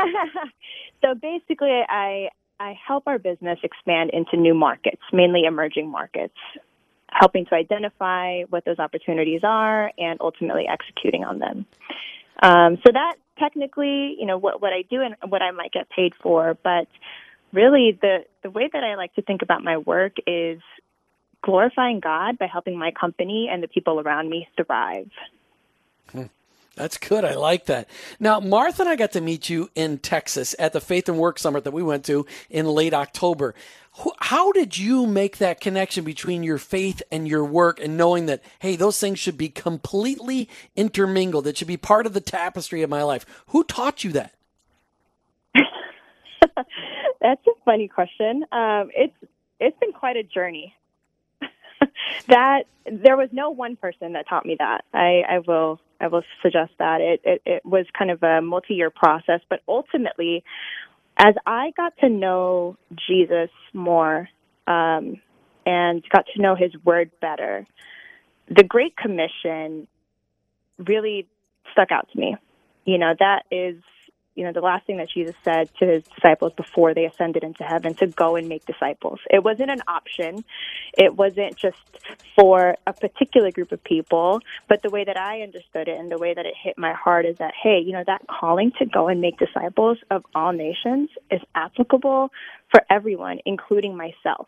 so 1.02 1.16
basically, 1.16 1.82
I 1.88 2.30
I 2.60 2.78
help 2.88 3.08
our 3.08 3.18
business 3.18 3.58
expand 3.64 4.12
into 4.14 4.38
new 4.38 4.54
markets, 4.54 5.02
mainly 5.12 5.46
emerging 5.46 5.90
markets, 5.90 6.36
helping 7.12 7.46
to 7.48 7.56
identify 7.56 8.44
what 8.50 8.66
those 8.66 8.80
opportunities 8.80 9.42
are 9.44 9.92
and 9.98 10.20
ultimately 10.22 10.66
executing 10.68 11.24
on 11.24 11.40
them. 11.40 11.66
Um, 12.44 12.78
so 12.86 12.92
that 12.92 13.16
technically, 13.40 14.16
you 14.20 14.26
know, 14.26 14.38
what 14.38 14.62
what 14.62 14.74
I 14.74 14.84
do 14.90 15.02
and 15.02 15.16
what 15.32 15.42
I 15.42 15.52
might 15.52 15.72
get 15.72 15.90
paid 15.90 16.14
for, 16.22 16.58
but 16.64 16.88
really 17.54 17.98
the 18.00 18.26
the 18.44 18.50
way 18.50 18.70
that 18.72 18.84
I 18.84 18.96
like 18.96 19.14
to 19.16 19.22
think 19.22 19.42
about 19.42 19.64
my 19.64 19.78
work 19.78 20.14
is 20.26 20.62
glorifying 21.42 22.00
God 22.00 22.38
by 22.38 22.48
helping 22.48 22.78
my 22.78 22.92
company 22.92 23.50
and 23.52 23.64
the 23.64 23.68
people 23.68 24.00
around 24.00 24.30
me 24.30 24.48
thrive. 24.56 25.10
Hmm. 26.12 26.26
That's 26.76 26.98
good. 26.98 27.26
I 27.26 27.36
like 27.36 27.66
that. 27.66 27.90
Now, 28.20 28.40
Martha 28.40 28.84
and 28.84 28.90
I 28.90 28.96
got 28.96 29.12
to 29.12 29.22
meet 29.22 29.50
you 29.50 29.70
in 29.76 29.98
Texas 29.98 30.56
at 30.58 30.72
the 30.72 30.80
Faith 30.80 31.10
and 31.10 31.18
Work 31.18 31.38
Summit 31.38 31.66
that 31.66 31.74
we 31.74 31.84
went 31.84 32.06
to 32.06 32.26
in 32.50 32.66
late 32.66 32.94
October. 32.94 33.54
How 34.20 34.54
did 34.54 34.78
you 34.78 35.06
make 35.06 35.38
that 35.40 35.60
connection 35.60 36.06
between 36.06 36.44
your 36.44 36.58
faith 36.58 37.04
and 37.12 37.28
your 37.28 37.44
work 37.44 37.82
and 37.82 37.98
knowing 37.98 38.28
that, 38.28 38.42
hey, 38.60 38.78
those 38.78 38.98
things 38.98 39.20
should 39.20 39.38
be 39.38 39.50
completely 39.50 40.48
intermingled? 40.78 41.46
It 41.46 41.58
should 41.58 41.68
be 41.68 41.76
part 41.76 42.06
of 42.06 42.14
the 42.14 42.22
tapestry 42.22 42.84
of 42.84 42.90
my 42.90 43.04
life. 43.04 43.26
Who 43.48 43.66
taught 43.66 44.06
you 44.06 44.14
that? 44.14 44.34
That's 47.22 47.46
a 47.48 47.52
funny 47.64 47.88
question. 47.88 48.44
Um, 48.52 48.90
it's 48.96 49.14
it's 49.60 49.78
been 49.80 49.94
quite 49.94 50.18
a 50.18 50.24
journey. 50.24 50.74
that 52.28 52.64
there 52.86 53.16
was 53.16 53.30
no 53.32 53.52
one 53.52 53.76
person 53.76 54.14
that 54.14 54.28
taught 54.28 54.46
me 54.46 54.56
that. 54.60 54.84
I, 54.94 55.22
I 55.30 55.40
will 55.40 55.80
I 56.00 56.08
will 56.08 56.24
suggest 56.42 56.72
that 56.80 57.00
it, 57.00 57.22
it 57.24 57.42
it 57.46 57.66
was 57.66 57.86
kind 57.98 58.10
of 58.12 58.24
a 58.24 58.42
multi 58.42 58.74
year 58.74 58.90
process, 58.90 59.42
but 59.50 59.62
ultimately, 59.68 60.44
as 61.18 61.36
I 61.46 61.72
got 61.78 61.96
to 62.00 62.10
know 62.10 62.78
Jesus 63.08 63.52
more 63.74 64.28
um, 64.68 65.22
and 65.66 66.04
got 66.10 66.26
to 66.36 66.42
know 66.42 66.56
His 66.56 66.72
Word 66.84 67.12
better, 67.22 67.68
the 68.50 68.64
Great 68.64 68.98
Commission 68.98 69.88
really 70.80 71.28
stuck 71.72 71.92
out 71.92 72.10
to 72.14 72.20
me. 72.20 72.36
You 72.86 72.98
know 72.98 73.14
that 73.20 73.44
is 73.52 73.76
you 74.36 74.46
know, 74.46 74.54
the 74.54 74.62
last 74.62 74.88
thing 74.88 74.98
that 74.98 75.10
Jesus 75.14 75.36
said 75.44 75.70
to 75.80 75.86
his 75.86 76.04
disciples 76.16 76.54
before 76.54 76.94
they 76.94 77.06
ascended 77.06 77.44
into 77.44 77.64
heaven 77.64 77.94
to 77.96 78.08
go 78.08 78.36
and 78.36 78.48
make 78.48 78.66
disciples. 78.66 79.20
It 79.30 79.44
wasn't 79.44 79.72
an 79.72 79.82
option. 79.88 80.44
It 80.98 81.16
wasn't 81.16 81.58
just 81.58 81.78
for 82.36 82.76
a 82.88 82.94
particular 82.94 83.52
group 83.52 83.72
of 83.72 83.84
people, 83.84 84.40
but 84.70 84.82
the 84.82 84.90
way 84.90 85.04
that 85.04 85.18
I 85.18 85.42
understood 85.42 85.88
it 85.88 86.00
and 86.00 86.10
the 86.10 86.18
way 86.18 86.34
that 86.34 86.46
it 86.46 86.54
hit 86.62 86.78
my 86.78 86.94
heart 86.94 87.26
is 87.26 87.38
that, 87.40 87.54
hey, 87.62 87.82
you 87.86 87.92
know, 87.92 88.04
that 88.08 88.22
calling 88.28 88.72
to 88.80 88.86
go 88.86 89.10
and 89.10 89.20
make 89.20 89.38
disciples 89.38 89.98
of 90.10 90.26
all 90.34 90.54
nations 90.54 91.10
is 91.30 91.42
applicable 91.54 92.32
for 92.72 92.82
everyone, 92.90 93.40
including 93.46 93.98
myself. 93.98 94.48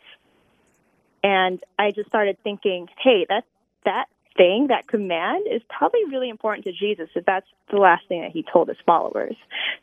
And 1.24 1.62
I 1.78 1.92
just 1.92 2.10
started 2.10 2.38
thinking, 2.44 2.88
hey, 3.02 3.26
that 3.30 3.44
that 3.86 4.06
thing, 4.36 4.68
that 4.68 4.88
command, 4.88 5.46
is 5.52 5.62
probably 5.70 6.06
really 6.06 6.30
important 6.30 6.66
to 6.66 6.72
Jesus 6.72 7.10
if 7.16 7.26
that's 7.26 7.48
the 7.72 7.78
last 7.78 8.08
thing 8.08 8.22
that 8.22 8.32
he 8.32 8.44
told 8.52 8.68
his 8.68 8.78
followers. 8.86 9.36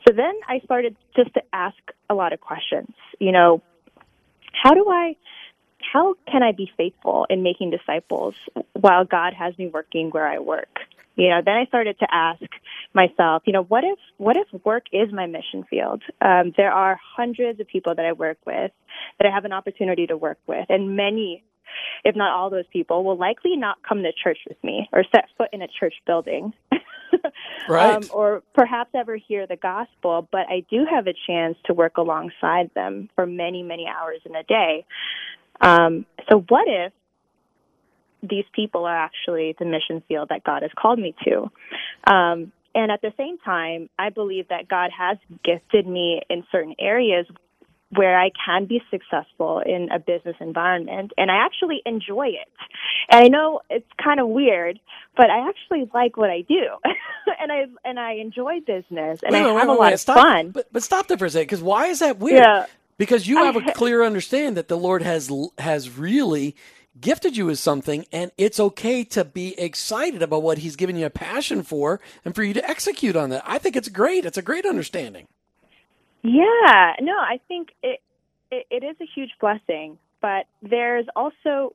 So 0.06 0.14
then 0.14 0.34
I 0.48 0.60
started 0.60 0.96
just 1.16 1.32
to 1.34 1.42
ask 1.52 1.78
a 2.08 2.14
lot 2.14 2.32
of 2.32 2.40
questions. 2.40 2.90
You 3.18 3.32
know, 3.32 3.62
how 4.52 4.74
do 4.74 4.86
I, 4.88 5.16
how 5.92 6.14
can 6.30 6.42
I 6.42 6.52
be 6.52 6.70
faithful 6.76 7.26
in 7.30 7.42
making 7.42 7.70
disciples 7.70 8.34
while 8.72 9.04
God 9.04 9.34
has 9.34 9.56
me 9.58 9.68
working 9.68 10.10
where 10.10 10.26
I 10.26 10.38
work? 10.38 10.78
You 11.16 11.28
know, 11.28 11.42
then 11.44 11.54
I 11.54 11.66
started 11.66 11.98
to 11.98 12.06
ask 12.10 12.42
myself, 12.94 13.42
you 13.44 13.52
know, 13.52 13.64
what 13.64 13.84
if 13.84 13.98
what 14.16 14.36
if 14.36 14.46
work 14.64 14.84
is 14.92 15.12
my 15.12 15.26
mission 15.26 15.64
field? 15.68 16.02
Um, 16.20 16.52
there 16.56 16.72
are 16.72 16.98
hundreds 17.16 17.60
of 17.60 17.66
people 17.66 17.94
that 17.94 18.06
I 18.06 18.12
work 18.12 18.38
with, 18.46 18.70
that 19.18 19.26
I 19.26 19.30
have 19.30 19.44
an 19.44 19.52
opportunity 19.52 20.06
to 20.06 20.16
work 20.16 20.38
with, 20.46 20.66
and 20.70 20.96
many 20.96 21.42
if 22.04 22.16
not 22.16 22.32
all 22.32 22.50
those 22.50 22.66
people, 22.72 23.04
will 23.04 23.16
likely 23.16 23.56
not 23.56 23.78
come 23.86 24.02
to 24.02 24.12
church 24.12 24.38
with 24.48 24.62
me 24.64 24.88
or 24.92 25.04
set 25.14 25.26
foot 25.36 25.48
in 25.52 25.62
a 25.62 25.68
church 25.68 25.94
building. 26.06 26.52
right. 27.68 27.96
Um, 27.96 28.08
or 28.12 28.42
perhaps 28.54 28.90
ever 28.94 29.16
hear 29.16 29.46
the 29.46 29.56
gospel, 29.56 30.28
but 30.30 30.46
I 30.48 30.64
do 30.70 30.86
have 30.90 31.06
a 31.06 31.14
chance 31.26 31.56
to 31.66 31.74
work 31.74 31.96
alongside 31.96 32.70
them 32.74 33.08
for 33.14 33.26
many, 33.26 33.62
many 33.62 33.86
hours 33.86 34.20
in 34.24 34.34
a 34.34 34.42
day. 34.44 34.84
Um, 35.60 36.06
so, 36.30 36.44
what 36.48 36.66
if 36.68 36.92
these 38.22 38.44
people 38.52 38.84
are 38.84 38.96
actually 38.96 39.54
the 39.58 39.64
mission 39.64 40.02
field 40.08 40.28
that 40.28 40.44
God 40.44 40.62
has 40.62 40.70
called 40.78 40.98
me 40.98 41.14
to. 41.24 41.50
Um, 42.12 42.52
and 42.74 42.92
at 42.92 43.00
the 43.02 43.12
same 43.16 43.38
time, 43.38 43.88
I 43.98 44.10
believe 44.10 44.48
that 44.48 44.68
God 44.68 44.90
has 44.96 45.18
gifted 45.44 45.86
me 45.86 46.20
in 46.28 46.44
certain 46.52 46.74
areas 46.78 47.26
where 47.92 48.18
I 48.18 48.30
can 48.44 48.66
be 48.66 48.80
successful 48.90 49.60
in 49.64 49.88
a 49.90 49.98
business 49.98 50.36
environment 50.40 51.12
and 51.18 51.30
I 51.30 51.44
actually 51.44 51.82
enjoy 51.84 52.28
it. 52.28 52.48
And 53.10 53.24
I 53.24 53.28
know 53.28 53.60
it's 53.68 53.88
kind 54.02 54.20
of 54.20 54.28
weird, 54.28 54.78
but 55.16 55.28
I 55.28 55.48
actually 55.48 55.90
like 55.92 56.16
what 56.16 56.30
I 56.30 56.42
do. 56.42 56.66
and 57.40 57.50
I 57.50 57.66
and 57.84 57.98
I 57.98 58.12
enjoy 58.14 58.60
business 58.60 59.20
and 59.22 59.32
wait, 59.32 59.42
I 59.42 59.52
wait, 59.52 59.58
have 59.58 59.68
wait, 59.68 59.76
a 59.76 59.80
lot 59.80 59.92
of 59.92 60.00
stop, 60.00 60.16
fun. 60.16 60.50
But 60.50 60.72
but 60.72 60.82
stop 60.82 61.08
there 61.08 61.18
for 61.18 61.24
a 61.26 61.30
second 61.30 61.48
cuz 61.48 61.62
why 61.62 61.86
is 61.86 61.98
that 61.98 62.18
weird? 62.18 62.38
Yeah. 62.38 62.66
Because 62.96 63.26
you 63.26 63.38
have 63.38 63.56
a 63.56 63.72
clear 63.72 64.04
understanding 64.04 64.54
that 64.54 64.68
the 64.68 64.76
Lord 64.76 65.02
has 65.02 65.30
has 65.58 65.98
really 65.98 66.54
gifted 67.00 67.36
you 67.36 67.46
with 67.46 67.58
something 67.58 68.04
and 68.12 68.30
it's 68.36 68.60
okay 68.60 69.04
to 69.04 69.24
be 69.24 69.58
excited 69.58 70.22
about 70.22 70.42
what 70.42 70.58
he's 70.58 70.76
given 70.76 70.96
you 70.96 71.06
a 71.06 71.10
passion 71.10 71.62
for 71.62 72.00
and 72.24 72.34
for 72.34 72.42
you 72.42 72.52
to 72.54 72.70
execute 72.70 73.16
on 73.16 73.30
that. 73.30 73.42
I 73.46 73.58
think 73.58 73.74
it's 73.74 73.88
great. 73.88 74.24
It's 74.24 74.38
a 74.38 74.42
great 74.42 74.66
understanding. 74.66 75.26
Yeah, 76.22 76.92
no, 77.00 77.16
I 77.16 77.40
think 77.48 77.70
it, 77.82 78.00
it, 78.50 78.66
it 78.70 78.84
is 78.84 78.96
a 79.00 79.06
huge 79.14 79.30
blessing, 79.40 79.98
but 80.20 80.46
there's 80.62 81.06
also 81.16 81.74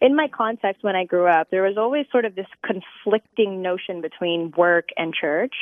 in 0.00 0.14
my 0.14 0.28
context 0.28 0.82
when 0.82 0.96
I 0.96 1.04
grew 1.04 1.26
up, 1.26 1.50
there 1.50 1.62
was 1.62 1.76
always 1.76 2.06
sort 2.10 2.24
of 2.24 2.34
this 2.34 2.46
conflicting 2.62 3.62
notion 3.62 4.00
between 4.00 4.52
work 4.56 4.88
and 4.96 5.14
church 5.14 5.54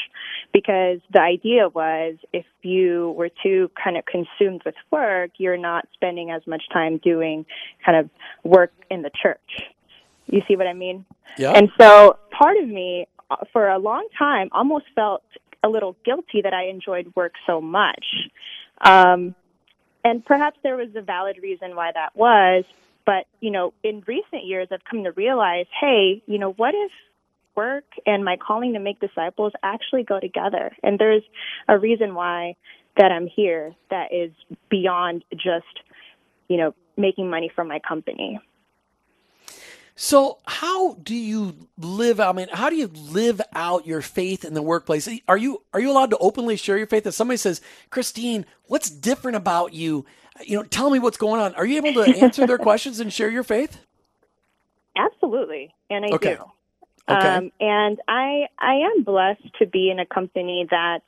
because 0.53 1.01
the 1.12 1.21
idea 1.21 1.69
was 1.69 2.17
if 2.33 2.47
you 2.62 3.15
were 3.17 3.31
too 3.43 3.71
kind 3.83 3.97
of 3.97 4.05
consumed 4.07 4.62
with 4.65 4.75
work, 4.91 5.33
you're 5.39 5.57
not 5.57 5.87
spending 5.95 6.31
as 6.31 6.43
much 6.47 6.62
time 6.73 6.99
doing 6.99 7.45
kind 7.85 7.99
of 7.99 8.11
work 8.45 8.73
in 8.91 9.03
the 9.03 9.11
church. 9.23 9.71
You 10.27 10.43
see 10.49 10.57
what 10.57 10.67
I 10.67 10.73
mean? 10.73 11.05
Yeah. 11.39 11.53
And 11.53 11.69
so 11.79 12.19
part 12.31 12.57
of 12.57 12.69
me 12.69 13.07
uh, 13.31 13.37
for 13.53 13.69
a 13.69 13.79
long 13.79 14.07
time 14.19 14.49
almost 14.53 14.87
felt 14.95 15.23
a 15.66 15.68
little 15.68 15.96
guilty 16.05 16.42
that 16.42 16.55
I 16.55 16.68
enjoyed 16.68 17.12
work 17.14 17.35
so 17.46 17.61
much. 17.61 18.07
Um, 18.81 19.35
and 20.05 20.24
perhaps 20.24 20.59
there 20.62 20.76
was 20.76 20.88
a 20.94 21.02
valid 21.02 21.38
reason 21.42 21.74
why 21.74 21.90
that 21.92 22.16
was. 22.16 22.64
But, 23.05 23.26
you 23.40 23.50
know, 23.50 23.72
in 23.83 24.02
recent 24.07 24.44
years, 24.44 24.68
I've 24.70 24.85
come 24.85 25.05
to 25.05 25.12
realize 25.12 25.66
hey, 25.81 26.22
you 26.26 26.38
know, 26.38 26.52
what 26.52 26.74
if 26.74 26.90
work 27.55 27.85
and 28.05 28.24
my 28.24 28.37
calling 28.37 28.74
to 28.74 28.81
make 28.81 29.00
disciples 29.00 29.52
actually 29.62 30.05
go 30.05 30.20
together? 30.20 30.76
And 30.83 30.98
there's 30.98 31.22
a 31.68 31.79
reason 31.79 32.14
why 32.14 32.57
that 32.96 33.12
I'm 33.12 33.26
here 33.26 33.74
that 33.90 34.12
is 34.12 34.33
beyond 34.68 35.24
just, 35.35 35.66
you 36.48 36.57
know, 36.57 36.74
making 36.96 37.29
money 37.29 37.50
from 37.55 37.68
my 37.68 37.79
company. 37.79 38.40
So, 39.98 40.38
how 40.46 40.92
do 41.02 41.14
you 41.14 41.68
live? 41.78 42.20
I 42.20 42.30
mean, 42.32 42.48
how 42.52 42.68
do 42.68 42.76
you 42.76 42.88
live 42.88 43.40
out 43.54 43.87
your 43.87 44.02
faith 44.02 44.44
in 44.44 44.52
the 44.52 44.61
workplace? 44.61 45.09
Are 45.26 45.38
you 45.38 45.62
are 45.72 45.80
you 45.80 45.90
allowed 45.90 46.11
to 46.11 46.18
openly 46.18 46.56
share 46.56 46.76
your 46.76 46.87
faith? 46.87 47.06
If 47.06 47.14
somebody 47.14 47.38
says, 47.38 47.62
"Christeen, 47.90 48.44
what's 48.64 48.90
different 48.90 49.38
about 49.38 49.72
you?" 49.72 50.04
You 50.44 50.59
know, 50.59 50.64
tell 50.64 50.90
me 50.90 50.98
what's 50.98 51.16
going 51.16 51.40
on. 51.40 51.54
Are 51.54 51.64
you 51.64 51.82
able 51.82 52.04
to 52.04 52.18
answer 52.22 52.46
their 52.46 52.59
questions 52.59 53.00
and 53.00 53.11
share 53.11 53.30
your 53.30 53.42
faith? 53.42 53.78
Absolutely, 54.94 55.74
and 55.88 56.04
I 56.04 56.09
okay. 56.14 56.35
do. 56.35 56.44
Okay. 57.09 57.28
Um, 57.28 57.52
and 57.59 57.98
I 58.06 58.48
I 58.59 58.74
am 58.74 59.02
blessed 59.02 59.48
to 59.61 59.66
be 59.66 59.90
in 59.90 59.98
a 59.98 60.06
company 60.06 60.66
that's 60.70 61.04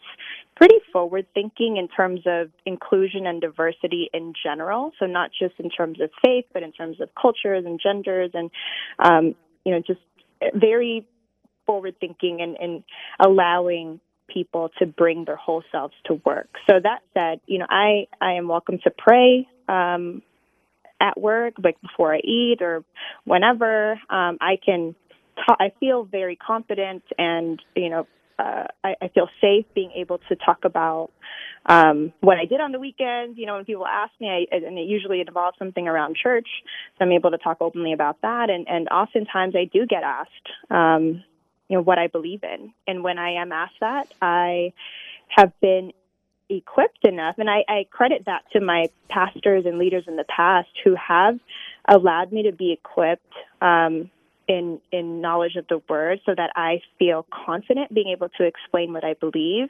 pretty 0.58 0.80
forward 0.92 1.24
thinking 1.34 1.76
in 1.76 1.86
terms 1.86 2.20
of 2.26 2.50
inclusion 2.66 3.26
and 3.26 3.40
diversity 3.40 4.10
in 4.12 4.32
general. 4.44 4.90
So 4.98 5.06
not 5.06 5.30
just 5.30 5.54
in 5.58 5.70
terms 5.70 6.00
of 6.00 6.10
faith, 6.24 6.46
but 6.52 6.62
in 6.64 6.72
terms 6.72 7.00
of 7.00 7.08
cultures 7.20 7.64
and 7.64 7.80
genders 7.80 8.32
and, 8.34 8.50
um, 8.98 9.34
you 9.64 9.72
know, 9.72 9.80
just 9.86 10.00
very 10.52 11.06
forward 11.64 11.94
thinking 12.00 12.40
and, 12.40 12.56
and 12.60 12.82
allowing 13.24 14.00
people 14.28 14.70
to 14.78 14.86
bring 14.86 15.24
their 15.24 15.36
whole 15.36 15.62
selves 15.70 15.94
to 16.06 16.20
work. 16.26 16.48
So 16.68 16.74
that 16.82 17.00
said, 17.14 17.40
you 17.46 17.58
know, 17.58 17.66
I, 17.70 18.08
I 18.20 18.32
am 18.32 18.48
welcome 18.48 18.78
to 18.84 18.90
pray, 18.90 19.48
um, 19.68 20.22
at 21.00 21.18
work, 21.18 21.54
like 21.62 21.80
before 21.80 22.12
I 22.12 22.18
eat 22.18 22.58
or 22.60 22.84
whenever, 23.24 23.92
um, 24.10 24.36
I 24.40 24.58
can, 24.64 24.96
ta- 25.36 25.56
I 25.60 25.70
feel 25.78 26.02
very 26.02 26.34
confident 26.34 27.04
and, 27.16 27.62
you 27.76 27.88
know, 27.88 28.08
uh, 28.38 28.64
I, 28.84 28.94
I 29.02 29.08
feel 29.08 29.28
safe 29.40 29.66
being 29.74 29.92
able 29.96 30.18
to 30.28 30.36
talk 30.36 30.64
about 30.64 31.10
um, 31.66 32.12
what 32.20 32.38
I 32.38 32.44
did 32.44 32.60
on 32.60 32.72
the 32.72 32.78
weekend. 32.78 33.36
You 33.36 33.46
know, 33.46 33.56
when 33.56 33.64
people 33.64 33.86
ask 33.86 34.12
me, 34.20 34.28
I, 34.28 34.54
and 34.54 34.78
it 34.78 34.86
usually 34.86 35.20
involves 35.20 35.58
something 35.58 35.86
around 35.88 36.16
church, 36.16 36.48
so 36.98 37.04
I'm 37.04 37.12
able 37.12 37.30
to 37.30 37.38
talk 37.38 37.58
openly 37.60 37.92
about 37.92 38.20
that. 38.22 38.50
And, 38.50 38.68
and 38.68 38.88
oftentimes, 38.88 39.54
I 39.56 39.64
do 39.64 39.86
get 39.86 40.02
asked, 40.02 40.30
um, 40.70 41.22
you 41.68 41.76
know, 41.76 41.82
what 41.82 41.98
I 41.98 42.06
believe 42.06 42.42
in. 42.44 42.72
And 42.86 43.02
when 43.02 43.18
I 43.18 43.40
am 43.42 43.52
asked 43.52 43.80
that, 43.80 44.12
I 44.22 44.72
have 45.28 45.52
been 45.60 45.92
equipped 46.48 47.04
enough, 47.04 47.36
and 47.38 47.50
I, 47.50 47.64
I 47.68 47.86
credit 47.90 48.24
that 48.26 48.42
to 48.52 48.60
my 48.60 48.86
pastors 49.08 49.66
and 49.66 49.78
leaders 49.78 50.04
in 50.06 50.16
the 50.16 50.24
past 50.24 50.68
who 50.82 50.94
have 50.94 51.38
allowed 51.86 52.32
me 52.32 52.44
to 52.44 52.52
be 52.52 52.72
equipped. 52.72 53.32
Um, 53.60 54.10
in 54.48 54.80
in 54.90 55.20
knowledge 55.20 55.56
of 55.56 55.66
the 55.68 55.80
word 55.88 56.20
so 56.26 56.34
that 56.34 56.50
I 56.56 56.80
feel 56.98 57.26
confident 57.30 57.92
being 57.92 58.08
able 58.08 58.28
to 58.30 58.44
explain 58.44 58.92
what 58.92 59.04
I 59.04 59.14
believe 59.14 59.68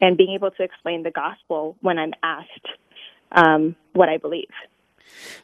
and 0.00 0.16
being 0.16 0.34
able 0.34 0.50
to 0.52 0.62
explain 0.62 1.02
the 1.02 1.10
gospel 1.10 1.76
when 1.80 1.98
I'm 1.98 2.12
asked 2.22 2.68
um, 3.32 3.76
what 3.92 4.08
I 4.08 4.18
believe. 4.18 4.50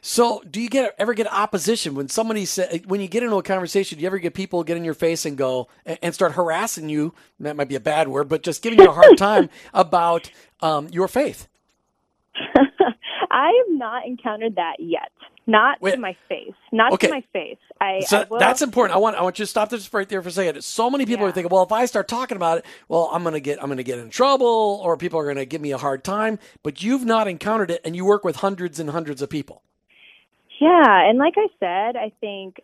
So, 0.01 0.41
do 0.49 0.61
you 0.61 0.69
get 0.69 0.95
ever 0.97 1.13
get 1.13 1.31
opposition 1.31 1.93
when 1.93 2.09
somebody 2.09 2.45
say 2.45 2.81
when 2.87 3.01
you 3.01 3.07
get 3.07 3.23
into 3.23 3.35
a 3.35 3.43
conversation? 3.43 3.97
Do 3.97 4.01
you 4.01 4.07
ever 4.07 4.17
get 4.17 4.33
people 4.33 4.63
get 4.63 4.77
in 4.77 4.85
your 4.85 4.93
face 4.93 5.25
and 5.25 5.37
go 5.37 5.67
and 5.85 6.13
start 6.13 6.33
harassing 6.33 6.89
you? 6.89 7.13
That 7.39 7.55
might 7.55 7.69
be 7.69 7.75
a 7.75 7.79
bad 7.79 8.07
word, 8.07 8.29
but 8.29 8.41
just 8.41 8.61
giving 8.61 8.79
you 8.79 8.89
a 8.89 8.93
hard 8.93 9.17
time 9.17 9.49
about 9.73 10.31
um, 10.61 10.87
your 10.89 11.07
faith. 11.07 11.47
I 13.31 13.63
have 13.65 13.77
not 13.77 14.05
encountered 14.05 14.55
that 14.55 14.77
yet. 14.79 15.11
Not 15.49 15.81
Wait, 15.81 15.91
to 15.91 15.97
my 15.97 16.15
face. 16.27 16.53
Not 16.71 16.93
okay. 16.93 17.07
to 17.07 17.13
my 17.13 17.23
face. 17.33 17.57
I, 17.81 18.01
so 18.01 18.21
I 18.21 18.23
will, 18.25 18.39
that's 18.39 18.61
important. 18.61 18.95
I 18.95 18.99
want 18.99 19.15
I 19.15 19.23
want 19.23 19.39
you 19.39 19.43
to 19.43 19.49
stop 19.49 19.69
this 19.69 19.91
right 19.91 20.07
there 20.07 20.21
for 20.21 20.29
a 20.29 20.31
second. 20.31 20.63
So 20.63 20.89
many 20.91 21.05
people 21.05 21.23
yeah. 21.23 21.29
are 21.29 21.31
thinking, 21.31 21.51
well, 21.51 21.63
if 21.63 21.71
I 21.71 21.85
start 21.85 22.07
talking 22.07 22.35
about 22.35 22.59
it, 22.59 22.65
well, 22.87 23.09
I'm 23.11 23.23
gonna 23.23 23.39
get 23.39 23.61
I'm 23.61 23.67
gonna 23.67 23.81
get 23.81 23.97
in 23.97 24.11
trouble, 24.11 24.79
or 24.83 24.95
people 24.95 25.19
are 25.19 25.25
gonna 25.25 25.45
give 25.45 25.59
me 25.59 25.71
a 25.71 25.77
hard 25.77 26.03
time. 26.03 26.37
But 26.61 26.83
you've 26.83 27.03
not 27.03 27.27
encountered 27.27 27.71
it, 27.71 27.81
and 27.83 27.95
you 27.95 28.05
work 28.05 28.23
with 28.23 28.37
hundreds 28.37 28.79
and 28.79 28.91
hundreds 28.91 29.23
of 29.23 29.29
people. 29.29 29.63
Yeah, 30.59 31.09
and 31.09 31.17
like 31.17 31.33
I 31.37 31.47
said, 31.59 31.95
I 31.95 32.11
think 32.21 32.61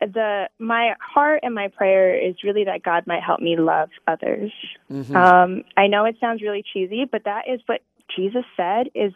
the 0.00 0.48
my 0.58 0.94
heart 1.00 1.40
and 1.44 1.54
my 1.54 1.68
prayer 1.68 2.18
is 2.18 2.34
really 2.42 2.64
that 2.64 2.82
God 2.82 3.06
might 3.06 3.22
help 3.22 3.40
me 3.40 3.56
love 3.56 3.90
others. 4.08 4.50
Mm-hmm. 4.90 5.14
Um, 5.14 5.62
I 5.76 5.86
know 5.86 6.04
it 6.06 6.16
sounds 6.20 6.42
really 6.42 6.64
cheesy, 6.72 7.04
but 7.10 7.24
that 7.24 7.42
is 7.48 7.60
what 7.66 7.82
Jesus 8.16 8.44
said 8.56 8.88
is 8.94 9.12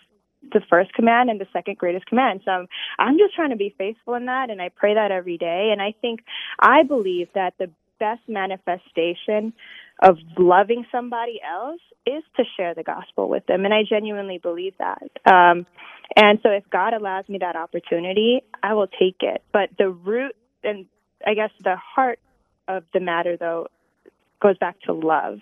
the 0.53 0.61
first 0.68 0.92
command 0.94 1.31
and 1.31 1.40
the 1.40 1.46
second 1.53 1.79
greatest 1.79 2.07
command. 2.07 2.40
So 2.44 2.50
I'm, 2.50 2.66
I'm 2.98 3.18
just 3.18 3.35
trying 3.35 3.50
to 3.50 3.57
be 3.57 3.74
faithful 3.76 4.14
in 4.14 4.26
that, 4.26 4.50
and 4.50 4.61
I 4.61 4.70
pray 4.70 4.94
that 4.94 5.11
every 5.11 5.38
day. 5.38 5.70
And 5.72 5.81
I 5.83 5.94
think 6.00 6.20
I 6.59 6.83
believe 6.83 7.29
that 7.35 7.55
the 7.59 7.70
best 7.98 8.22
manifestation 8.26 9.53
of 10.03 10.16
loving 10.38 10.87
somebody 10.90 11.40
else 11.46 11.81
is 12.07 12.22
to 12.37 12.44
share 12.57 12.74
the 12.74 12.83
gospel 12.83 13.29
with 13.29 13.44
them, 13.46 13.64
and 13.64 13.74
I 13.74 13.83
genuinely 13.88 14.38
believe 14.38 14.74
that. 14.79 15.11
Um, 15.26 15.66
and 16.16 16.40
so, 16.42 16.50
if 16.50 16.64
God 16.70 16.94
allows 16.94 17.29
me 17.29 17.38
that 17.38 17.57
opportunity, 17.57 18.42
I 18.62 18.74
will 18.74 18.88
take 18.88 19.18
it. 19.20 19.42
But 19.53 19.70
the 19.79 19.90
root 19.90 20.35
and 20.64 20.87
I 21.26 21.35
guess 21.35 21.50
the 21.62 21.76
heart 21.76 22.18
of 22.68 22.85
the 22.92 23.00
matter, 23.00 23.37
though, 23.37 23.68
goes 24.40 24.57
back 24.59 24.81
to 24.83 24.92
love. 24.92 25.40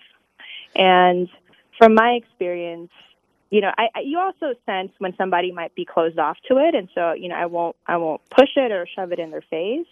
And 0.75 1.29
from 1.77 1.95
my 1.95 2.11
experience, 2.11 2.91
you 3.49 3.61
know, 3.61 3.71
I, 3.77 3.87
I 3.95 3.99
you 4.01 4.19
also 4.19 4.53
sense 4.65 4.91
when 4.99 5.15
somebody 5.17 5.51
might 5.51 5.73
be 5.73 5.85
closed 5.85 6.19
off 6.19 6.37
to 6.49 6.57
it, 6.57 6.75
and 6.75 6.87
so 6.93 7.13
you 7.13 7.29
know, 7.29 7.35
I 7.35 7.47
won't 7.47 7.75
I 7.87 7.97
won't 7.97 8.21
push 8.29 8.49
it 8.55 8.71
or 8.71 8.87
shove 8.95 9.11
it 9.11 9.19
in 9.19 9.31
their 9.31 9.43
face. 9.49 9.87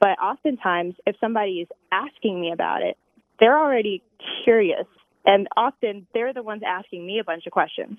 But 0.00 0.18
oftentimes, 0.20 0.94
if 1.06 1.16
somebody 1.20 1.60
is 1.60 1.68
asking 1.90 2.40
me 2.40 2.52
about 2.52 2.82
it, 2.82 2.96
they're 3.40 3.58
already 3.58 4.02
curious, 4.44 4.86
and 5.24 5.48
often 5.56 6.06
they're 6.14 6.32
the 6.32 6.42
ones 6.42 6.62
asking 6.66 7.04
me 7.04 7.18
a 7.18 7.24
bunch 7.24 7.46
of 7.46 7.52
questions. 7.52 7.98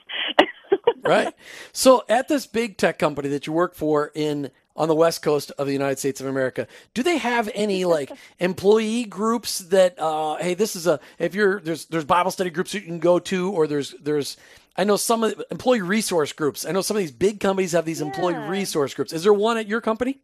right. 1.03 1.33
So, 1.73 2.03
at 2.07 2.29
this 2.29 2.47
big 2.47 2.77
tech 2.77 2.97
company 2.97 3.29
that 3.29 3.45
you 3.45 3.53
work 3.53 3.75
for 3.75 4.11
in 4.15 4.51
on 4.75 4.87
the 4.87 4.95
west 4.95 5.21
coast 5.21 5.51
of 5.57 5.67
the 5.67 5.73
United 5.73 5.99
States 5.99 6.19
of 6.19 6.27
America. 6.27 6.67
Do 6.93 7.03
they 7.03 7.17
have 7.17 7.49
any 7.53 7.85
like 7.85 8.11
employee 8.39 9.05
groups 9.05 9.59
that 9.59 9.99
uh, 9.99 10.37
hey, 10.37 10.53
this 10.53 10.75
is 10.75 10.87
a 10.87 10.99
if 11.19 11.35
you're 11.35 11.59
there's 11.59 11.85
there's 11.85 12.05
Bible 12.05 12.31
study 12.31 12.49
groups 12.49 12.73
you 12.73 12.81
can 12.81 12.99
go 12.99 13.19
to, 13.19 13.51
or 13.51 13.67
there's 13.67 13.93
there's 14.01 14.37
I 14.75 14.83
know 14.83 14.95
some 14.95 15.23
of 15.23 15.37
the 15.37 15.45
employee 15.51 15.81
resource 15.81 16.33
groups. 16.33 16.65
I 16.65 16.71
know 16.71 16.81
some 16.81 16.97
of 16.97 17.01
these 17.01 17.11
big 17.11 17.39
companies 17.39 17.73
have 17.73 17.85
these 17.85 18.01
yeah. 18.01 18.07
employee 18.07 18.35
resource 18.35 18.93
groups. 18.93 19.13
Is 19.13 19.23
there 19.23 19.33
one 19.33 19.57
at 19.57 19.67
your 19.67 19.81
company? 19.81 20.19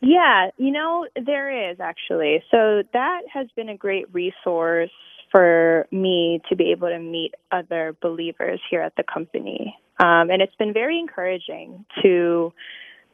Yeah, 0.00 0.50
you 0.56 0.72
know, 0.72 1.06
there 1.14 1.70
is 1.70 1.78
actually. 1.78 2.42
So 2.50 2.82
that 2.92 3.20
has 3.32 3.46
been 3.54 3.68
a 3.68 3.76
great 3.76 4.12
resource 4.12 4.90
for 5.30 5.86
me 5.92 6.42
to 6.48 6.56
be 6.56 6.72
able 6.72 6.88
to 6.88 6.98
meet 6.98 7.34
other 7.52 7.96
believers 8.02 8.60
here 8.68 8.82
at 8.82 8.96
the 8.96 9.04
company. 9.04 9.76
Um, 9.98 10.30
and 10.30 10.42
it's 10.42 10.54
been 10.56 10.72
very 10.72 10.98
encouraging 10.98 11.84
to, 12.02 12.52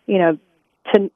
you 0.06 0.18
know, 0.18 0.38
to 0.94 1.10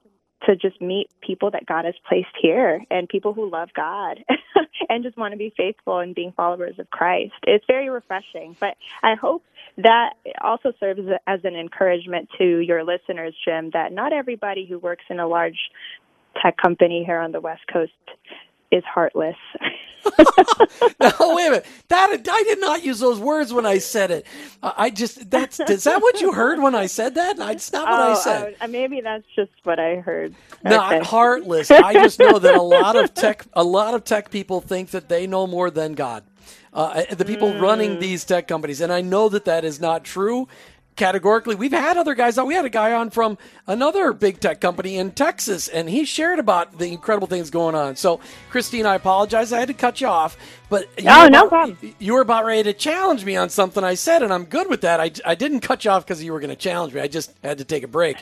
to 0.47 0.57
just 0.57 0.81
meet 0.81 1.09
people 1.21 1.51
that 1.53 1.67
God 1.67 1.85
has 1.85 1.95
placed 2.09 2.35
here 2.41 2.85
and 2.91 3.09
people 3.09 3.33
who 3.33 3.51
love 3.51 3.71
God 3.75 4.25
and 4.89 5.05
just 5.05 5.17
want 5.17 5.33
to 5.33 5.39
be 5.39 5.53
faithful 5.57 5.99
and 5.99 6.15
being 6.15 6.33
followers 6.33 6.79
of 6.79 6.91
Christ. 6.91 7.35
It's 7.45 7.65
very 7.67 7.89
refreshing. 7.89 8.57
But 8.59 8.77
I 9.03 9.15
hope 9.15 9.45
that 9.79 10.15
also 10.41 10.73
serves 10.81 11.01
as 11.27 11.41
an 11.45 11.55
encouragement 11.55 12.29
to 12.39 12.59
your 12.59 12.85
listeners, 12.85 13.35
Jim, 13.45 13.71
that 13.73 13.93
not 13.93 14.13
everybody 14.13 14.67
who 14.67 14.79
works 14.79 15.05
in 15.09 15.21
a 15.21 15.29
large 15.29 15.59
tech 16.43 16.57
company 16.57 17.05
here 17.05 17.19
on 17.19 17.33
the 17.33 17.41
West 17.41 17.63
Coast 17.73 17.93
is 18.73 18.83
heartless. 18.85 19.37
no, 21.01 21.35
wait 21.37 21.47
a 21.47 21.51
minute. 21.51 21.67
That 21.89 22.11
I 22.29 22.43
did 22.43 22.61
not 22.61 22.85
use 22.85 22.99
those 22.99 23.21
words 23.21 23.53
when 23.53 23.65
I 23.65 23.79
said 23.79 24.11
it. 24.11 24.27
I 24.63 24.91
just 24.91 25.31
that's 25.31 25.61
is 25.61 25.85
that 25.85 26.03
what 26.03 26.21
you 26.21 26.33
heard 26.33 26.61
when 26.61 26.75
I 26.75 26.87
said 26.87 27.15
that? 27.15 27.37
That's 27.37 27.73
not 27.73 27.89
what 27.89 28.01
oh, 28.01 28.13
I 28.13 28.15
said. 28.17 28.57
Uh, 28.61 28.67
maybe 28.67 29.01
that's 29.01 29.25
just 29.37 29.53
what 29.63 29.79
I 29.79 29.97
heard. 29.97 30.35
Not 30.65 30.93
okay. 30.93 31.05
heartless. 31.05 31.71
I 31.71 31.93
just 31.93 32.19
know 32.19 32.39
that 32.39 32.57
a 32.57 32.63
lot 32.63 32.97
of 32.97 33.15
tech 33.15 33.47
a 33.53 33.65
lot 33.65 33.95
of 33.95 34.05
tech 34.05 34.31
people 34.31 34.61
think 34.61 34.91
that 34.91 35.09
they 35.09 35.27
know 35.27 35.47
more 35.47 35.71
than 35.71 35.95
God. 35.95 36.25
Uh, 36.73 37.05
the 37.15 37.25
people 37.25 37.53
mm. 37.53 37.61
running 37.61 38.01
these 38.01 38.25
tech 38.25 38.49
companies, 38.49 38.81
and 38.81 38.91
I 38.91 39.03
know 39.03 39.29
that 39.29 39.45
that 39.45 39.65
is 39.65 39.79
not 39.79 40.05
true 40.05 40.49
categorically. 40.97 41.55
We've 41.55 41.73
had 41.73 41.97
other 41.97 42.15
guys 42.15 42.39
on. 42.39 42.47
We 42.47 42.55
had 42.55 42.65
a 42.65 42.71
guy 42.71 42.93
on 42.93 43.11
from 43.11 43.39
another 43.67 44.13
big 44.13 44.41
tech 44.41 44.61
company 44.61 44.97
in 44.97 45.13
Texas, 45.13 45.69
and 45.69 45.89
he 45.89 46.05
shared 46.05 46.39
about 46.39 46.79
the 46.79 46.89
incredible 46.89 47.27
things 47.27 47.51
going 47.51 47.75
on. 47.75 47.97
So, 47.97 48.21
Christeen, 48.51 48.87
I 48.87 48.95
apologize. 48.95 49.53
I 49.53 49.59
had 49.59 49.69
to 49.69 49.75
cut 49.75 50.01
you 50.01 50.07
off, 50.07 50.37
but 50.69 50.89
you 50.99 51.09
oh, 51.09 51.29
no 51.29 51.47
about, 51.47 51.49
problem. 51.49 51.95
You 51.99 52.15
were 52.15 52.21
about 52.21 52.45
ready 52.45 52.63
to 52.65 52.73
challenge 52.73 53.25
me 53.25 53.37
on 53.37 53.49
something 53.49 53.83
I 53.83 53.95
said, 53.95 54.23
and 54.23 54.33
I'm 54.33 54.45
good 54.45 54.69
with 54.69 54.83
that. 54.83 55.01
I, 55.01 55.11
I 55.25 55.35
didn't 55.35 55.61
cut 55.61 55.85
you 55.85 55.91
off 55.91 56.05
because 56.05 56.23
you 56.23 56.33
were 56.33 56.41
going 56.41 56.51
to 56.51 56.57
challenge 56.57 56.95
me. 56.95 57.01
I 57.01 57.09
just 57.09 57.33
had 57.43 57.59
to 57.59 57.65
take 57.65 57.83
a 57.83 57.89
break. 57.89 58.17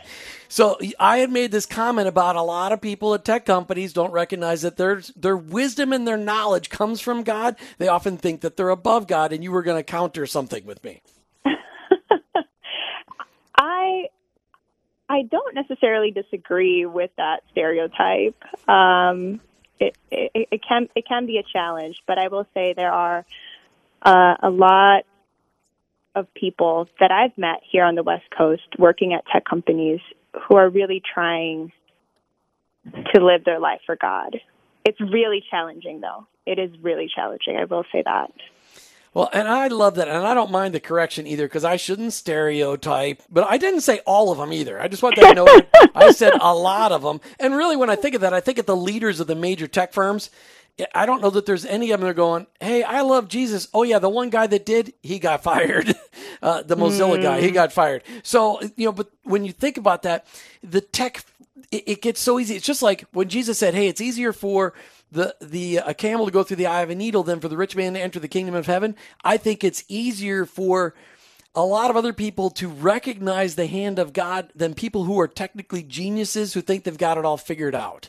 So 0.48 0.78
I 0.98 1.18
had 1.18 1.30
made 1.30 1.52
this 1.52 1.66
comment 1.66 2.08
about 2.08 2.34
a 2.34 2.42
lot 2.42 2.72
of 2.72 2.80
people 2.80 3.14
at 3.14 3.24
tech 3.24 3.46
companies 3.46 3.92
don't 3.92 4.10
recognize 4.10 4.62
that 4.62 4.76
their 4.76 5.00
their 5.14 5.36
wisdom 5.36 5.92
and 5.92 6.06
their 6.06 6.16
knowledge 6.16 6.70
comes 6.70 7.00
from 7.00 7.22
God. 7.22 7.56
They 7.78 7.86
often 7.86 8.16
think 8.16 8.40
that 8.40 8.56
they're 8.56 8.70
above 8.70 9.06
God, 9.06 9.32
and 9.32 9.44
you 9.44 9.52
were 9.52 9.62
going 9.62 9.78
to 9.78 9.84
counter 9.84 10.26
something 10.26 10.66
with 10.66 10.82
me. 10.82 11.02
I 13.60 14.08
I 15.08 15.22
don't 15.22 15.54
necessarily 15.54 16.12
disagree 16.12 16.86
with 16.86 17.10
that 17.16 17.42
stereotype. 17.50 18.36
Um, 18.68 19.40
it, 19.78 19.96
it, 20.10 20.48
it, 20.50 20.60
can 20.66 20.88
it 20.94 21.04
can 21.06 21.26
be 21.26 21.38
a 21.38 21.42
challenge, 21.42 22.02
but 22.06 22.18
I 22.18 22.28
will 22.28 22.46
say 22.54 22.72
there 22.74 22.92
are 22.92 23.26
uh, 24.02 24.36
a 24.42 24.50
lot 24.50 25.04
of 26.14 26.32
people 26.34 26.88
that 27.00 27.10
I've 27.10 27.36
met 27.36 27.60
here 27.70 27.84
on 27.84 27.96
the 27.96 28.02
West 28.02 28.24
Coast 28.36 28.62
working 28.78 29.12
at 29.12 29.24
tech 29.30 29.44
companies 29.44 30.00
who 30.48 30.56
are 30.56 30.68
really 30.70 31.02
trying 31.12 31.72
to 33.14 33.24
live 33.24 33.44
their 33.44 33.60
life 33.60 33.80
for 33.84 33.96
God. 33.96 34.40
It's 34.84 35.00
really 35.00 35.44
challenging, 35.50 36.00
though. 36.00 36.26
It 36.46 36.58
is 36.58 36.70
really 36.80 37.10
challenging. 37.14 37.56
I 37.56 37.64
will 37.64 37.84
say 37.92 38.02
that. 38.04 38.32
Well, 39.12 39.28
and 39.32 39.48
I 39.48 39.66
love 39.66 39.96
that, 39.96 40.06
and 40.06 40.24
I 40.24 40.34
don't 40.34 40.52
mind 40.52 40.72
the 40.72 40.80
correction 40.80 41.26
either 41.26 41.46
because 41.46 41.64
I 41.64 41.76
shouldn't 41.76 42.12
stereotype. 42.12 43.22
But 43.28 43.44
I 43.50 43.58
didn't 43.58 43.80
say 43.80 43.98
all 44.06 44.30
of 44.30 44.38
them 44.38 44.52
either. 44.52 44.80
I 44.80 44.86
just 44.86 45.02
want 45.02 45.16
that 45.16 45.34
noted. 45.34 45.66
I 45.94 46.12
said 46.12 46.34
a 46.40 46.54
lot 46.54 46.92
of 46.92 47.02
them, 47.02 47.20
and 47.40 47.56
really, 47.56 47.76
when 47.76 47.90
I 47.90 47.96
think 47.96 48.14
of 48.14 48.20
that, 48.20 48.32
I 48.32 48.40
think 48.40 48.58
of 48.58 48.66
the 48.66 48.76
leaders 48.76 49.18
of 49.18 49.26
the 49.26 49.34
major 49.34 49.66
tech 49.66 49.92
firms. 49.92 50.30
I 50.94 51.06
don't 51.06 51.20
know 51.20 51.30
that 51.30 51.44
there's 51.44 51.64
any 51.64 51.90
of 51.90 52.00
them 52.00 52.06
that 52.06 52.12
are 52.12 52.14
going, 52.14 52.46
"Hey, 52.60 52.84
I 52.84 53.00
love 53.00 53.28
Jesus." 53.28 53.68
Oh 53.74 53.82
yeah, 53.82 53.98
the 53.98 54.08
one 54.08 54.30
guy 54.30 54.46
that 54.46 54.64
did, 54.64 54.94
he 55.02 55.18
got 55.18 55.42
fired. 55.50 55.94
Uh, 56.40 56.62
the 56.62 56.76
Mozilla 56.76 57.18
mm. 57.18 57.22
guy, 57.22 57.40
he 57.40 57.50
mm. 57.50 57.54
got 57.54 57.72
fired. 57.72 58.02
So 58.22 58.60
you 58.76 58.86
know, 58.86 58.92
but 58.92 59.10
when 59.24 59.44
you 59.44 59.52
think 59.52 59.76
about 59.76 60.02
that, 60.02 60.24
the 60.62 60.80
tech, 60.80 61.24
it, 61.72 61.84
it 61.86 62.02
gets 62.02 62.20
so 62.20 62.38
easy. 62.38 62.54
It's 62.54 62.66
just 62.66 62.82
like 62.82 63.04
when 63.12 63.28
Jesus 63.28 63.58
said, 63.58 63.74
"Hey, 63.74 63.88
it's 63.88 64.00
easier 64.00 64.32
for." 64.32 64.72
The 65.12 65.34
the 65.40 65.78
a 65.78 65.94
camel 65.94 66.26
to 66.26 66.32
go 66.32 66.42
through 66.42 66.56
the 66.56 66.66
eye 66.66 66.82
of 66.82 66.90
a 66.90 66.94
needle 66.94 67.22
than 67.22 67.40
for 67.40 67.48
the 67.48 67.56
rich 67.56 67.76
man 67.76 67.94
to 67.94 68.00
enter 68.00 68.20
the 68.20 68.28
kingdom 68.28 68.54
of 68.54 68.66
heaven. 68.66 68.96
I 69.24 69.36
think 69.36 69.64
it's 69.64 69.84
easier 69.88 70.46
for 70.46 70.94
a 71.54 71.64
lot 71.64 71.90
of 71.90 71.96
other 71.96 72.12
people 72.12 72.50
to 72.50 72.68
recognize 72.68 73.56
the 73.56 73.66
hand 73.66 73.98
of 73.98 74.12
God 74.12 74.52
than 74.54 74.74
people 74.74 75.04
who 75.04 75.18
are 75.18 75.28
technically 75.28 75.82
geniuses 75.82 76.54
who 76.54 76.60
think 76.60 76.84
they've 76.84 76.96
got 76.96 77.18
it 77.18 77.24
all 77.24 77.36
figured 77.36 77.74
out. 77.74 78.08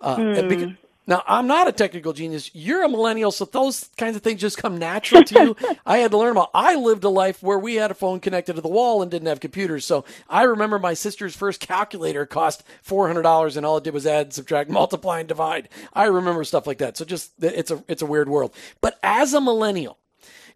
Uh, 0.00 0.16
hmm. 0.16 0.48
because, 0.48 0.70
now, 1.12 1.22
I'm 1.26 1.46
not 1.46 1.68
a 1.68 1.72
technical 1.72 2.14
genius. 2.14 2.50
You're 2.54 2.84
a 2.84 2.88
millennial, 2.88 3.30
so 3.32 3.44
those 3.44 3.90
kinds 3.98 4.16
of 4.16 4.22
things 4.22 4.40
just 4.40 4.56
come 4.56 4.78
natural 4.78 5.22
to 5.22 5.44
you. 5.44 5.76
I 5.86 5.98
had 5.98 6.10
to 6.12 6.16
learn 6.16 6.30
about. 6.30 6.50
I 6.54 6.74
lived 6.74 7.04
a 7.04 7.10
life 7.10 7.42
where 7.42 7.58
we 7.58 7.74
had 7.74 7.90
a 7.90 7.94
phone 7.94 8.18
connected 8.18 8.54
to 8.54 8.62
the 8.62 8.68
wall 8.68 9.02
and 9.02 9.10
didn't 9.10 9.28
have 9.28 9.38
computers. 9.38 9.84
So 9.84 10.06
I 10.26 10.44
remember 10.44 10.78
my 10.78 10.94
sister's 10.94 11.36
first 11.36 11.60
calculator 11.60 12.24
cost 12.24 12.62
four 12.80 13.08
hundred 13.08 13.24
dollars, 13.24 13.58
and 13.58 13.66
all 13.66 13.76
it 13.76 13.84
did 13.84 13.92
was 13.92 14.06
add, 14.06 14.32
subtract, 14.32 14.70
multiply, 14.80 15.18
and 15.20 15.28
divide. 15.28 15.68
I 15.92 16.06
remember 16.06 16.44
stuff 16.44 16.66
like 16.66 16.78
that. 16.78 16.96
So 16.96 17.04
just 17.04 17.32
it's 17.42 17.70
a 17.70 17.84
it's 17.88 18.00
a 18.00 18.06
weird 18.06 18.30
world. 18.30 18.54
But 18.80 18.98
as 19.02 19.34
a 19.34 19.40
millennial, 19.42 19.98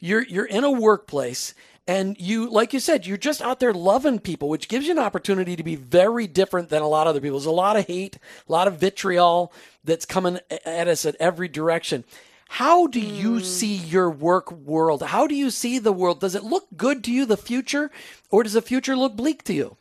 you're 0.01 0.23
you're 0.23 0.47
in 0.47 0.65
a 0.65 0.71
workplace 0.71 1.53
and 1.87 2.17
you 2.19 2.49
like 2.49 2.73
you 2.73 2.81
said 2.81 3.07
you're 3.07 3.17
just 3.17 3.41
out 3.41 3.61
there 3.61 3.73
loving 3.73 4.19
people 4.19 4.49
which 4.49 4.69
gives 4.69 4.87
you 4.87 4.93
an 4.93 4.99
opportunity 4.99 5.57
to 5.57 5.63
be 5.63 5.77
very 5.77 6.27
different 6.27 6.69
than 6.69 6.83
a 6.83 6.89
lot 6.89 7.07
of 7.07 7.11
other 7.11 7.21
people. 7.21 7.39
There's 7.39 7.47
a 7.47 7.51
lot 7.51 7.77
of 7.77 7.87
hate 7.87 8.19
a 8.49 8.53
lot 8.53 8.69
of 8.69 8.79
vitriol 8.79 9.53
that's 9.85 10.05
coming 10.05 10.41
at 10.65 10.89
us 10.89 11.05
at 11.05 11.17
every 11.21 11.49
direction. 11.49 12.05
How 12.49 12.87
do 12.87 13.01
you 13.01 13.37
mm. 13.37 13.45
see 13.45 13.75
your 13.75 14.09
work 14.09 14.53
world? 14.53 15.03
How 15.03 15.27
do 15.27 15.35
you 15.35 15.51
see 15.51 15.79
the 15.79 15.93
world? 15.93 16.21
Does 16.21 16.37
it 16.37 16.45
look 16.45 16.67
good 16.77 17.03
to 17.05 17.13
you 17.13 17.27
the 17.27 17.37
future 17.37 17.91
or 18.31 18.43
does 18.45 18.53
the 18.53 18.63
future 18.63 18.97
look 18.97 19.17
bleak 19.17 19.43
to 19.45 19.53
you? 19.53 19.77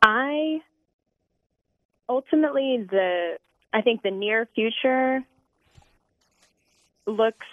I 0.00 0.60
ultimately 2.08 2.86
the 2.90 3.38
i 3.72 3.82
think 3.82 4.02
the 4.02 4.10
near 4.10 4.48
future 4.54 5.22
looks 7.06 7.46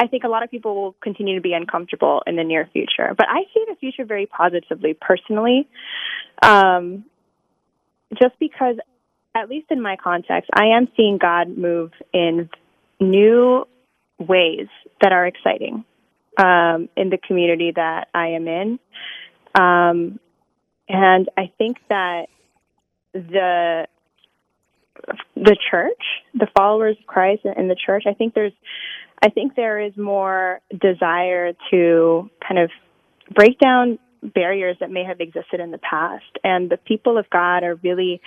I 0.00 0.06
think 0.06 0.24
a 0.24 0.28
lot 0.28 0.42
of 0.42 0.50
people 0.50 0.74
will 0.74 0.96
continue 1.02 1.36
to 1.36 1.40
be 1.40 1.52
uncomfortable 1.52 2.22
in 2.26 2.36
the 2.36 2.44
near 2.44 2.68
future. 2.72 3.14
But 3.16 3.26
I 3.28 3.42
see 3.52 3.64
the 3.68 3.76
future 3.76 4.04
very 4.04 4.26
positively 4.26 4.96
personally. 5.00 5.68
Um, 6.42 7.04
just 8.20 8.38
because, 8.38 8.76
at 9.34 9.48
least 9.48 9.66
in 9.70 9.80
my 9.80 9.96
context, 9.96 10.50
I 10.54 10.76
am 10.76 10.88
seeing 10.96 11.18
God 11.18 11.56
move 11.56 11.92
in 12.12 12.48
new 13.00 13.66
ways 14.18 14.68
that 15.00 15.12
are 15.12 15.26
exciting 15.26 15.84
um, 16.38 16.88
in 16.96 17.10
the 17.10 17.18
community 17.18 17.72
that 17.74 18.08
I 18.14 18.28
am 18.28 18.48
in. 18.48 18.78
Um, 19.54 20.20
and 20.88 21.28
I 21.36 21.52
think 21.56 21.78
that 21.88 22.26
the 23.12 23.86
the 25.36 25.56
church, 25.70 26.02
the 26.34 26.46
followers 26.56 26.96
of 26.98 27.06
Christ 27.06 27.42
in 27.44 27.68
the 27.68 27.76
church, 27.76 28.04
I 28.06 28.14
think 28.14 28.34
there's 28.34 28.52
I 29.24 29.30
think 29.30 29.54
there 29.56 29.80
is 29.80 29.96
more 29.96 30.60
desire 30.78 31.54
to 31.70 32.30
kind 32.46 32.60
of 32.60 32.70
break 33.34 33.58
down 33.58 33.98
barriers 34.22 34.76
that 34.80 34.90
may 34.90 35.02
have 35.02 35.18
existed 35.20 35.60
in 35.60 35.70
the 35.70 35.78
past. 35.78 36.24
And 36.44 36.68
the 36.68 36.76
people 36.76 37.16
of 37.16 37.28
God 37.30 37.64
are 37.64 37.76
really 37.76 38.20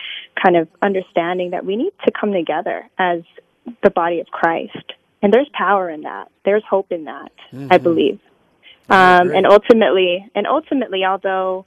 kind 0.43 0.57
of 0.57 0.67
understanding 0.81 1.51
that 1.51 1.63
we 1.63 1.75
need 1.75 1.93
to 2.05 2.11
come 2.19 2.31
together 2.31 2.89
as 2.97 3.21
the 3.83 3.91
body 3.91 4.21
of 4.21 4.27
Christ. 4.27 4.93
And 5.21 5.31
there's 5.31 5.49
power 5.53 5.87
in 5.87 6.01
that. 6.01 6.31
There's 6.45 6.63
hope 6.67 6.91
in 6.91 7.03
that, 7.05 7.31
mm-hmm. 7.51 7.67
I 7.69 7.77
believe. 7.77 8.19
Um, 8.89 9.29
and 9.35 9.45
ultimately, 9.45 10.27
and 10.33 10.47
ultimately, 10.47 11.05
although 11.05 11.65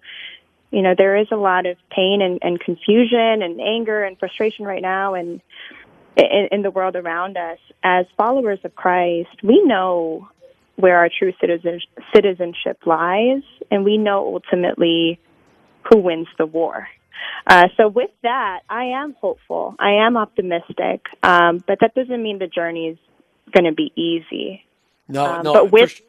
you 0.72 0.82
know 0.82 0.94
there 0.96 1.16
is 1.16 1.28
a 1.30 1.36
lot 1.36 1.66
of 1.66 1.76
pain 1.90 2.20
and, 2.22 2.38
and 2.42 2.58
confusion 2.58 3.42
and 3.42 3.60
anger 3.60 4.02
and 4.02 4.18
frustration 4.18 4.64
right 4.64 4.82
now, 4.82 5.14
and 5.14 5.40
in, 6.16 6.48
in 6.52 6.62
the 6.62 6.70
world 6.70 6.96
around 6.96 7.36
us, 7.36 7.58
as 7.82 8.06
followers 8.16 8.58
of 8.64 8.74
Christ, 8.74 9.42
we 9.42 9.62
know 9.64 10.28
where 10.76 10.98
our 10.98 11.08
true 11.08 11.32
citizen, 11.40 11.80
citizenship 12.14 12.78
lies, 12.86 13.42
and 13.70 13.84
we 13.84 13.98
know 13.98 14.34
ultimately 14.34 15.20
who 15.90 15.98
wins 15.98 16.28
the 16.38 16.46
war. 16.46 16.88
Uh, 17.46 17.68
so, 17.76 17.88
with 17.88 18.10
that, 18.22 18.60
I 18.68 18.84
am 18.84 19.14
hopeful. 19.20 19.74
I 19.78 20.06
am 20.06 20.16
optimistic, 20.16 21.06
um, 21.22 21.62
but 21.66 21.78
that 21.80 21.94
doesn't 21.94 22.22
mean 22.22 22.38
the 22.38 22.46
journey 22.46 22.88
is 22.88 22.98
going 23.52 23.64
to 23.64 23.74
be 23.74 23.92
easy. 23.94 24.64
No, 25.08 25.26
um, 25.26 25.44
no. 25.44 25.52
But 25.52 25.72
with 25.72 26.00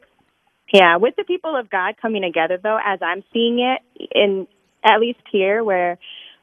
yeah, 0.72 0.96
with 0.96 1.16
the 1.16 1.24
people 1.24 1.54
of 1.54 1.68
God 1.68 1.96
coming 2.00 2.22
together, 2.22 2.58
though, 2.62 2.78
as 2.82 3.00
I'm 3.02 3.22
seeing 3.32 3.58
it 3.60 4.08
in 4.14 4.46
at 4.84 5.00
least 5.00 5.20
here, 5.30 5.62
where 5.62 5.98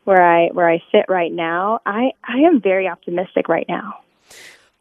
where 0.10 0.26
I 0.26 0.47
where 0.47 0.68
I 0.68 0.82
sit 0.91 1.05
right 1.07 1.32
now, 1.32 1.82
I 1.86 2.14
I 2.24 2.39
am 2.39 2.60
very 2.60 2.88
optimistic 2.88 3.47
right 3.47 3.68
now. 3.70 3.99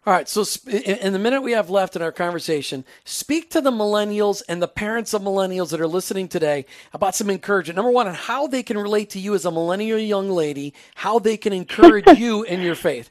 All 0.07 0.15
right, 0.15 0.27
so 0.27 0.43
in 0.67 1.13
the 1.13 1.19
minute 1.19 1.43
we 1.43 1.53
have 1.53 1.69
left 1.69 1.95
in 1.95 2.01
our 2.01 2.13
conversation, 2.13 2.83
speak 3.05 3.51
to 3.51 3.61
the 3.61 3.71
millennials 3.71 4.43
and 4.49 4.63
the 4.63 4.69
parents 4.69 5.13
of 5.13 5.21
millennials 5.21 5.69
that 5.71 5.83
are 5.83 5.87
listening 5.87 6.29
today 6.29 6.65
about 6.95 7.15
some 7.15 7.29
encouragement. 7.29 7.77
Number 7.77 7.91
one, 7.91 8.09
on 8.09 8.15
how 8.15 8.47
they 8.47 8.63
can 8.63 8.79
relate 8.79 9.11
to 9.11 9.19
you 9.19 9.35
as 9.35 9.45
a 9.45 9.51
millennial 9.51 9.99
young 9.99 10.31
lady, 10.31 10.73
how 10.95 11.19
they 11.19 11.37
can 11.37 11.53
encourage 11.53 12.07
you 12.19 12.43
in 12.45 12.63
your 12.63 12.75
faith. 12.75 13.11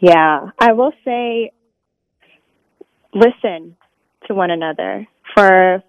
Yeah, 0.00 0.48
I 0.58 0.72
will 0.72 0.92
say 1.04 1.52
listen 3.12 3.76
to 4.28 4.34
one 4.34 4.50
another. 4.50 5.06
For 5.34 5.82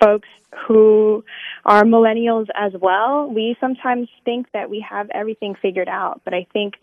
folks 0.00 0.28
who 0.66 1.24
are 1.64 1.82
millennials 1.82 2.46
as 2.54 2.72
well, 2.80 3.28
we 3.28 3.56
sometimes 3.60 4.08
think 4.24 4.46
that 4.52 4.70
we 4.70 4.84
have 4.88 5.10
everything 5.10 5.54
figured 5.60 5.88
out. 5.88 6.20
But 6.24 6.34
I 6.34 6.46
think 6.52 6.74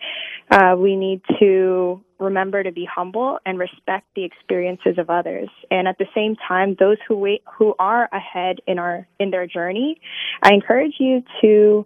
uh, 0.49 0.75
we 0.77 0.95
need 0.95 1.21
to 1.39 2.01
remember 2.19 2.63
to 2.63 2.71
be 2.71 2.85
humble 2.85 3.39
and 3.45 3.57
respect 3.57 4.07
the 4.15 4.23
experiences 4.23 4.97
of 4.97 5.09
others. 5.09 5.49
And 5.69 5.87
at 5.87 5.97
the 5.97 6.07
same 6.13 6.35
time, 6.47 6.75
those 6.79 6.97
who 7.07 7.17
wait, 7.17 7.43
who 7.57 7.73
are 7.79 8.09
ahead 8.11 8.59
in 8.67 8.79
our 8.79 9.07
in 9.19 9.31
their 9.31 9.47
journey, 9.47 10.01
I 10.41 10.53
encourage 10.53 10.95
you 10.99 11.23
to 11.41 11.85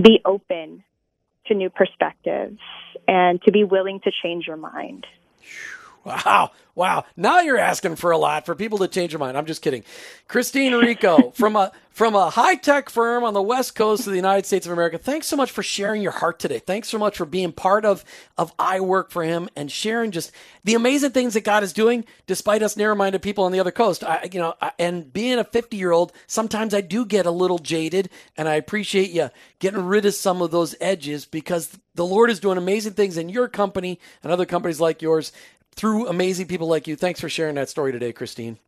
be 0.00 0.20
open 0.24 0.84
to 1.46 1.54
new 1.54 1.70
perspectives 1.70 2.58
and 3.06 3.40
to 3.42 3.52
be 3.52 3.64
willing 3.64 4.00
to 4.04 4.10
change 4.22 4.46
your 4.46 4.56
mind. 4.56 5.06
Wow. 6.08 6.52
Wow. 6.74 7.04
Now 7.16 7.40
you're 7.40 7.58
asking 7.58 7.96
for 7.96 8.12
a 8.12 8.18
lot 8.18 8.46
for 8.46 8.54
people 8.54 8.78
to 8.78 8.88
change 8.88 9.10
their 9.10 9.18
mind. 9.18 9.36
I'm 9.36 9.46
just 9.46 9.62
kidding. 9.62 9.82
Christeen 10.28 10.80
Rico 10.80 11.30
from 11.34 11.56
a 11.56 11.72
from 11.90 12.14
a 12.14 12.30
high-tech 12.30 12.88
firm 12.88 13.24
on 13.24 13.34
the 13.34 13.42
west 13.42 13.74
coast 13.74 14.06
of 14.06 14.12
the 14.12 14.16
United 14.16 14.46
States 14.46 14.64
of 14.64 14.72
America. 14.72 14.96
Thanks 14.96 15.26
so 15.26 15.36
much 15.36 15.50
for 15.50 15.64
sharing 15.64 16.00
your 16.00 16.12
heart 16.12 16.38
today. 16.38 16.60
Thanks 16.60 16.88
so 16.88 16.96
much 16.96 17.16
for 17.16 17.26
being 17.26 17.50
part 17.50 17.84
of 17.84 18.04
of 18.38 18.54
I 18.60 18.78
Work 18.78 19.10
for 19.10 19.24
Him 19.24 19.48
and 19.56 19.72
sharing 19.72 20.12
just 20.12 20.30
the 20.62 20.74
amazing 20.74 21.10
things 21.10 21.34
that 21.34 21.42
God 21.42 21.64
is 21.64 21.72
doing 21.72 22.04
despite 22.28 22.62
us 22.62 22.76
narrow-minded 22.76 23.22
people 23.22 23.42
on 23.42 23.50
the 23.50 23.58
other 23.58 23.72
coast. 23.72 24.04
I 24.04 24.28
you 24.32 24.38
know, 24.38 24.54
and 24.78 25.12
being 25.12 25.40
a 25.40 25.44
50-year-old, 25.44 26.12
sometimes 26.28 26.72
I 26.72 26.80
do 26.80 27.04
get 27.04 27.26
a 27.26 27.32
little 27.32 27.58
jaded 27.58 28.08
and 28.36 28.48
I 28.48 28.54
appreciate 28.54 29.10
you 29.10 29.30
getting 29.58 29.84
rid 29.84 30.06
of 30.06 30.14
some 30.14 30.40
of 30.40 30.52
those 30.52 30.76
edges 30.80 31.26
because 31.26 31.76
the 31.96 32.06
Lord 32.06 32.30
is 32.30 32.38
doing 32.38 32.58
amazing 32.58 32.92
things 32.92 33.18
in 33.18 33.28
your 33.28 33.48
company 33.48 33.98
and 34.22 34.30
other 34.32 34.46
companies 34.46 34.80
like 34.80 35.02
yours 35.02 35.32
through 35.78 36.08
amazing 36.08 36.48
people 36.48 36.66
like 36.66 36.86
you. 36.86 36.96
Thanks 36.96 37.20
for 37.20 37.28
sharing 37.28 37.54
that 37.54 37.70
story 37.70 37.92
today, 37.92 38.12
Christeen. 38.12 38.58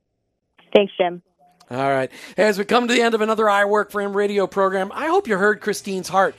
Thanks, 0.72 0.92
Jim. 0.96 1.22
All 1.68 1.76
right. 1.76 2.10
As 2.36 2.56
we 2.56 2.64
come 2.64 2.88
to 2.88 2.94
the 2.94 3.02
end 3.02 3.14
of 3.14 3.20
another 3.20 3.50
I 3.50 3.64
Work 3.64 3.90
for 3.90 4.00
Him 4.00 4.16
radio 4.16 4.46
program, 4.46 4.90
I 4.94 5.08
hope 5.08 5.28
you 5.28 5.36
heard 5.36 5.60
Christeen's 5.60 6.08
heart. 6.08 6.34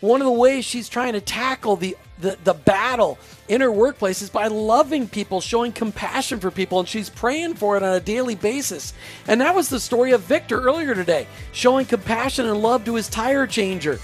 One 0.00 0.20
of 0.20 0.26
the 0.26 0.32
ways 0.32 0.64
she's 0.64 0.88
trying 0.88 1.14
to 1.14 1.20
tackle 1.20 1.76
the, 1.76 1.96
the, 2.18 2.36
the 2.44 2.52
battle 2.54 3.18
in 3.48 3.60
her 3.60 3.72
workplace 3.72 4.20
is 4.20 4.28
by 4.28 4.48
loving 4.48 5.08
people, 5.08 5.40
showing 5.40 5.72
compassion 5.72 6.38
for 6.38 6.50
people, 6.50 6.80
and 6.80 6.88
she's 6.88 7.08
praying 7.08 7.54
for 7.54 7.76
it 7.76 7.82
on 7.82 7.94
a 7.94 8.00
daily 8.00 8.34
basis. 8.34 8.92
And 9.26 9.40
that 9.40 9.54
was 9.54 9.68
the 9.68 9.80
story 9.80 10.12
of 10.12 10.20
Victor 10.22 10.60
earlier 10.60 10.94
today, 10.94 11.26
showing 11.52 11.86
compassion 11.86 12.46
and 12.46 12.60
love 12.60 12.84
to 12.84 12.94
his 12.96 13.08
tire 13.08 13.46
changer. 13.46 13.98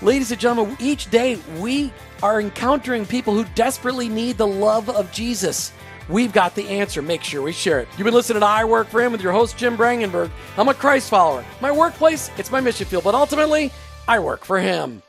Ladies 0.00 0.30
and 0.30 0.40
gentlemen, 0.40 0.76
each 0.78 1.10
day 1.10 1.36
we 1.58 1.92
are 2.22 2.40
encountering 2.40 3.06
people 3.06 3.34
who 3.34 3.44
desperately 3.54 4.08
need 4.08 4.38
the 4.38 4.46
love 4.46 4.88
of 4.88 5.10
Jesus. 5.12 5.72
We've 6.08 6.32
got 6.32 6.54
the 6.54 6.68
answer. 6.68 7.02
Make 7.02 7.22
sure 7.22 7.42
we 7.42 7.52
share 7.52 7.80
it. 7.80 7.88
You've 7.96 8.04
been 8.04 8.14
listening 8.14 8.40
to 8.40 8.46
I 8.46 8.64
Work 8.64 8.88
for 8.88 9.02
Him 9.02 9.12
with 9.12 9.22
your 9.22 9.32
host, 9.32 9.56
Jim 9.56 9.76
Brangenberg. 9.76 10.30
I'm 10.56 10.68
a 10.68 10.74
Christ 10.74 11.10
follower. 11.10 11.44
My 11.60 11.72
workplace, 11.72 12.30
it's 12.38 12.50
my 12.50 12.60
mission 12.60 12.86
field, 12.86 13.04
but 13.04 13.14
ultimately, 13.14 13.72
I 14.06 14.18
work 14.20 14.44
for 14.44 14.58
Him. 14.58 15.02